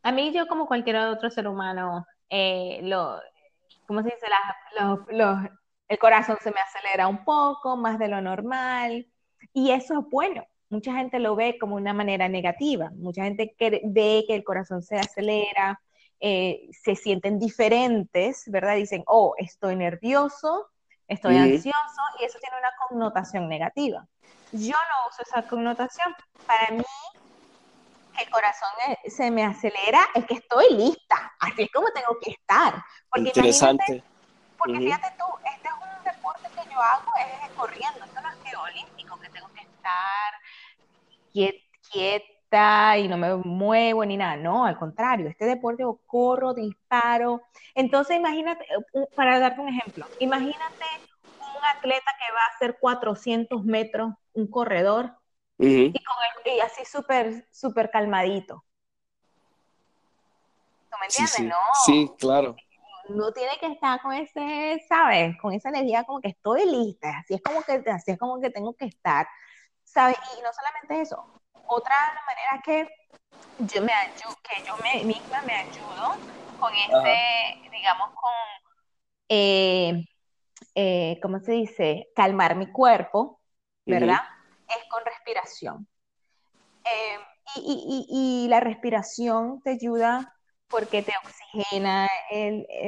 a 0.03 0.11
mí 0.11 0.31
yo 0.31 0.47
como 0.47 0.67
cualquier 0.67 0.97
otro 0.97 1.31
ser 1.31 1.47
humano, 1.47 2.05
eh, 2.29 2.79
lo, 2.83 3.19
¿cómo 3.87 4.01
se 4.01 4.09
dice? 4.09 4.27
el 5.87 5.99
corazón 5.99 6.37
se 6.41 6.51
me 6.51 6.59
acelera 6.59 7.07
un 7.07 7.23
poco, 7.23 7.77
más 7.77 7.99
de 7.99 8.07
lo 8.07 8.21
normal, 8.21 9.07
y 9.53 9.71
eso 9.71 9.99
es 9.99 10.09
bueno. 10.09 10.45
Mucha 10.69 10.93
gente 10.93 11.19
lo 11.19 11.35
ve 11.35 11.57
como 11.59 11.75
una 11.75 11.93
manera 11.93 12.27
negativa. 12.27 12.89
Mucha 12.95 13.23
gente 13.23 13.53
que 13.55 13.81
ve 13.83 14.23
que 14.27 14.33
el 14.33 14.43
corazón 14.43 14.81
se 14.81 14.97
acelera, 14.97 15.79
eh, 16.19 16.67
se 16.71 16.95
sienten 16.95 17.37
diferentes, 17.37 18.43
¿verdad? 18.47 18.75
Dicen, 18.75 19.03
oh, 19.05 19.35
estoy 19.37 19.75
nervioso, 19.75 20.69
estoy 21.07 21.37
ansioso 21.37 22.01
y 22.19 22.23
eso 22.23 22.39
tiene 22.39 22.57
una 22.57 22.71
connotación 22.87 23.47
negativa. 23.47 24.07
Yo 24.51 24.71
no 24.71 25.09
uso 25.09 25.21
esa 25.21 25.47
connotación. 25.47 26.15
Para 26.47 26.71
mí, 26.71 26.83
el 28.19 28.29
corazón 28.29 28.69
se 29.07 29.31
me 29.31 29.43
acelera, 29.43 30.01
es 30.13 30.25
que 30.25 30.35
estoy 30.35 30.73
lista. 30.73 31.33
Así 31.39 31.63
es 31.63 31.71
como 31.71 31.87
tengo 31.89 32.17
que 32.21 32.31
estar. 32.31 32.83
Porque 33.09 33.29
Interesante. 33.29 34.03
Porque 34.57 34.77
fíjate 34.77 35.07
tú, 35.17 35.25
este 35.53 35.67
es 35.67 35.73
un 35.73 36.03
deporte 36.03 36.49
que 36.49 36.73
yo 36.73 36.79
hago, 36.79 37.11
es 37.17 37.51
corriendo. 37.51 38.05
Esto 38.05 38.21
no 38.21 38.29
es 38.29 38.35
que 38.37 38.55
olímpico, 38.55 39.19
que 39.19 39.29
tengo 39.29 39.47
que 39.53 39.61
estar 39.61 40.33
quieta 41.91 42.97
y 42.97 43.07
no 43.07 43.17
me 43.17 43.35
muevo 43.35 44.05
ni 44.05 44.15
nada. 44.15 44.35
No, 44.35 44.65
al 44.65 44.77
contrario, 44.77 45.27
este 45.27 45.45
deporte 45.45 45.81
yo 45.81 45.99
corro, 46.05 46.53
disparo. 46.53 47.41
Entonces, 47.73 48.15
imagínate, 48.15 48.65
para 49.15 49.39
darte 49.39 49.61
un 49.61 49.69
ejemplo, 49.69 50.05
imagínate 50.19 50.85
atleta 51.77 52.11
que 52.19 52.33
va 52.33 52.39
a 52.39 52.55
hacer 52.55 52.77
400 52.79 53.63
metros, 53.63 54.13
un 54.33 54.47
corredor, 54.47 55.15
y, 55.65 55.93
con 56.03 56.15
así 56.63 56.85
súper, 56.85 57.47
súper 57.51 57.89
calmadito. 57.89 58.63
¿Tú 60.89 60.97
me 60.99 61.05
entiendes? 61.05 61.33
Sí, 61.33 61.43
No. 61.43 61.55
Sí, 61.85 62.11
claro. 62.19 62.55
No 63.09 63.31
tiene 63.33 63.57
que 63.59 63.67
estar 63.67 64.01
con 64.01 64.13
ese, 64.13 64.83
¿sabes? 64.87 65.37
Con 65.41 65.53
esa 65.53 65.69
energía 65.69 66.03
como 66.05 66.21
que 66.21 66.29
estoy 66.29 66.65
lista, 66.65 67.17
así 67.19 67.33
es 67.33 67.41
como 67.41 67.61
que, 67.61 67.83
así 67.91 68.11
es 68.11 68.17
como 68.17 68.39
que 68.39 68.49
tengo 68.49 68.73
que 68.75 68.85
estar, 68.85 69.27
¿sabes? 69.83 70.17
Y 70.37 70.41
no 70.41 70.49
solamente 70.53 71.01
eso, 71.01 71.41
otra 71.67 71.95
manera 72.25 72.61
que 72.63 72.87
yo 73.73 73.81
me 73.81 73.91
ayudo, 73.91 74.37
que 74.41 74.63
yo 74.65 74.75
me, 74.77 75.03
misma 75.03 75.41
me 75.41 75.53
ayudo 75.53 76.15
con 76.59 76.73
ese, 76.73 77.69
digamos, 77.71 78.11
con 78.11 78.31
eh, 79.27 80.05
eh, 80.75 81.19
¿cómo 81.21 81.39
se 81.39 81.51
dice? 81.51 82.07
Calmar 82.15 82.55
mi 82.55 82.71
cuerpo, 82.71 83.41
¿verdad? 83.85 84.21
Es 84.67 84.89
con 84.89 85.03
respiración. 85.05 85.87
Eh, 86.85 87.19
y, 87.55 88.47
la 88.49 88.59
respiración 88.59 89.61
te 89.61 89.71
ayuda 89.71 90.35
porque 90.67 91.01
te 91.01 91.13
oxigena 91.23 92.09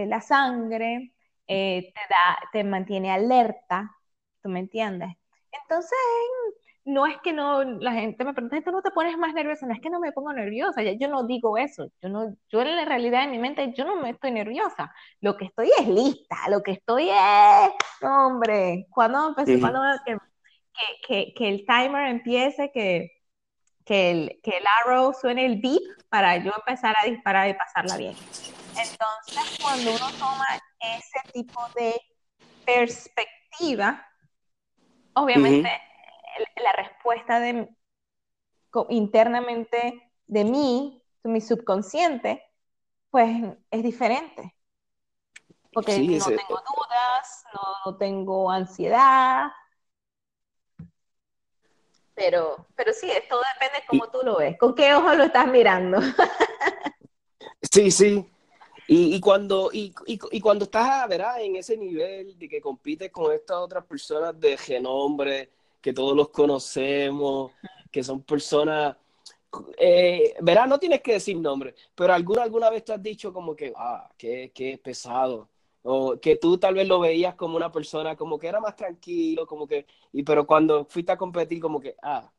la 0.08 0.22
sangre, 0.22 1.14
eh, 1.48 1.92
te, 1.94 2.02
da, 2.10 2.40
te 2.52 2.64
mantiene 2.64 3.12
alerta, 3.12 3.96
¿tú 4.42 4.50
me 4.50 4.60
entiendes? 4.60 5.16
Entonces, 5.52 5.98
no 6.86 7.06
es 7.06 7.18
que 7.24 7.34
no, 7.34 7.64
la 7.64 7.94
gente 7.94 8.24
me 8.26 8.34
pregunta, 8.34 8.62
¿tú 8.64 8.72
no 8.72 8.82
te 8.82 8.92
pones 8.92 9.18
más 9.18 9.34
nerviosa? 9.34 9.66
No 9.66 9.74
es 9.74 9.82
que 9.82 9.90
no 9.90 10.00
me 10.00 10.12
pongo 10.12 10.34
nerviosa, 10.34 10.82
yo 10.84 11.08
no 11.08 11.26
digo 11.26 11.58
eso, 11.58 11.92
yo 12.02 12.10
no, 12.10 12.36
yo 12.50 12.62
en 12.62 12.76
la 12.76 12.86
realidad 12.86 13.24
en 13.24 13.32
mi 13.32 13.40
mente, 13.40 13.74
yo 13.76 13.86
no 13.86 13.96
me 13.98 14.12
estoy 14.12 14.32
nerviosa, 14.32 14.94
lo 15.22 15.38
que 15.38 15.46
estoy 15.46 15.72
es 15.78 15.88
lista, 15.88 16.36
lo 16.50 16.62
que 16.62 16.72
estoy 16.72 17.10
es, 17.10 17.72
hombre, 18.02 18.88
cuando 18.90 19.30
empecé, 19.30 19.60
cuando 19.60 19.82
que, 20.76 21.08
que, 21.08 21.34
que, 21.34 21.50
el 21.50 21.66
timer 21.66 22.08
empiece, 22.08 22.72
que, 22.72 23.12
que, 23.86 24.12
el, 24.12 24.40
que 24.44 24.58
el 24.58 24.64
arrow 24.82 25.14
suene 25.14 25.46
el 25.46 25.62
beep 25.62 25.82
para 26.10 26.38
yo 26.38 26.52
empezar 26.56 26.96
a 27.02 27.06
disparar 27.06 27.50
y 27.50 27.54
pasarla 27.54 27.98
bien. 27.98 28.16
Entonces, 28.78 29.60
cuando 29.62 29.92
uno 29.92 30.12
toma 30.20 30.46
ese 30.80 31.32
tipo 31.34 31.62
de 31.76 32.00
perspectiva, 32.66 34.06
obviamente 35.14 35.70
la 36.62 36.74
respuesta 36.74 37.40
de, 37.40 37.70
internamente 38.90 40.12
de 40.28 40.44
mí, 40.44 41.02
de 41.24 41.30
mi 41.30 41.42
subconsciente, 41.42 42.44
pues 43.10 43.30
es 43.72 43.84
diferente. 43.84 44.56
Porque 45.72 46.00
no 46.00 46.26
tengo 46.26 46.62
dudas, 46.76 47.44
no, 47.86 47.98
tengo 47.98 48.50
ansiedad. 48.50 49.48
Pero, 52.16 52.66
pero 52.76 52.94
sí, 52.94 53.10
todo 53.30 53.42
depende 53.54 53.80
de 53.80 53.86
cómo 53.88 54.10
tú 54.10 54.20
lo 54.24 54.38
ves, 54.38 54.58
con 54.58 54.74
qué 54.74 54.94
ojo 54.94 55.14
lo 55.14 55.26
estás 55.26 55.48
mirando. 55.48 56.00
sí, 57.72 57.92
sí. 57.92 58.26
Y, 58.88 59.20
cuando, 59.20 59.72
y, 59.74 59.94
y, 60.06 60.40
cuando 60.40 60.66
estás, 60.66 61.08
¿verdad? 61.10 61.42
En 61.42 61.56
ese 61.56 61.76
nivel 61.76 62.38
de 62.38 62.48
que 62.48 62.62
compites 62.62 63.12
con 63.12 63.34
estas 63.34 63.58
otras 63.58 63.84
personas 63.84 64.40
de 64.40 64.56
renombre, 64.56 65.50
que 65.82 65.92
todos 65.92 66.16
los 66.16 66.30
conocemos, 66.30 67.52
que 67.92 68.04
son 68.04 68.22
personas, 68.22 68.96
eh, 69.78 70.36
verás, 70.42 70.68
no 70.68 70.78
tienes 70.78 71.02
que 71.02 71.14
decir 71.14 71.36
nombre, 71.38 71.74
pero 71.96 72.14
alguna, 72.14 72.44
alguna 72.44 72.70
vez 72.70 72.86
te 72.86 72.94
has 72.94 73.02
dicho 73.02 73.34
como 73.34 73.56
que, 73.56 73.74
ah, 73.76 74.08
qué, 74.18 74.52
qué 74.54 74.78
pesado, 74.78 75.50
o 75.86 76.20
que 76.22 76.38
tú 76.38 76.58
tal 76.60 76.76
vez 76.76 76.88
lo 76.88 77.00
veías 77.00 77.36
como 77.36 77.58
una 77.58 77.72
persona 77.72 78.16
como 78.18 78.40
que 78.40 78.48
era 78.48 78.60
más 78.62 78.76
tranquilo, 78.76 79.48
como 79.48 79.68
que, 79.68 79.88
y 80.14 80.24
pero 80.24 80.48
cuando 80.48 80.86
fuiste 80.86 81.12
a 81.14 81.18
competir 81.18 81.62
como 81.62 81.80
que, 81.82 81.96
ah, 82.04 82.32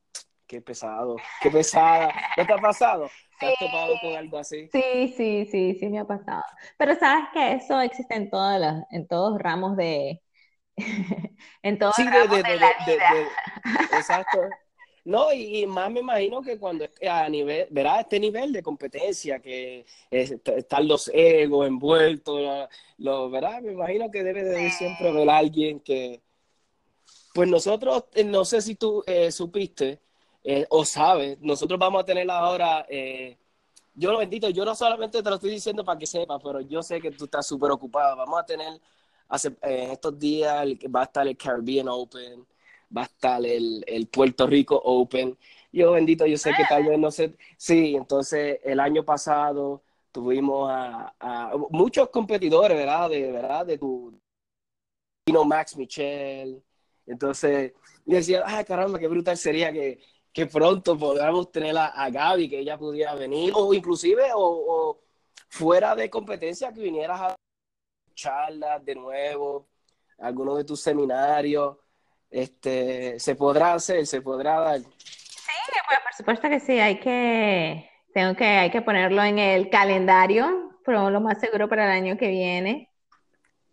qué 0.46 0.62
pesado, 0.62 1.16
qué 1.40 1.50
pesada, 1.50 2.14
¿no 2.36 2.46
te 2.46 2.52
ha 2.54 2.58
pasado? 2.60 3.14
¿Te 3.38 3.46
has 3.46 3.56
topado 3.58 3.98
con 4.00 4.16
algo 4.16 4.38
así? 4.38 4.72
Sí, 4.72 5.14
sí, 5.16 5.46
sí, 5.50 5.76
sí 5.80 5.88
me 5.88 6.00
ha 6.00 6.04
pasado. 6.06 6.42
Pero 6.78 6.94
sabes 6.96 7.26
que 7.32 7.54
eso 7.54 7.80
existe 7.80 8.14
en 8.16 8.30
todas 8.30 8.60
las, 8.60 8.84
en 8.90 9.06
todos 9.06 9.38
ramos 9.40 9.76
de, 9.76 10.22
en 11.62 11.78
todos 11.78 11.94
Sí, 11.94 12.04
los 12.04 12.10
de, 12.10 12.28
ramos 12.28 12.28
de, 12.28 12.42
de 12.42 12.58
de, 12.58 12.58
la 12.60 12.72
de- 13.00 13.36
vida. 13.86 13.98
exacto. 13.98 14.58
No, 15.06 15.32
y, 15.32 15.58
y 15.62 15.66
más 15.66 15.88
me 15.88 16.00
imagino 16.00 16.42
que 16.42 16.58
cuando 16.58 16.84
a 17.08 17.28
nivel, 17.28 17.68
verá 17.70 18.00
este 18.00 18.18
nivel 18.18 18.52
de 18.52 18.60
competencia, 18.60 19.38
que 19.38 19.86
es- 20.10 20.34
están 20.44 20.88
los 20.88 21.08
egos 21.14 21.64
envueltos, 21.68 22.68
lo, 22.98 23.30
¿verdad? 23.30 23.62
Me 23.62 23.70
imagino 23.72 24.10
que 24.10 24.24
debe 24.24 24.42
de 24.42 24.68
siempre 24.72 25.08
haber 25.08 25.30
alguien 25.30 25.78
que, 25.78 26.20
pues 27.34 27.48
nosotros, 27.48 28.04
eh, 28.14 28.24
no 28.24 28.44
sé 28.44 28.60
si 28.60 28.74
tú 28.74 29.04
eh, 29.06 29.30
supiste 29.30 30.00
eh, 30.42 30.66
o 30.70 30.84
sabes, 30.84 31.38
nosotros 31.40 31.78
vamos 31.78 32.02
a 32.02 32.04
tener 32.04 32.28
ahora, 32.28 32.84
eh, 32.88 33.36
yo 33.94 34.10
lo 34.10 34.18
bendito, 34.18 34.48
yo 34.50 34.64
no 34.64 34.74
solamente 34.74 35.22
te 35.22 35.28
lo 35.30 35.36
estoy 35.36 35.50
diciendo 35.50 35.84
para 35.84 35.98
que 36.00 36.06
sepas, 36.06 36.40
pero 36.42 36.60
yo 36.62 36.82
sé 36.82 37.00
que 37.00 37.12
tú 37.12 37.26
estás 37.26 37.46
súper 37.46 37.70
ocupado. 37.70 38.16
Vamos 38.16 38.40
a 38.40 38.44
tener 38.44 38.80
hace, 39.28 39.48
eh, 39.62 39.84
en 39.84 39.90
estos 39.92 40.18
días, 40.18 40.62
el- 40.64 40.78
va 40.94 41.00
a 41.02 41.04
estar 41.04 41.26
el 41.28 41.36
Caribbean 41.36 41.88
Open, 41.88 42.44
va 42.94 43.02
a 43.02 43.04
estar 43.04 43.44
el, 43.44 43.84
el 43.86 44.08
Puerto 44.08 44.46
Rico 44.46 44.80
Open. 44.84 45.36
Yo 45.72 45.92
bendito, 45.92 46.26
yo 46.26 46.38
sé 46.38 46.52
que 46.56 46.64
tal 46.68 46.84
vez 46.84 46.98
no 46.98 47.10
sé, 47.10 47.36
sí, 47.56 47.94
entonces 47.96 48.60
el 48.64 48.80
año 48.80 49.04
pasado 49.04 49.82
tuvimos 50.12 50.70
a, 50.70 51.52
muchos 51.70 52.08
competidores, 52.10 52.76
¿verdad? 52.76 53.10
De, 53.10 53.30
¿verdad? 53.32 53.66
De 53.66 53.78
tu, 53.78 54.18
vino 55.26 55.44
Max 55.44 55.76
Michel. 55.76 56.62
Entonces, 57.06 57.74
yo 58.04 58.16
decía, 58.16 58.42
ay, 58.46 58.64
caramba, 58.64 58.98
qué 58.98 59.08
brutal 59.08 59.36
sería 59.36 59.72
que, 59.72 60.00
que 60.32 60.46
pronto 60.46 60.98
podamos 60.98 61.52
tener 61.52 61.76
a, 61.76 61.88
a 61.88 62.10
Gaby, 62.10 62.48
que 62.48 62.60
ella 62.60 62.78
pudiera 62.78 63.14
venir, 63.14 63.52
o 63.54 63.74
inclusive, 63.74 64.32
o, 64.34 64.40
o 64.40 65.00
fuera 65.48 65.94
de 65.94 66.10
competencia, 66.10 66.72
que 66.72 66.80
vinieras 66.80 67.20
a 67.20 67.36
charlas 68.14 68.84
de 68.84 68.94
nuevo, 68.94 69.68
algunos 70.18 70.56
de 70.56 70.64
tus 70.64 70.80
seminarios. 70.80 71.76
Este, 72.36 73.18
se 73.18 73.34
podrá 73.34 73.72
hacer, 73.72 74.06
se 74.06 74.20
podrá 74.20 74.60
dar. 74.60 74.80
Sí, 74.80 75.72
pues 75.88 76.00
por 76.00 76.12
supuesto 76.12 76.50
que 76.50 76.60
sí, 76.60 76.78
hay 76.78 77.00
que, 77.00 77.90
tengo 78.12 78.36
que, 78.36 78.44
hay 78.44 78.70
que 78.70 78.82
ponerlo 78.82 79.22
en 79.22 79.38
el 79.38 79.70
calendario, 79.70 80.78
pero 80.84 81.08
lo 81.08 81.22
más 81.22 81.40
seguro 81.40 81.66
para 81.66 81.86
el 81.86 81.92
año 81.92 82.18
que 82.18 82.28
viene. 82.28 82.92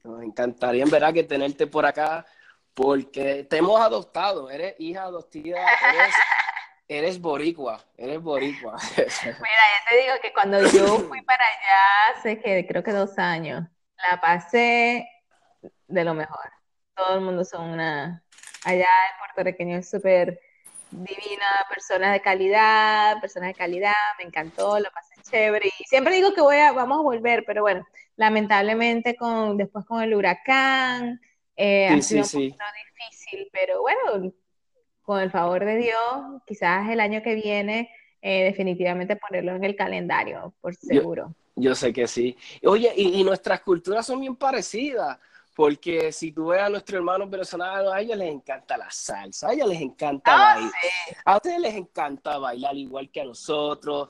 Nos 0.05 0.23
encantaría 0.23 0.81
en 0.81 0.89
verdad 0.89 1.13
que 1.13 1.25
tenerte 1.25 1.67
por 1.67 1.85
acá, 1.85 2.25
porque 2.73 3.43
te 3.43 3.57
hemos 3.57 3.81
adoptado, 3.81 4.49
eres 4.49 4.75
hija 4.79 5.03
adoptiva, 5.03 5.59
eres, 5.59 6.15
eres 6.87 7.19
boricua, 7.19 7.83
eres 7.97 8.21
boricua. 8.21 8.77
Mira, 8.97 9.05
ya 9.25 9.89
te 9.89 10.01
digo 10.03 10.13
que 10.21 10.31
cuando 10.31 10.61
yo 10.61 10.99
fui 10.99 11.21
para 11.23 11.43
allá, 11.43 12.17
hace 12.17 12.39
que 12.39 12.65
creo 12.65 12.81
que 12.81 12.93
dos 12.93 13.19
años, 13.19 13.67
la 14.09 14.21
pasé 14.21 15.05
de 15.85 16.03
lo 16.05 16.13
mejor. 16.13 16.49
Todo 16.95 17.15
el 17.15 17.21
mundo 17.21 17.43
son 17.43 17.71
una, 17.71 18.22
allá 18.63 18.85
el 18.85 19.17
puertorriqueño 19.19 19.77
es 19.77 19.89
súper 19.89 20.39
divina, 20.89 21.45
personas 21.69 22.13
de 22.13 22.21
calidad, 22.21 23.19
personas 23.21 23.49
de 23.49 23.55
calidad, 23.55 23.93
me 24.19 24.25
encantó, 24.25 24.79
lo 24.79 24.89
pasé 24.91 25.15
chévere. 25.21 25.67
Y 25.79 25.83
siempre 25.85 26.15
digo 26.15 26.33
que 26.33 26.41
voy 26.41 26.57
a, 26.57 26.71
vamos 26.71 26.99
a 26.99 27.01
volver, 27.01 27.43
pero 27.45 27.61
bueno, 27.63 27.85
lamentablemente 28.15 29.15
con, 29.15 29.57
después 29.57 29.85
con 29.85 30.01
el 30.03 30.13
huracán, 30.13 31.19
eh, 31.55 31.87
Sí, 31.87 31.93
ha 31.93 32.01
sido 32.01 32.23
sí, 32.23 32.23
un 32.23 32.29
sí. 32.29 32.55
difícil, 32.99 33.49
pero 33.51 33.81
bueno, 33.81 34.31
con 35.01 35.19
el 35.21 35.31
favor 35.31 35.65
de 35.65 35.77
Dios, 35.77 36.41
quizás 36.45 36.89
el 36.89 36.99
año 36.99 37.21
que 37.23 37.35
viene, 37.35 37.89
eh, 38.21 38.43
definitivamente 38.45 39.15
ponerlo 39.15 39.55
en 39.55 39.63
el 39.63 39.75
calendario, 39.75 40.53
por 40.61 40.75
seguro. 40.75 41.35
Yo 41.55 41.75
sé 41.75 41.93
que 41.93 42.07
sí. 42.07 42.35
Oye, 42.65 42.91
y, 42.95 43.19
y 43.19 43.23
nuestras 43.23 43.61
culturas 43.61 44.05
son 44.05 44.21
bien 44.21 44.35
parecidas, 44.35 45.19
porque 45.55 46.11
si 46.11 46.31
tú 46.31 46.47
ves 46.47 46.61
a 46.61 46.69
nuestros 46.69 46.97
hermanos 46.97 47.29
venezolanos, 47.29 47.93
a 47.93 48.01
ellos 48.01 48.17
les 48.17 48.31
encanta 48.31 48.75
la 48.77 48.89
salsa, 48.89 49.49
a 49.49 49.53
ellos 49.53 49.67
les 49.69 49.81
encanta 49.81 50.31
Ah, 50.33 50.53
bailar. 50.55 50.71
sí. 50.81 51.15
A 51.25 51.35
ustedes 51.35 51.59
les 51.59 51.75
encanta 51.75 52.37
bailar 52.39 52.75
igual 52.75 53.09
que 53.11 53.21
a 53.21 53.25
nosotros, 53.25 54.09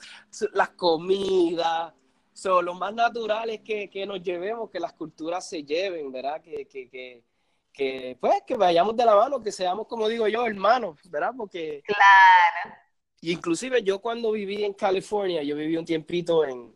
las 0.54 0.70
comidas, 0.70 1.94
son 2.34 2.66
lo 2.66 2.74
más 2.74 2.94
natural 2.94 3.50
es 3.52 3.62
que, 3.62 3.90
que 3.90 4.06
nos 4.06 4.22
llevemos, 4.24 4.70
que 4.70 4.80
las 4.80 4.94
culturas 4.94 5.48
se 5.48 5.64
lleven, 5.64 6.12
¿verdad? 6.12 6.42
Que, 6.42 6.66
que, 6.66 6.90
que, 6.90 7.24
que, 7.72 8.18
pues, 8.20 8.42
que 8.48 8.56
vayamos 8.56 8.96
de 8.96 9.06
la 9.06 9.16
mano, 9.16 9.42
que 9.42 9.52
seamos, 9.52 9.86
como 9.88 10.08
digo 10.08 10.28
yo, 10.28 10.46
hermanos, 10.46 10.98
¿verdad? 11.10 11.32
Porque 11.38 11.84
Claro. 11.86 12.76
inclusive 13.22 13.84
yo 13.84 14.00
cuando 14.00 14.32
viví 14.32 14.64
en 14.64 14.74
California, 14.74 15.44
yo 15.44 15.56
viví 15.56 15.78
un 15.78 15.86
tiempito 15.86 16.44
en 16.46 16.74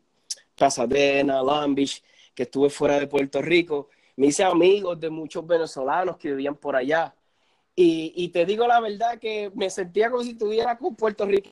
Pasadena, 0.55 1.41
Long 1.41 1.74
Beach, 1.76 2.03
que 2.34 2.43
estuve 2.43 2.70
fuera 2.70 2.99
de 2.99 3.07
Puerto 3.07 3.41
Rico, 3.41 3.89
me 4.18 4.28
hice 4.28 4.43
amigos 4.43 4.99
de 4.99 5.09
muchos 5.09 5.45
venezolanos 5.47 6.18
que 6.18 6.30
vivían 6.32 6.55
por 6.57 6.76
allá. 6.76 7.15
Y, 7.76 8.13
y 8.15 8.30
te 8.30 8.45
digo 8.45 8.68
la 8.68 8.80
verdad 8.82 9.20
que 9.20 9.51
me 9.55 9.70
sentía 9.70 10.09
como 10.09 10.24
si 10.24 10.32
estuviera 10.32 10.78
con 10.78 10.95
Puerto 10.95 11.26
Rico. 11.26 11.51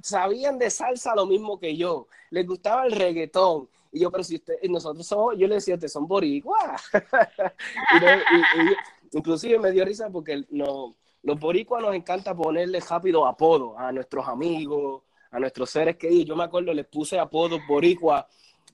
Sabían 0.00 0.58
de 0.58 0.70
salsa 0.70 1.14
lo 1.16 1.26
mismo 1.26 1.58
que 1.58 1.76
yo. 1.76 2.06
Les 2.30 2.46
gustaba 2.46 2.86
el 2.86 2.92
reggaetón. 2.92 3.68
Y 3.90 4.00
yo, 4.00 4.10
pero 4.10 4.22
si 4.22 4.40
nosotros 4.68 5.06
somos, 5.06 5.36
yo 5.38 5.48
le 5.48 5.56
decía, 5.56 5.74
ustedes 5.74 5.92
son 5.92 6.06
boricuas. 6.06 6.82
y, 6.92 8.00
no- 8.00 8.16
y- 8.16 8.70
y- 8.70 8.76
inclusive 9.18 9.58
me 9.58 9.72
dio 9.72 9.84
risa 9.84 10.10
porque 10.10 10.44
no, 10.50 10.96
los 11.22 11.40
boricuas 11.40 11.82
nos 11.82 11.94
encanta 11.94 12.34
ponerle 12.36 12.78
rápido 12.80 13.26
apodo 13.26 13.76
a 13.78 13.90
nuestros 13.90 14.28
amigos, 14.28 15.02
a 15.30 15.40
nuestros 15.40 15.70
seres 15.70 15.96
queridos. 15.96 16.26
Yo 16.26 16.36
me 16.36 16.44
acuerdo, 16.44 16.72
les 16.72 16.86
puse 16.86 17.18
apodos 17.18 17.60
boricua 17.66 18.28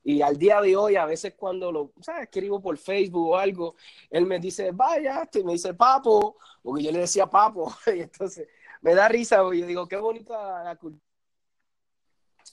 y 0.05 0.23
al 0.23 0.37
día 0.39 0.61
de 0.61 0.77
hoy, 0.77 0.97
a 0.97 1.05
veces 1.07 1.35
cuando 1.37 1.71
lo, 1.73 1.93
¿sabes? 2.01 2.25
Escribo 2.25 2.61
por 2.61 2.77
Facebook 2.79 3.31
o 3.31 3.37
algo, 3.37 3.77
él 4.11 4.27
me 4.27 4.39
dice, 4.39 4.71
vaya, 4.73 5.29
y 5.33 5.45
me 5.45 5.53
dice 5.53 5.75
papo, 5.75 6.37
porque 6.63 6.83
yo 6.85 6.93
le 6.93 7.01
decía 7.01 7.27
papo. 7.27 7.73
y 7.95 8.01
entonces 8.01 8.49
me 8.81 8.95
da 8.95 9.09
risa, 9.09 9.43
porque 9.43 9.61
yo 9.61 9.67
digo, 9.67 9.87
qué 9.89 9.97
bonita 9.97 10.65
la 10.65 10.77
cultura. 10.77 11.03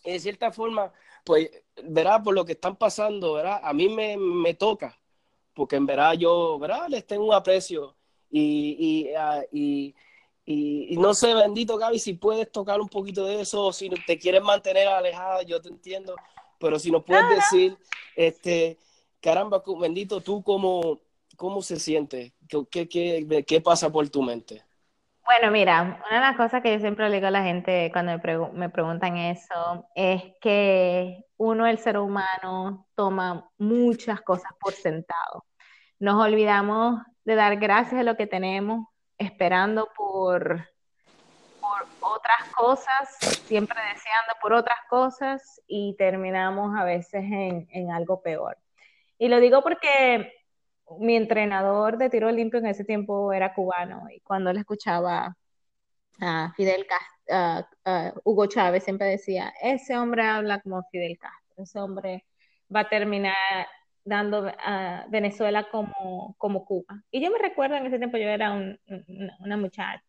De 0.04 0.20
cierta 0.20 0.52
forma, 0.52 0.92
pues, 1.26 1.50
verá, 1.84 2.22
por 2.24 2.34
lo 2.34 2.46
que 2.46 2.54
están 2.54 2.76
pasando, 2.78 3.34
¿verdad? 3.34 3.60
A 3.64 3.74
mí 3.74 3.90
me, 3.90 4.18
me 4.18 4.54
toca, 4.54 4.98
porque 5.54 5.76
en 5.78 5.86
verdad 5.86 6.14
yo, 6.14 6.60
¿verdad? 6.60 6.88
Les 6.90 7.06
tengo 7.08 7.26
un 7.28 7.34
aprecio 7.34 7.96
y, 8.30 8.78
y, 9.10 9.16
ah, 9.16 9.44
y, 9.52 9.96
y- 10.46 10.94
y 10.94 10.98
no 10.98 11.14
sé, 11.14 11.34
bendito 11.36 11.78
Gaby, 11.78 12.00
si 12.00 12.14
puedes 12.14 12.52
tocar 12.52 12.82
un 12.82 12.90
poquito 12.90 13.26
de 13.26 13.42
eso, 13.42 13.66
o 13.68 13.74
si 13.74 13.90
te 14.08 14.18
quieres 14.20 14.42
mantener 14.44 14.88
alejada, 14.88 15.44
yo 15.44 15.62
te 15.62 15.70
entiendo, 15.70 16.16
pero 16.60 16.80
si 16.80 16.92
nos 16.92 17.04
puedes 17.04 17.28
decir, 17.28 17.78
este, 18.16 18.78
caramba, 19.22 19.64
bendito, 19.80 20.22
tú 20.22 20.44
cómo, 20.44 21.00
cómo 21.38 21.62
se 21.62 21.80
siente, 21.80 22.34
¿Qué, 22.48 22.66
qué, 22.70 22.88
qué, 22.90 23.46
qué 23.48 23.62
pasa 23.62 23.92
por 23.92 24.10
tu 24.10 24.22
mente? 24.24 24.64
Bueno, 25.26 25.52
mira, 25.52 25.84
una 26.10 26.16
de 26.16 26.22
las 26.22 26.36
cosas 26.38 26.62
que 26.64 26.74
yo 26.74 26.80
siempre 26.80 27.08
le 27.08 27.16
digo 27.18 27.28
a 27.28 27.32
la 27.32 27.44
gente 27.44 27.92
cuando 27.94 28.14
me, 28.14 28.20
pregu- 28.20 28.52
me 28.52 28.70
preguntan 28.70 29.16
eso 29.18 29.88
es 29.96 30.24
que 30.42 31.24
uno, 31.38 31.68
el 31.68 31.78
ser 31.78 31.98
humano, 32.00 32.88
toma 32.96 33.48
muchas 33.60 34.22
cosas 34.22 34.52
por 34.60 34.74
sentado. 34.74 35.46
Nos 36.00 36.24
olvidamos 36.24 37.02
de 37.26 37.36
dar 37.36 37.58
gracias 37.58 38.02
a 38.02 38.04
lo 38.04 38.18
que 38.18 38.28
tenemos, 38.28 38.88
esperando 39.20 39.90
por, 39.96 40.68
por 41.70 42.14
otras 42.16 42.50
cosas, 42.56 43.18
siempre 43.46 43.78
deseando 43.94 44.34
por 44.42 44.54
otras 44.54 44.80
cosas 44.90 45.62
y 45.68 45.96
terminamos 45.98 46.76
a 46.78 46.84
veces 46.84 47.24
en, 47.24 47.68
en 47.72 47.92
algo 47.92 48.22
peor. 48.22 48.58
Y 49.18 49.28
lo 49.28 49.40
digo 49.40 49.62
porque 49.62 50.34
mi 51.00 51.16
entrenador 51.16 51.98
de 51.98 52.10
tiro 52.10 52.32
limpio 52.32 52.60
en 52.60 52.68
ese 52.68 52.84
tiempo 52.84 53.32
era 53.34 53.54
cubano 53.54 54.08
y 54.10 54.20
cuando 54.22 54.52
le 54.52 54.62
escuchaba 54.62 55.36
a 56.22 56.54
Fidel 56.56 56.86
Castro, 56.88 57.08
a- 57.32 57.70
a 57.86 58.14
Hugo 58.24 58.48
Chávez 58.48 58.84
siempre 58.84 59.08
decía, 59.08 59.54
ese 59.62 59.98
hombre 59.98 60.24
habla 60.24 60.62
como 60.62 60.84
Fidel 60.92 61.18
Castro, 61.20 61.64
ese 61.64 61.80
hombre 61.80 62.26
va 62.74 62.82
a 62.82 62.90
terminar 62.90 63.36
dando 64.04 64.52
a 64.58 65.06
Venezuela 65.10 65.68
como, 65.70 66.34
como 66.40 66.66
Cuba. 66.66 67.04
Y 67.12 67.22
yo 67.24 67.30
me 67.30 67.38
recuerdo 67.38 67.76
en 67.76 67.86
ese 67.86 68.00
tiempo 68.00 68.18
yo 68.18 68.28
era 68.30 68.52
un- 68.52 68.80
una, 69.40 69.58
muchacha, 69.58 70.02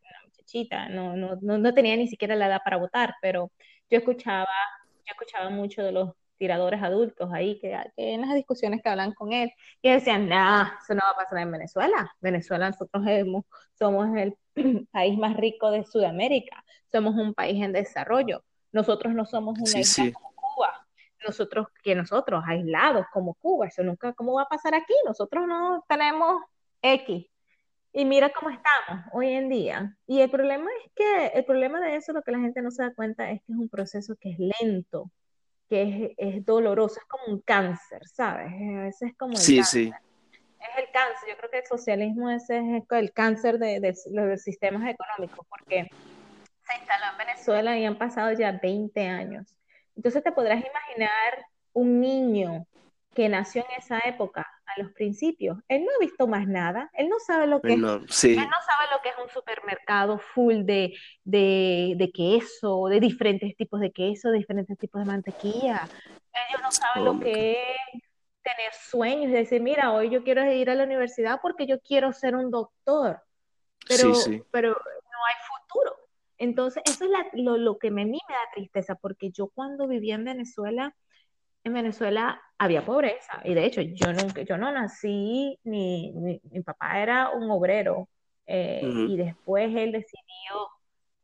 muchachita, 0.51 0.89
no, 0.89 1.17
no, 1.17 1.37
no, 1.41 1.59
no 1.59 1.75
tenía 1.75 1.97
ni 1.97 2.09
siquiera 2.09 2.35
la 2.37 2.47
edad 2.47 2.61
para 2.65 2.77
votar, 2.77 3.15
pero 3.23 3.51
yo 3.89 3.99
escuchaba, 3.99 4.49
yo 5.07 5.13
escuchaba 5.13 5.51
mucho 5.51 5.83
de 5.83 5.93
los 5.93 6.11
tiradores 6.39 6.83
adultos 6.83 7.31
ahí, 7.33 7.59
que, 7.61 7.77
que 7.97 8.15
en 8.15 8.23
las 8.23 8.35
discusiones 8.35 8.81
que 8.83 8.89
hablan 8.89 9.13
con 9.13 9.33
él, 9.33 9.53
y 9.83 9.91
decían, 9.91 10.29
nah, 10.29 10.71
eso 10.83 10.95
no 10.95 11.01
va 11.05 11.11
a 11.11 11.17
pasar 11.17 11.39
en 11.39 11.53
Venezuela. 11.53 12.11
Venezuela 12.21 12.71
nosotros 12.71 13.05
hemos- 13.07 13.45
somos 13.79 14.09
el 14.17 14.37
país 14.93 15.19
más 15.19 15.37
rico 15.37 15.71
de 15.71 15.85
Sudamérica, 15.85 16.65
somos 16.91 17.15
un 17.15 17.35
país 17.35 17.63
en 17.63 17.73
desarrollo. 17.73 18.43
Nosotros 18.73 19.15
no 19.15 19.27
somos 19.27 19.59
una 19.59 19.67
Sí, 19.67 19.81
isla 19.81 20.05
sí. 20.05 20.13
como 20.13 20.33
Cuba. 20.35 20.87
Nosotros, 21.27 21.67
que 21.83 21.95
nosotros, 21.95 22.43
aislados 22.47 23.05
como 23.13 23.35
Cuba, 23.35 23.67
eso 23.67 23.83
nunca, 23.83 24.15
¿cómo 24.15 24.35
va 24.35 24.43
a 24.43 24.49
pasar 24.49 24.75
aquí? 24.75 24.95
Nosotros 25.05 25.47
no 25.47 25.85
tenemos 25.87 26.43
X. 26.81 27.27
Y 27.93 28.05
mira 28.05 28.31
cómo 28.33 28.51
estamos 28.51 29.07
hoy 29.13 29.33
en 29.33 29.49
día. 29.49 29.97
Y 30.07 30.21
el 30.21 30.31
problema 30.31 30.71
es 30.85 30.93
que, 30.95 31.27
el 31.35 31.45
problema 31.45 31.81
de 31.81 31.97
eso, 31.97 32.13
lo 32.13 32.23
que 32.23 32.31
la 32.31 32.39
gente 32.39 32.63
no 32.63 32.71
se 32.71 32.83
da 32.85 32.95
cuenta 32.95 33.31
es 33.31 33.43
que 33.43 33.53
es 33.53 33.59
un 33.59 33.69
proceso 33.69 34.15
que 34.21 34.31
es 34.31 34.39
lento, 34.39 35.11
que 35.69 36.15
es, 36.19 36.37
es 36.37 36.47
doloroso, 36.47 37.01
es 37.01 37.07
como 37.07 37.25
un 37.35 37.41
cáncer, 37.41 38.07
¿sabes? 38.07 38.47
A 38.47 38.83
veces 38.83 39.11
es 39.11 39.17
como 39.17 39.33
el 39.33 39.39
Sí, 39.39 39.57
cáncer. 39.57 39.83
sí. 39.85 39.93
es 40.61 40.85
el 40.85 40.93
cáncer. 40.93 41.29
Yo 41.31 41.37
creo 41.37 41.51
que 41.51 41.59
el 41.59 41.67
socialismo 41.67 42.31
ese 42.31 42.59
es 42.59 42.85
el 42.91 43.13
cáncer 43.13 43.59
de, 43.59 43.81
de, 43.81 43.95
los 44.13 44.41
sistemas 44.43 44.89
económicos, 44.89 45.45
porque 45.49 45.89
se 46.63 46.79
instaló 46.79 47.05
en 47.13 47.19
Venezuela 47.19 47.77
y 47.77 47.85
han 47.87 47.99
pasado 47.99 48.33
ya 48.33 48.53
20 48.53 49.07
años. 49.09 49.57
Entonces 49.97 50.23
te 50.23 50.31
podrás 50.31 50.65
imaginar 50.65 51.45
un 51.73 52.01
niño 52.01 52.67
que 53.21 53.29
nació 53.29 53.67
en 53.69 53.77
esa 53.83 53.99
época, 53.99 54.51
a 54.65 54.81
los 54.81 54.93
principios, 54.93 55.59
él 55.69 55.85
no 55.85 55.91
ha 55.95 56.01
visto 56.01 56.27
más 56.27 56.47
nada, 56.49 56.91
él 56.95 57.11
no 57.11 57.19
sabe 57.19 57.47
lo 57.47 57.61
que, 57.61 57.77
no, 57.77 57.97
es, 57.97 58.25
él 58.25 58.37
no 58.37 58.45
sabe 58.45 58.89
lo 58.95 59.03
que 59.03 59.11
es 59.11 59.15
un 59.23 59.29
supermercado 59.29 60.19
full 60.19 60.63
de, 60.65 60.95
de, 61.23 61.97
de, 61.99 62.11
queso, 62.13 62.87
de 62.87 62.99
diferentes 62.99 63.55
tipos 63.57 63.79
de 63.81 63.93
queso, 63.93 64.31
de 64.31 64.39
diferentes 64.39 64.79
tipos 64.79 65.03
de 65.03 65.07
mantequilla. 65.07 65.87
Ellos 66.49 66.63
no 66.63 66.73
saben 66.73 67.05
lo 67.05 67.21
que 67.21 67.59
es 67.61 68.03
tener 68.43 68.73
sueños, 68.73 69.33
decir, 69.33 69.61
mira, 69.61 69.93
hoy 69.93 70.09
yo 70.09 70.25
quiero 70.25 70.51
ir 70.51 70.71
a 70.71 70.75
la 70.75 70.85
universidad 70.85 71.41
porque 71.43 71.67
yo 71.67 71.79
quiero 71.81 72.15
ser 72.15 72.35
un 72.35 72.51
doctor, 72.51 73.21
pero, 73.87 74.15
pero 74.51 74.71
no 74.71 75.27
hay 75.27 75.35
futuro. 75.47 75.95
Entonces, 76.39 76.83
eso 76.87 77.05
es 77.05 77.11
lo, 77.35 77.59
lo, 77.59 77.79
que 77.79 77.89
a 77.89 77.91
mí 77.91 78.07
me 78.07 78.35
da 78.35 78.51
tristeza, 78.55 78.95
porque 78.95 79.31
yo 79.31 79.49
cuando 79.49 79.87
vivía 79.87 80.15
en 80.15 80.25
Venezuela, 80.25 80.97
en 81.65 81.73
Venezuela 81.73 82.41
había 82.59 82.85
pobreza, 82.85 83.41
y 83.45 83.55
de 83.55 83.65
hecho 83.65 83.81
yo, 83.81 84.13
nunca, 84.13 84.43
yo 84.43 84.57
no 84.57 84.71
nací, 84.73 85.59
ni, 85.65 86.13
mi 86.13 86.63
papá 86.63 87.01
era 87.01 87.31
un 87.31 87.51
obrero, 87.51 88.09
eh, 88.53 89.07
y 89.09 89.17
después 89.17 89.69
él 89.77 89.93
decidió 89.93 90.69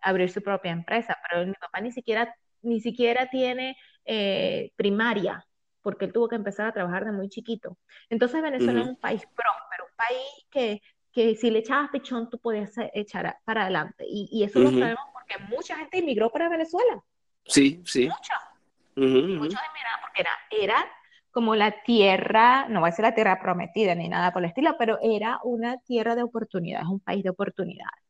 abrir 0.00 0.30
su 0.30 0.40
propia 0.42 0.70
empresa, 0.70 1.18
pero 1.28 1.44
mi 1.44 1.54
papá 1.54 1.80
ni 1.80 1.90
siquiera, 1.90 2.32
ni 2.62 2.80
siquiera 2.80 3.28
tiene 3.28 3.76
eh, 4.04 4.70
primaria, 4.76 5.44
porque 5.82 6.04
él 6.04 6.12
tuvo 6.12 6.28
que 6.28 6.36
empezar 6.36 6.68
a 6.68 6.72
trabajar 6.72 7.04
de 7.04 7.10
muy 7.10 7.28
chiquito. 7.28 7.76
Entonces 8.10 8.40
Venezuela 8.40 8.82
es 8.82 8.86
un 8.86 8.96
país 8.96 9.22
próspero, 9.34 9.86
un 9.90 9.96
país 9.96 10.46
que, 10.50 10.80
que 11.10 11.34
si 11.34 11.50
le 11.50 11.58
echabas 11.58 11.90
pichón 11.90 12.30
tú 12.30 12.38
podías 12.38 12.72
echar 12.94 13.38
para 13.44 13.62
adelante. 13.62 14.04
Y, 14.06 14.44
eso 14.44 14.60
lo 14.60 14.70
sabemos 14.70 15.04
porque 15.12 15.42
mucha 15.48 15.76
gente 15.76 15.98
emigró 15.98 16.30
para 16.30 16.48
Venezuela. 16.48 17.02
Sí, 17.44 17.82
sí. 17.84 18.06
Mucha. 18.06 18.55
Muchos 18.96 19.60
emigraron 19.70 20.00
porque 20.00 20.22
era, 20.22 20.30
era 20.50 20.86
como 21.30 21.54
la 21.54 21.82
tierra, 21.82 22.66
no 22.68 22.80
va 22.80 22.88
a 22.88 22.92
ser 22.92 23.04
la 23.04 23.14
tierra 23.14 23.38
prometida 23.40 23.94
ni 23.94 24.08
nada 24.08 24.32
por 24.32 24.42
el 24.42 24.48
estilo, 24.48 24.74
pero 24.78 24.98
era 25.02 25.38
una 25.42 25.78
tierra 25.80 26.14
de 26.14 26.22
oportunidades, 26.22 26.86
un 26.88 27.00
país 27.00 27.22
de 27.22 27.30
oportunidades. 27.30 28.02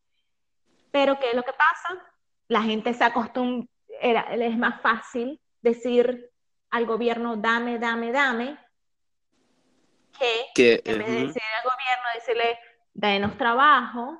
Pero 0.93 1.19
¿qué 1.19 1.31
es 1.31 1.35
lo 1.35 1.43
que 1.43 1.53
pasa? 1.53 2.03
La 2.49 2.63
gente 2.63 2.95
se 2.95 3.03
acostumbra, 3.05 3.69
es 4.01 4.57
más 4.57 4.81
fácil 4.81 5.41
decir 5.61 6.31
al 6.71 6.87
gobierno, 6.87 7.37
dame, 7.37 7.79
dame, 7.79 8.13
dame, 8.13 8.57
que, 10.55 10.83
en 10.85 10.99
vez 10.99 11.07
de 11.07 11.13
decirle 11.13 11.49
al 11.59 11.65
gobierno, 11.65 12.05
decirle, 12.15 12.59
denos 12.95 13.37
trabajo, 13.37 14.19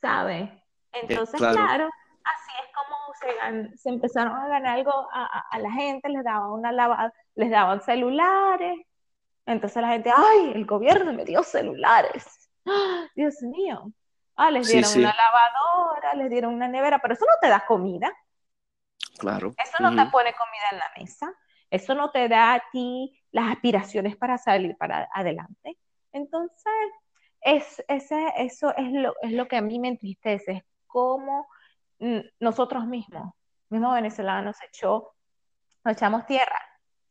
¿sabes? 0.00 0.48
Entonces, 0.92 1.38
claro. 1.38 1.90
así 2.24 2.52
es 2.62 2.74
como 2.74 2.95
se, 3.76 3.88
empezaron 3.88 4.34
a 4.34 4.48
ganar 4.48 4.78
algo 4.78 4.92
a, 5.12 5.58
la 5.58 5.70
gente, 5.70 6.08
les 6.08 6.24
daban 6.24 6.50
una 6.50 6.72
lavada, 6.72 7.12
les 7.34 7.50
daban 7.50 7.80
celulares. 7.80 8.78
Entonces 9.46 9.80
la 9.80 9.88
gente, 9.88 10.10
ay, 10.14 10.52
el 10.54 10.66
gobierno 10.66 11.12
me 11.12 11.24
dio 11.24 11.42
celulares. 11.42 12.50
Dios 13.14 13.42
mío. 13.42 13.92
Ah, 14.34 14.50
les 14.50 14.68
dieron 14.68 14.90
una 14.98 15.14
lavadora, 15.14 16.14
les 16.14 16.30
dieron 16.30 16.54
una 16.54 16.68
nevera, 16.68 16.98
pero 16.98 17.14
eso 17.14 17.24
no 17.24 17.38
te 17.40 17.48
da 17.48 17.64
comida. 17.64 18.12
Claro. 19.18 19.54
Eso 19.56 19.76
no 19.80 19.90
te 19.90 20.10
pone 20.10 20.34
comida 20.34 20.68
en 20.72 20.78
la 20.78 20.90
mesa. 20.98 21.32
Eso 21.70 21.94
no 21.94 22.10
te 22.10 22.28
da 22.28 22.54
a 22.54 22.62
ti 22.70 23.18
las 23.30 23.50
aspiraciones 23.50 24.16
para 24.16 24.36
salir 24.36 24.76
para 24.76 25.08
adelante. 25.12 25.78
Entonces, 26.12 26.72
es, 27.40 27.84
ese, 27.88 28.32
eso 28.36 28.74
es 28.76 28.92
lo, 28.92 29.14
es 29.22 29.32
lo 29.32 29.48
que 29.48 29.56
a 29.56 29.62
mí 29.62 29.78
me 29.78 29.88
entristece, 29.88 30.52
es 30.52 30.62
cómo 30.86 31.46
nosotros 32.40 32.86
mismos, 32.86 33.34
mismos 33.68 33.94
venezolanos, 33.94 34.56
echó, 34.62 35.12
nos 35.84 35.96
echamos 35.96 36.26
tierra, 36.26 36.60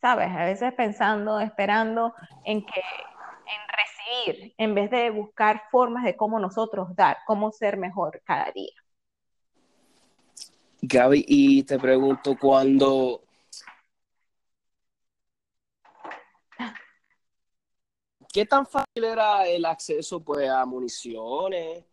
¿sabes? 0.01 0.29
A 0.29 0.45
veces 0.45 0.73
pensando, 0.73 1.39
esperando 1.39 2.13
en 2.43 2.65
que 2.65 2.81
en 3.47 4.33
recibir, 4.33 4.53
en 4.57 4.75
vez 4.75 4.89
de 4.89 5.09
buscar 5.11 5.63
formas 5.69 6.03
de 6.03 6.15
cómo 6.15 6.39
nosotros 6.39 6.95
dar, 6.95 7.17
cómo 7.25 7.51
ser 7.51 7.77
mejor 7.77 8.21
cada 8.25 8.51
día. 8.51 8.73
Gaby, 10.81 11.25
y 11.27 11.63
te 11.63 11.79
pregunto, 11.79 12.37
cuando 12.39 13.25
¿Qué 18.35 18.45
tan 18.45 18.67
fácil 18.67 19.05
era 19.05 19.47
el 19.47 19.63
acceso 19.63 20.21
pues, 20.21 20.49
a 20.49 20.65
municiones? 20.65 21.85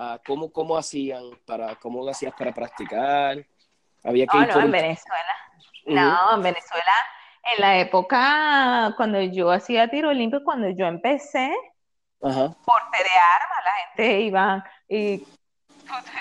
A 0.00 0.20
cómo, 0.24 0.52
¿Cómo 0.52 0.78
hacían 0.78 1.24
para, 1.44 1.74
cómo 1.74 2.08
hacías 2.08 2.32
para 2.34 2.52
practicar? 2.52 3.44
Había 4.04 4.26
que 4.28 4.38
no, 4.38 4.60
en 4.60 4.70
Venezuela. 4.70 5.34
No, 5.86 6.36
en 6.36 6.42
Venezuela, 6.42 6.92
en 7.54 7.60
la 7.60 7.78
época 7.78 8.94
cuando 8.96 9.20
yo 9.20 9.50
hacía 9.50 9.88
tiro 9.88 10.10
olímpico, 10.10 10.44
cuando 10.44 10.68
yo 10.70 10.86
empecé, 10.86 11.52
Ajá. 12.22 12.54
porte 12.64 12.98
de 12.98 13.10
armas, 13.10 13.64
la 13.64 13.72
gente 13.72 14.20
iba 14.20 14.64
y 14.88 15.18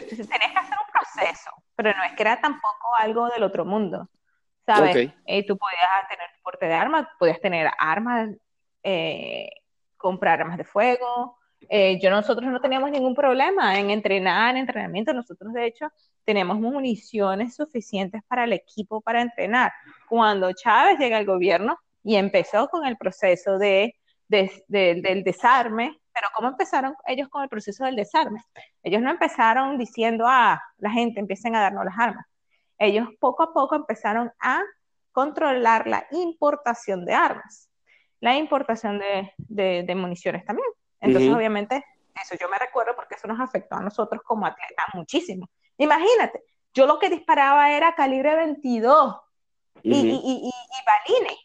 tenías 0.07 0.51
que 0.51 0.59
hacer 0.59 0.77
un 0.81 0.91
proceso, 0.91 1.51
pero 1.75 1.93
no 1.95 2.03
es 2.03 2.13
que 2.13 2.23
era 2.23 2.41
tampoco 2.41 2.95
algo 2.97 3.29
del 3.29 3.43
otro 3.43 3.63
mundo, 3.63 4.09
¿sabes? 4.65 5.13
Eh, 5.25 5.45
tú 5.45 5.55
podías 5.55 6.07
tener 6.09 6.27
porte 6.41 6.65
de 6.65 6.73
armas, 6.73 7.07
podías 7.19 7.39
tener 7.41 7.69
armas 7.77 8.29
eh, 8.83 9.49
comprar 9.97 10.41
armas 10.41 10.57
de 10.57 10.63
fuego. 10.63 11.36
Eh, 11.69 11.99
yo 12.01 12.09
nosotros 12.09 12.49
no 12.51 12.61
teníamos 12.61 12.91
ningún 12.91 13.15
problema 13.15 13.79
en 13.79 13.89
entrenar, 13.89 14.51
en 14.51 14.57
entrenamiento. 14.57 15.13
Nosotros 15.13 15.53
de 15.53 15.65
hecho 15.65 15.87
tenemos 16.23 16.59
municiones 16.59 17.55
suficientes 17.55 18.21
para 18.27 18.43
el 18.45 18.53
equipo 18.53 19.01
para 19.01 19.21
entrenar. 19.21 19.71
Cuando 20.09 20.51
Chávez 20.53 20.99
llega 20.99 21.17
al 21.17 21.25
gobierno 21.25 21.77
y 22.03 22.15
empezó 22.15 22.67
con 22.69 22.85
el 22.85 22.97
proceso 22.97 23.57
de, 23.57 23.95
del 24.27 25.23
desarme, 25.23 25.99
pero 26.13 26.27
¿cómo 26.35 26.49
empezaron 26.49 26.95
ellos 27.05 27.29
con 27.29 27.43
el 27.43 27.49
proceso 27.49 27.85
del 27.85 27.95
desarme? 27.95 28.41
Ellos 28.83 29.01
no 29.01 29.11
empezaron 29.11 29.77
diciendo, 29.77 30.25
ah, 30.27 30.61
la 30.77 30.91
gente 30.91 31.19
empiecen 31.19 31.55
a 31.55 31.61
darnos 31.61 31.85
las 31.85 31.97
armas. 31.97 32.25
Ellos 32.79 33.07
poco 33.19 33.43
a 33.43 33.53
poco 33.53 33.75
empezaron 33.75 34.31
a 34.39 34.61
controlar 35.11 35.87
la 35.87 36.07
importación 36.11 37.05
de 37.05 37.13
armas 37.13 37.67
la 38.19 38.37
importación 38.37 38.99
de, 38.99 39.95
municiones 39.95 40.45
también. 40.45 40.67
Entonces, 41.07 41.33
obviamente, 41.33 41.85
eso 42.21 42.35
yo 42.39 42.49
me 42.49 42.57
recuerdo 42.57 42.95
porque 42.95 43.15
eso 43.15 43.27
nos 43.27 43.39
afectó 43.39 43.75
a 43.75 43.81
nosotros 43.81 44.21
como 44.23 44.45
atletas 44.45 44.85
muchísimo. 44.93 45.49
Imagínate, 45.77 46.43
yo 46.73 46.85
lo 46.85 46.99
que 46.99 47.09
disparaba 47.09 47.71
era 47.71 47.95
calibre 47.95 48.35
22 48.35 49.15
y, 49.83 49.95
y, 49.95 50.51
balines. 50.85 51.37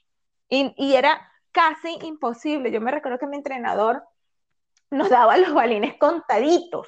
Y, 0.48 0.94
era 0.94 1.30
casi 1.50 1.98
imposible. 2.02 2.70
Yo 2.70 2.80
me 2.80 2.90
recuerdo 2.90 3.18
que 3.18 3.26
mi 3.26 3.36
entrenador 3.36 4.04
nos 4.90 5.08
daba 5.08 5.36
los 5.38 5.54
balines 5.54 5.94
contaditos 5.98 6.86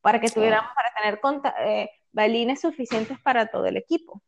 para 0.00 0.20
que 0.20 0.30
tuviéramos, 0.30 0.70
para 0.74 0.92
tener 0.94 1.20
eh, 1.66 1.90
balines 2.12 2.60
suficientes 2.60 3.18
para 3.20 3.46
todo 3.46 3.66
el 3.66 3.76
equipo. 3.76 4.22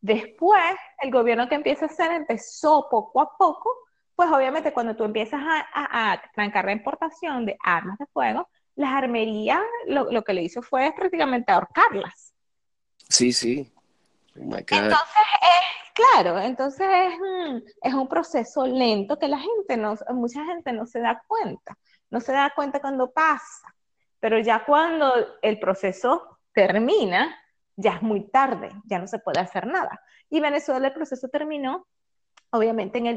Después, 0.00 0.76
el 0.98 1.10
gobierno 1.10 1.48
que 1.48 1.56
empieza 1.56 1.86
a 1.86 1.88
hacer 1.88 2.12
empezó 2.12 2.88
poco 2.88 3.20
a 3.20 3.36
poco, 3.36 3.70
pues 4.18 4.32
obviamente 4.32 4.72
cuando 4.72 4.96
tú 4.96 5.04
empiezas 5.04 5.40
a, 5.40 6.20
trancar 6.34 6.64
la 6.64 6.72
importación 6.72 7.46
de 7.46 7.56
armas 7.62 7.98
de 7.98 8.06
fuego, 8.06 8.48
las 8.74 8.92
armerías 8.92 9.60
lo, 9.86 10.24
que 10.24 10.32
le 10.32 10.42
hizo 10.42 10.60
fue 10.60 10.92
prácticamente 10.92 11.52
ahorcarlas. 11.52 12.34
Sí, 13.08 13.32
sí. 13.32 13.72
Oh 14.36 14.56
entonces, 14.56 15.24
claro, 15.94 16.36
entonces 16.40 16.88
es 17.80 17.94
un, 17.94 18.08
proceso 18.08 18.66
lento 18.66 19.20
que 19.20 19.28
la 19.28 19.38
gente 19.38 19.76
no, 19.76 19.94
mucha 20.10 20.44
gente 20.46 20.72
no 20.72 20.84
se 20.84 20.98
da 20.98 21.22
cuenta, 21.28 21.78
no 22.10 22.18
se 22.18 22.32
da 22.32 22.52
cuenta 22.56 22.80
cuando 22.80 23.12
pasa, 23.12 23.72
pero 24.18 24.40
ya 24.40 24.64
cuando 24.64 25.14
el 25.42 25.60
proceso 25.60 26.40
termina, 26.52 27.38
ya 27.76 27.92
es 27.92 28.02
muy 28.02 28.28
tarde, 28.28 28.72
ya 28.84 28.98
no 28.98 29.06
se 29.06 29.20
puede 29.20 29.38
hacer 29.38 29.68
nada. 29.68 30.02
Y 30.28 30.40
Venezuela 30.40 30.88
el 30.88 30.92
proceso 30.92 31.28
terminó, 31.28 31.86
obviamente 32.50 32.98
en 32.98 33.06
el 33.06 33.16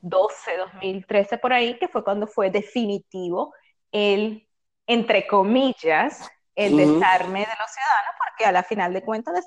2012, 0.00 0.56
2013 0.56 1.38
por 1.38 1.52
ahí, 1.52 1.78
que 1.78 1.88
fue 1.88 2.04
cuando 2.04 2.26
fue 2.26 2.50
definitivo 2.50 3.54
el, 3.92 4.46
entre 4.86 5.26
comillas, 5.26 6.30
el 6.54 6.76
desarme 6.76 7.40
de 7.40 7.54
los 7.58 7.70
ciudadanos, 7.70 8.14
porque 8.18 8.44
a 8.44 8.52
la 8.52 8.62
final 8.62 8.92
de 8.92 9.02
cuentas 9.02 9.46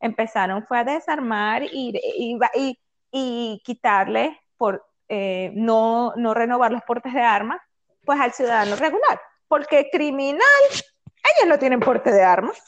empezaron 0.00 0.66
fue 0.66 0.78
a 0.78 0.84
desarmar 0.84 1.62
y, 1.62 1.92
y, 2.16 2.78
y, 3.12 3.62
quitarle 3.64 4.40
por 4.56 4.84
eh, 5.08 5.52
no, 5.54 6.14
no 6.16 6.34
renovar 6.34 6.72
los 6.72 6.82
portes 6.82 7.12
de 7.12 7.20
armas, 7.20 7.60
pues 8.04 8.18
al 8.18 8.32
ciudadano 8.32 8.76
regular, 8.76 9.20
porque 9.46 9.88
criminal 9.92 10.40
ellos 10.70 11.48
no 11.48 11.58
tienen 11.58 11.80
porte 11.80 12.10
de 12.10 12.22
armas. 12.22 12.62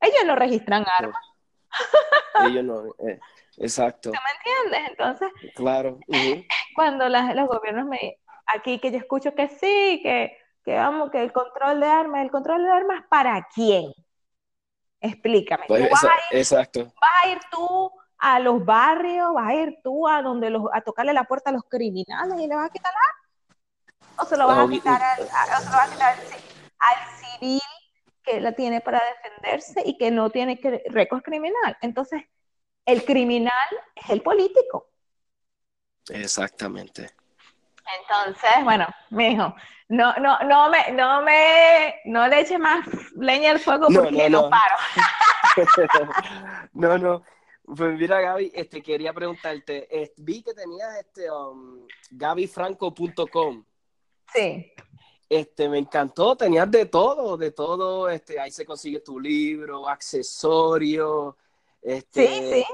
Ellos 0.00 0.24
no 0.26 0.36
registran 0.36 0.84
armas. 0.98 1.33
Ellos 2.46 2.64
no, 2.64 2.86
eh, 3.08 3.20
exacto. 3.58 4.10
¿Tú 4.10 4.18
me 4.18 4.70
entiendes? 4.70 4.90
Entonces, 4.90 5.52
claro. 5.54 5.98
cuando 6.74 7.08
los 7.08 7.48
gobiernos 7.48 7.86
me, 7.86 8.18
aquí 8.46 8.78
que 8.78 8.90
yo 8.90 8.98
escucho 8.98 9.34
que 9.34 9.48
sí, 9.48 10.00
que, 10.02 10.36
que 10.64 10.74
vamos, 10.74 11.10
que 11.10 11.22
el 11.22 11.32
control 11.32 11.80
de 11.80 11.86
armas, 11.86 12.22
el 12.22 12.30
control 12.30 12.64
de 12.64 12.70
armas, 12.70 13.04
¿para 13.08 13.46
quién? 13.54 13.92
Explícame. 15.00 15.64
Pues 15.68 15.90
vas, 15.90 16.04
a 16.04 16.06
ir, 16.06 16.38
exacto. 16.38 16.84
vas 17.00 17.24
a 17.24 17.28
ir 17.28 17.38
tú 17.50 17.90
a 18.18 18.40
los 18.40 18.64
barrios, 18.64 19.34
vas 19.34 19.48
a 19.48 19.54
ir 19.54 19.78
tú 19.82 20.08
a 20.08 20.22
donde 20.22 20.48
los, 20.48 20.62
a 20.72 20.80
tocarle 20.80 21.12
la 21.12 21.24
puerta 21.24 21.50
a 21.50 21.52
los 21.52 21.64
criminales 21.64 22.40
y 22.40 22.46
le 22.46 22.56
vas 22.56 22.70
a 22.70 22.72
quitar 22.72 22.92
la 22.92 23.24
o 24.16 24.24
se 24.24 24.36
lo 24.36 24.46
vas 24.46 24.58
a 24.58 24.70
quitar 24.70 25.02
al, 25.02 25.28
a, 25.28 25.60
se 25.60 25.70
lo 25.70 25.76
vas 25.76 25.88
a 25.88 25.92
quitar 25.92 26.16
al, 26.78 26.96
civil 27.18 27.60
que 28.24 28.40
la 28.40 28.52
tiene 28.52 28.80
para 28.80 29.00
defenderse 29.22 29.82
y 29.84 29.96
que 29.96 30.10
no 30.10 30.30
tiene 30.30 30.58
récord 30.86 31.22
criminal. 31.22 31.76
Entonces, 31.82 32.22
el 32.86 33.04
criminal 33.04 33.52
es 33.94 34.10
el 34.10 34.22
político. 34.22 34.88
Exactamente. 36.08 37.10
Entonces, 38.00 38.50
bueno, 38.62 38.86
mijo, 39.10 39.54
no, 39.88 40.14
no, 40.14 40.38
no 40.40 40.70
me, 40.70 40.92
no 40.92 41.22
me, 41.22 42.00
no 42.06 42.26
le 42.28 42.40
eche 42.40 42.58
más 42.58 42.86
leña 43.16 43.50
al 43.50 43.60
fuego 43.60 43.88
porque 43.94 44.30
no, 44.30 44.48
paro. 44.48 44.76
no, 46.72 46.98
no. 46.98 47.22
Pues 47.64 47.98
mira, 47.98 48.20
Gaby, 48.20 48.52
este, 48.54 48.82
quería 48.82 49.12
preguntarte, 49.12 50.12
vi 50.18 50.42
que 50.42 50.52
tenías 50.52 50.98
este 50.98 51.30
um, 51.30 51.86
gabyfranco.com. 52.10 53.64
Sí. 54.34 54.72
Este, 55.28 55.68
me 55.68 55.78
encantó, 55.78 56.36
tenías 56.36 56.70
de 56.70 56.86
todo, 56.86 57.36
de 57.36 57.50
todo, 57.50 58.08
este, 58.10 58.38
ahí 58.38 58.50
se 58.50 58.66
consigue 58.66 59.00
tu 59.00 59.18
libro, 59.18 59.88
accesorios, 59.88 61.34
este, 61.80 62.26
sí, 62.26 62.52
sí. 62.52 62.64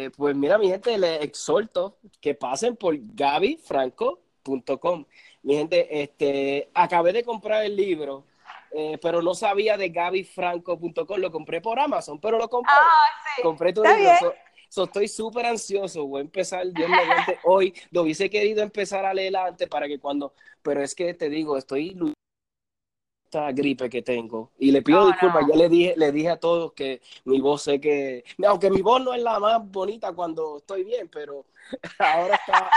Eh, 0.00 0.10
pues 0.10 0.36
mira, 0.36 0.58
mi 0.58 0.68
gente, 0.68 0.96
les 0.96 1.22
exhorto 1.22 1.98
que 2.20 2.34
pasen 2.34 2.76
por 2.76 2.94
gabyfranco.com. 2.96 5.04
Mi 5.42 5.56
gente, 5.56 6.02
este, 6.02 6.70
acabé 6.72 7.12
de 7.12 7.24
comprar 7.24 7.64
el 7.64 7.74
libro, 7.74 8.24
eh, 8.70 8.96
pero 9.02 9.22
no 9.22 9.34
sabía 9.34 9.76
de 9.76 9.88
gabyfranco.com. 9.88 11.18
Lo 11.18 11.32
compré 11.32 11.60
por 11.60 11.80
Amazon, 11.80 12.20
pero 12.20 12.38
lo 12.38 12.48
compré. 12.48 12.72
Ah, 12.72 13.42
compré 13.42 13.72
tu 13.72 13.82
libro. 13.82 14.34
Estoy 14.68 15.08
súper 15.08 15.46
ansioso. 15.46 16.06
Voy 16.06 16.20
a 16.20 16.24
empezar, 16.24 16.66
Dios 16.72 16.88
mediante, 16.88 17.38
hoy. 17.44 17.74
Lo 17.90 18.02
hubiese 18.02 18.30
querido 18.30 18.62
empezar 18.62 19.04
a 19.04 19.14
leer 19.14 19.36
antes 19.36 19.68
para 19.68 19.86
que 19.88 19.98
cuando. 19.98 20.34
Pero 20.62 20.82
es 20.82 20.94
que 20.94 21.14
te 21.14 21.28
digo, 21.28 21.56
estoy 21.56 21.96
esta 23.28 23.52
gripe 23.52 23.90
que 23.90 24.02
tengo. 24.02 24.52
Y 24.58 24.72
le 24.72 24.82
pido 24.82 25.06
disculpas, 25.06 25.44
ya 25.46 25.54
le 25.54 25.68
dije, 25.68 25.94
le 25.96 26.12
dije 26.12 26.30
a 26.30 26.40
todos 26.40 26.72
que 26.72 27.02
mi 27.24 27.40
voz 27.40 27.62
sé 27.62 27.78
que, 27.78 28.24
aunque 28.46 28.70
mi 28.70 28.80
voz 28.80 29.02
no 29.02 29.12
es 29.12 29.22
la 29.22 29.38
más 29.38 29.70
bonita 29.70 30.12
cuando 30.12 30.58
estoy 30.58 30.84
bien, 30.84 31.08
pero 31.08 31.44
ahora 31.98 32.36
está 32.36 32.70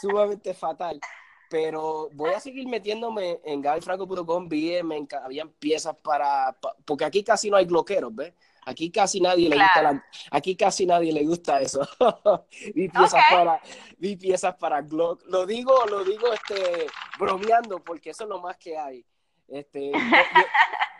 sumamente 0.00 0.54
fatal. 0.54 1.00
Pero 1.48 2.08
voy 2.14 2.30
a 2.30 2.40
seguir 2.40 2.66
metiéndome 2.66 3.40
en 3.44 3.60
gabyfranco.com, 3.60 4.48
me 4.48 5.06
habían 5.22 5.50
piezas 5.50 5.94
para, 6.02 6.56
porque 6.84 7.04
aquí 7.04 7.22
casi 7.22 7.50
no 7.50 7.56
hay 7.56 7.66
bloqueros, 7.66 8.12
¿ves? 8.14 8.32
Aquí 8.64 8.90
casi 8.90 9.20
nadie 9.20 9.48
le 9.48 9.56
gusta 9.56 10.04
aquí 10.30 10.56
casi 10.56 10.86
nadie 10.86 11.12
le 11.12 11.24
gusta 11.24 11.60
eso. 11.60 11.80
vi 12.74 12.88
piezas 12.88 13.24
para 13.28 13.60
vi 13.98 14.16
piezas 14.16 14.54
para 14.54 14.82
Glock. 14.82 15.22
Lo 15.26 15.44
digo, 15.46 15.74
lo 15.86 16.04
digo 16.04 16.32
este 16.32 16.86
bromeando 17.18 17.80
porque 17.80 18.10
eso 18.10 18.24
es 18.24 18.30
lo 18.30 18.40
más 18.40 18.56
que 18.56 18.78
hay. 18.78 19.04
Este, 19.48 19.90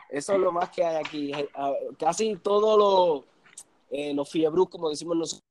eso 0.09 0.33
es 0.35 0.39
lo 0.39 0.51
más 0.53 0.71
que 0.71 0.85
hay 0.85 0.97
aquí. 0.97 1.33
Casi 1.99 2.37
todos 2.37 2.79
los, 2.79 3.25
eh, 3.91 4.13
los 4.13 4.29
fiebrus, 4.29 4.69
como 4.69 4.91
decimos 4.91 5.17
nosotros, 5.17 5.43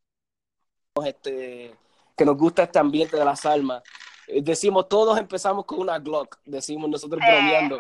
este, 1.06 1.76
que 2.18 2.26
nos 2.26 2.38
gusta 2.38 2.64
este 2.64 2.80
ambiente 2.80 3.18
de 3.18 3.26
las 3.26 3.46
almas. 3.46 3.82
Eh, 4.28 4.42
decimos, 4.42 4.88
todos 4.88 5.18
empezamos 5.18 5.66
con 5.66 5.80
una 5.80 6.00
Glock, 6.00 6.40
decimos 6.46 6.90
nosotros 6.90 7.20
bromeando. 7.20 7.80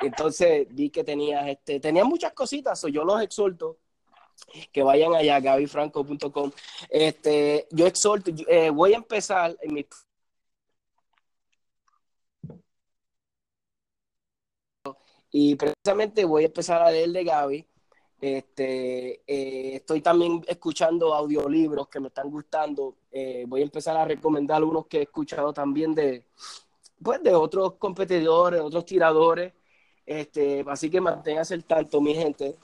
Entonces 0.00 0.66
vi 0.70 0.90
que 0.90 1.04
tenías, 1.04 1.46
este, 1.48 1.80
tenía 1.80 2.04
muchas 2.04 2.32
cositas, 2.32 2.82
yo 2.92 3.04
los 3.04 3.20
exhorto 3.22 3.78
que 4.72 4.82
vayan 4.82 5.14
allá 5.14 5.36
a 5.36 5.40
gabyfranco.com. 5.40 6.52
Este, 6.88 7.66
yo 7.70 7.86
exhorto, 7.86 8.30
voy 8.72 8.94
a 8.94 8.96
empezar 8.96 9.56
en 9.60 9.74
mi 9.74 9.84
Y 15.30 15.56
precisamente 15.56 16.24
voy 16.24 16.44
a 16.44 16.46
empezar 16.46 16.82
a 16.82 16.90
leer 16.90 17.10
de 17.10 17.24
Gaby. 17.24 17.66
Este, 18.20 19.22
eh, 19.26 19.76
estoy 19.76 20.00
también 20.00 20.42
escuchando 20.48 21.14
audiolibros 21.14 21.88
que 21.88 22.00
me 22.00 22.08
están 22.08 22.30
gustando. 22.30 22.96
Eh, 23.12 23.44
voy 23.46 23.60
a 23.60 23.64
empezar 23.64 23.96
a 23.96 24.04
recomendar 24.04 24.64
unos 24.64 24.86
que 24.86 24.98
he 24.98 25.02
escuchado 25.02 25.52
también 25.52 25.94
de, 25.94 26.24
pues, 27.02 27.22
de 27.22 27.34
otros 27.34 27.74
competidores, 27.74 28.60
otros 28.60 28.84
tiradores. 28.84 29.52
Este, 30.04 30.64
así 30.66 30.90
que 30.90 31.00
manténgase 31.00 31.54
el 31.54 31.64
tanto, 31.64 32.00
mi 32.00 32.14
gente, 32.14 32.56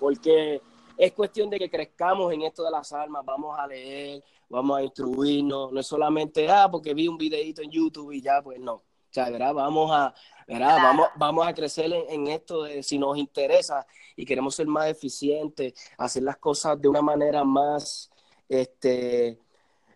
porque 0.00 0.60
es 0.96 1.12
cuestión 1.12 1.50
de 1.50 1.58
que 1.58 1.70
crezcamos 1.70 2.32
en 2.32 2.42
esto 2.42 2.64
de 2.64 2.70
las 2.70 2.92
armas. 2.92 3.24
Vamos 3.24 3.56
a 3.58 3.66
leer, 3.66 4.24
vamos 4.48 4.78
a 4.78 4.82
instruirnos. 4.82 5.72
No 5.72 5.80
es 5.80 5.86
solamente, 5.86 6.48
ah, 6.50 6.68
porque 6.70 6.94
vi 6.94 7.06
un 7.06 7.18
videito 7.18 7.62
en 7.62 7.70
YouTube 7.70 8.12
y 8.12 8.22
ya, 8.22 8.42
pues 8.42 8.58
no. 8.58 8.82
Sea, 9.14 9.30
¿verdad? 9.30 9.54
Vamos 9.54 9.92
a, 9.92 10.12
Vamos, 10.48 11.08
vamos 11.14 11.46
a 11.46 11.54
crecer 11.54 11.92
en, 12.08 12.26
esto 12.26 12.64
de, 12.64 12.82
si 12.82 12.98
nos 12.98 13.16
interesa 13.16 13.86
y 14.16 14.26
queremos 14.26 14.56
ser 14.56 14.66
más 14.66 14.88
eficientes, 14.88 15.72
hacer 15.96 16.24
las 16.24 16.36
cosas 16.38 16.82
de 16.82 16.88
una 16.88 17.00
manera 17.00 17.44
más, 17.44 18.10
este, 18.48 19.38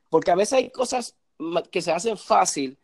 porque 0.08 0.30
a 0.30 0.36
veces 0.36 0.52
hay 0.52 0.70
cosas 0.70 1.16
que 1.72 1.82
se 1.82 1.90
hacen 1.90 2.16
fácil 2.16 2.78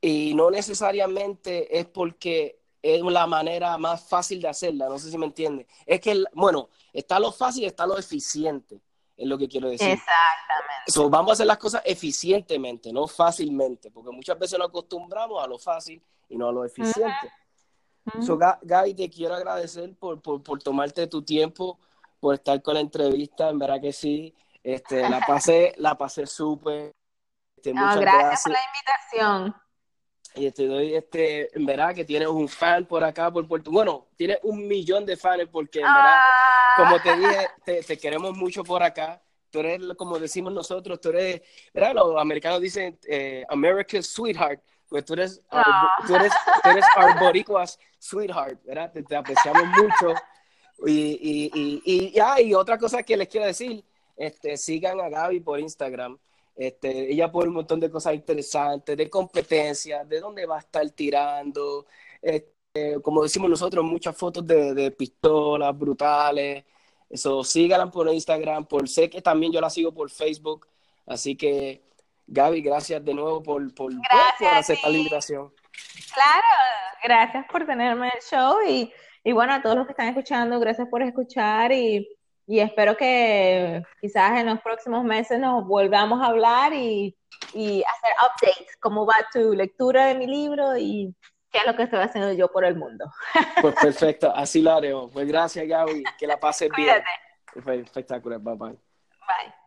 y 0.00 0.34
no 0.34 0.52
necesariamente 0.52 1.76
es 1.76 1.86
porque 1.86 2.60
es 2.80 3.02
la 3.02 3.26
manera 3.26 3.76
más 3.76 4.08
fácil 4.08 4.40
de 4.40 4.48
hacerla, 4.48 4.88
no 4.88 5.00
sé 5.00 5.10
si 5.10 5.18
me 5.18 5.26
entiende. 5.26 5.66
Es 5.84 6.00
que, 6.00 6.22
bueno, 6.32 6.70
está 6.92 7.18
lo 7.18 7.32
fácil 7.32 7.64
está 7.64 7.88
lo 7.88 7.98
eficiente 7.98 8.80
es 9.16 9.26
lo 9.26 9.38
que 9.38 9.48
quiero 9.48 9.68
decir. 9.68 9.88
Exactamente. 9.88 11.10
vamos 11.10 11.30
a 11.30 11.32
hacer 11.34 11.46
las 11.46 11.58
cosas 11.58 11.82
eficientemente, 11.84 12.92
no 12.92 13.06
fácilmente, 13.06 13.90
porque 13.90 14.10
muchas 14.10 14.38
veces 14.38 14.58
nos 14.58 14.68
acostumbramos 14.68 15.42
a 15.42 15.46
lo 15.46 15.58
fácil 15.58 16.02
y 16.28 16.36
no 16.36 16.48
a 16.48 16.52
lo 16.52 16.64
eficiente. 16.64 17.32
Gaby, 18.62 18.94
te 18.94 19.10
quiero 19.10 19.34
agradecer 19.34 19.96
por, 19.96 20.20
por, 20.20 20.62
tomarte 20.62 21.06
tu 21.06 21.22
tiempo, 21.22 21.78
por 22.20 22.34
estar 22.34 22.62
con 22.62 22.74
la 22.74 22.80
entrevista, 22.80 23.48
en 23.48 23.58
verdad 23.58 23.80
que 23.80 23.92
sí. 23.92 24.34
Este, 24.62 25.08
la 25.08 25.20
pasé, 25.20 25.74
la 25.78 25.96
pasé 25.96 26.26
súper. 26.26 26.92
Este, 27.56 27.72
muchas 27.72 28.00
gracias, 28.00 28.42
por 28.42 28.52
la 28.52 28.58
invitación. 28.64 29.65
Y 30.36 30.50
te 30.50 30.66
doy, 30.66 30.94
este, 30.94 31.56
en 31.56 31.64
verdad 31.64 31.94
que 31.94 32.04
tienes 32.04 32.28
un 32.28 32.46
fan 32.46 32.84
por 32.84 33.02
acá, 33.02 33.32
por 33.32 33.48
Puerto 33.48 33.70
Bueno, 33.70 34.08
tienes 34.16 34.38
un 34.42 34.68
millón 34.68 35.06
de 35.06 35.16
fans 35.16 35.48
porque, 35.50 35.80
en 35.80 35.86
verdad, 35.86 36.18
ah. 36.18 36.74
como 36.76 37.00
te 37.00 37.16
dije, 37.16 37.82
te, 37.86 37.98
queremos 37.98 38.36
mucho 38.36 38.62
por 38.62 38.82
acá. 38.82 39.22
Tú 39.50 39.60
eres, 39.60 39.80
como 39.96 40.18
decimos 40.18 40.52
nosotros, 40.52 41.00
tú 41.00 41.08
eres, 41.08 41.40
¿verdad? 41.72 41.94
Los 41.94 42.20
americanos 42.20 42.60
dicen 42.60 42.98
eh, 43.08 43.44
America's 43.48 44.06
sweetheart. 44.06 44.60
Pues 44.88 45.04
tú 45.06 45.14
eres, 45.14 45.42
ah. 45.50 45.96
tú 46.06 46.14
eres, 46.14 46.32
tú 46.62 46.68
eres 46.68 46.84
our 46.96 47.18
boricuas 47.18 47.78
sweetheart, 47.98 48.62
¿verdad? 48.64 48.92
Te, 48.92 49.16
apreciamos 49.16 49.64
mucho. 49.68 50.14
Y, 50.86 50.92
y, 50.92 51.50
y, 51.54 52.12
y, 52.12 52.20
ah, 52.20 52.40
y 52.42 52.52
otra 52.52 52.76
cosa 52.76 53.02
que 53.02 53.16
les 53.16 53.28
quiero 53.28 53.46
decir, 53.46 53.82
este, 54.16 54.58
sigan 54.58 55.00
a 55.00 55.08
Gaby 55.08 55.40
por 55.40 55.58
Instagram. 55.58 56.18
Este, 56.56 57.12
ella 57.12 57.30
pone 57.30 57.48
un 57.48 57.56
montón 57.56 57.78
de 57.78 57.90
cosas 57.90 58.14
interesantes, 58.14 58.96
de 58.96 59.10
competencias, 59.10 60.08
de 60.08 60.20
dónde 60.20 60.46
va 60.46 60.56
a 60.56 60.60
estar 60.60 60.88
tirando. 60.90 61.86
Este, 62.22 63.00
como 63.02 63.22
decimos 63.22 63.50
nosotros, 63.50 63.84
muchas 63.84 64.16
fotos 64.16 64.46
de, 64.46 64.72
de, 64.74 64.90
pistolas 64.90 65.76
brutales. 65.78 66.64
Eso, 67.10 67.44
síganla 67.44 67.90
por 67.90 68.08
Instagram. 68.12 68.66
Por, 68.66 68.88
sé 68.88 69.10
que 69.10 69.20
también 69.20 69.52
yo 69.52 69.60
la 69.60 69.68
sigo 69.68 69.92
por 69.92 70.10
Facebook. 70.10 70.66
Así 71.06 71.36
que, 71.36 71.82
Gaby, 72.26 72.62
gracias 72.62 73.04
de 73.04 73.14
nuevo 73.14 73.42
por, 73.42 73.74
por, 73.74 73.92
por 74.38 74.48
aceptar 74.48 74.90
la 74.90 74.96
invitación. 74.96 75.52
Claro, 76.14 76.46
gracias 77.04 77.46
por 77.52 77.66
tenerme 77.66 78.08
el 78.08 78.22
show 78.22 78.56
y, 78.66 78.90
y 79.22 79.32
bueno, 79.32 79.52
a 79.52 79.62
todos 79.62 79.76
los 79.76 79.86
que 79.86 79.92
están 79.92 80.08
escuchando, 80.08 80.58
gracias 80.58 80.88
por 80.88 81.02
escuchar 81.02 81.70
y 81.70 82.15
y 82.46 82.60
espero 82.60 82.96
que 82.96 83.82
quizás 84.00 84.38
en 84.38 84.46
los 84.46 84.60
próximos 84.60 85.04
meses 85.04 85.38
nos 85.38 85.66
volvamos 85.66 86.22
a 86.22 86.26
hablar 86.26 86.72
y, 86.72 87.16
y, 87.52 87.82
hacer 87.82 88.14
updates, 88.22 88.76
cómo 88.80 89.04
va 89.04 89.14
tu 89.32 89.52
lectura 89.52 90.06
de 90.06 90.14
mi 90.14 90.26
libro 90.26 90.76
y 90.76 91.12
qué 91.50 91.58
es 91.58 91.66
lo 91.66 91.74
que 91.74 91.84
estoy 91.84 92.00
haciendo 92.00 92.32
yo 92.32 92.48
por 92.50 92.64
el 92.64 92.76
mundo. 92.76 93.10
Pues 93.60 93.74
perfecto, 93.74 94.32
así 94.34 94.62
lo 94.62 94.72
haremos. 94.72 95.10
Pues 95.12 95.26
gracias 95.26 95.66
Gaby, 95.66 96.04
que 96.18 96.26
la 96.26 96.38
pases 96.38 96.70
bien. 96.76 97.02
Fue 97.62 97.80
espectacular, 97.80 98.38
bye 98.38 98.54
bye. 98.54 98.70
Bye. 98.70 99.65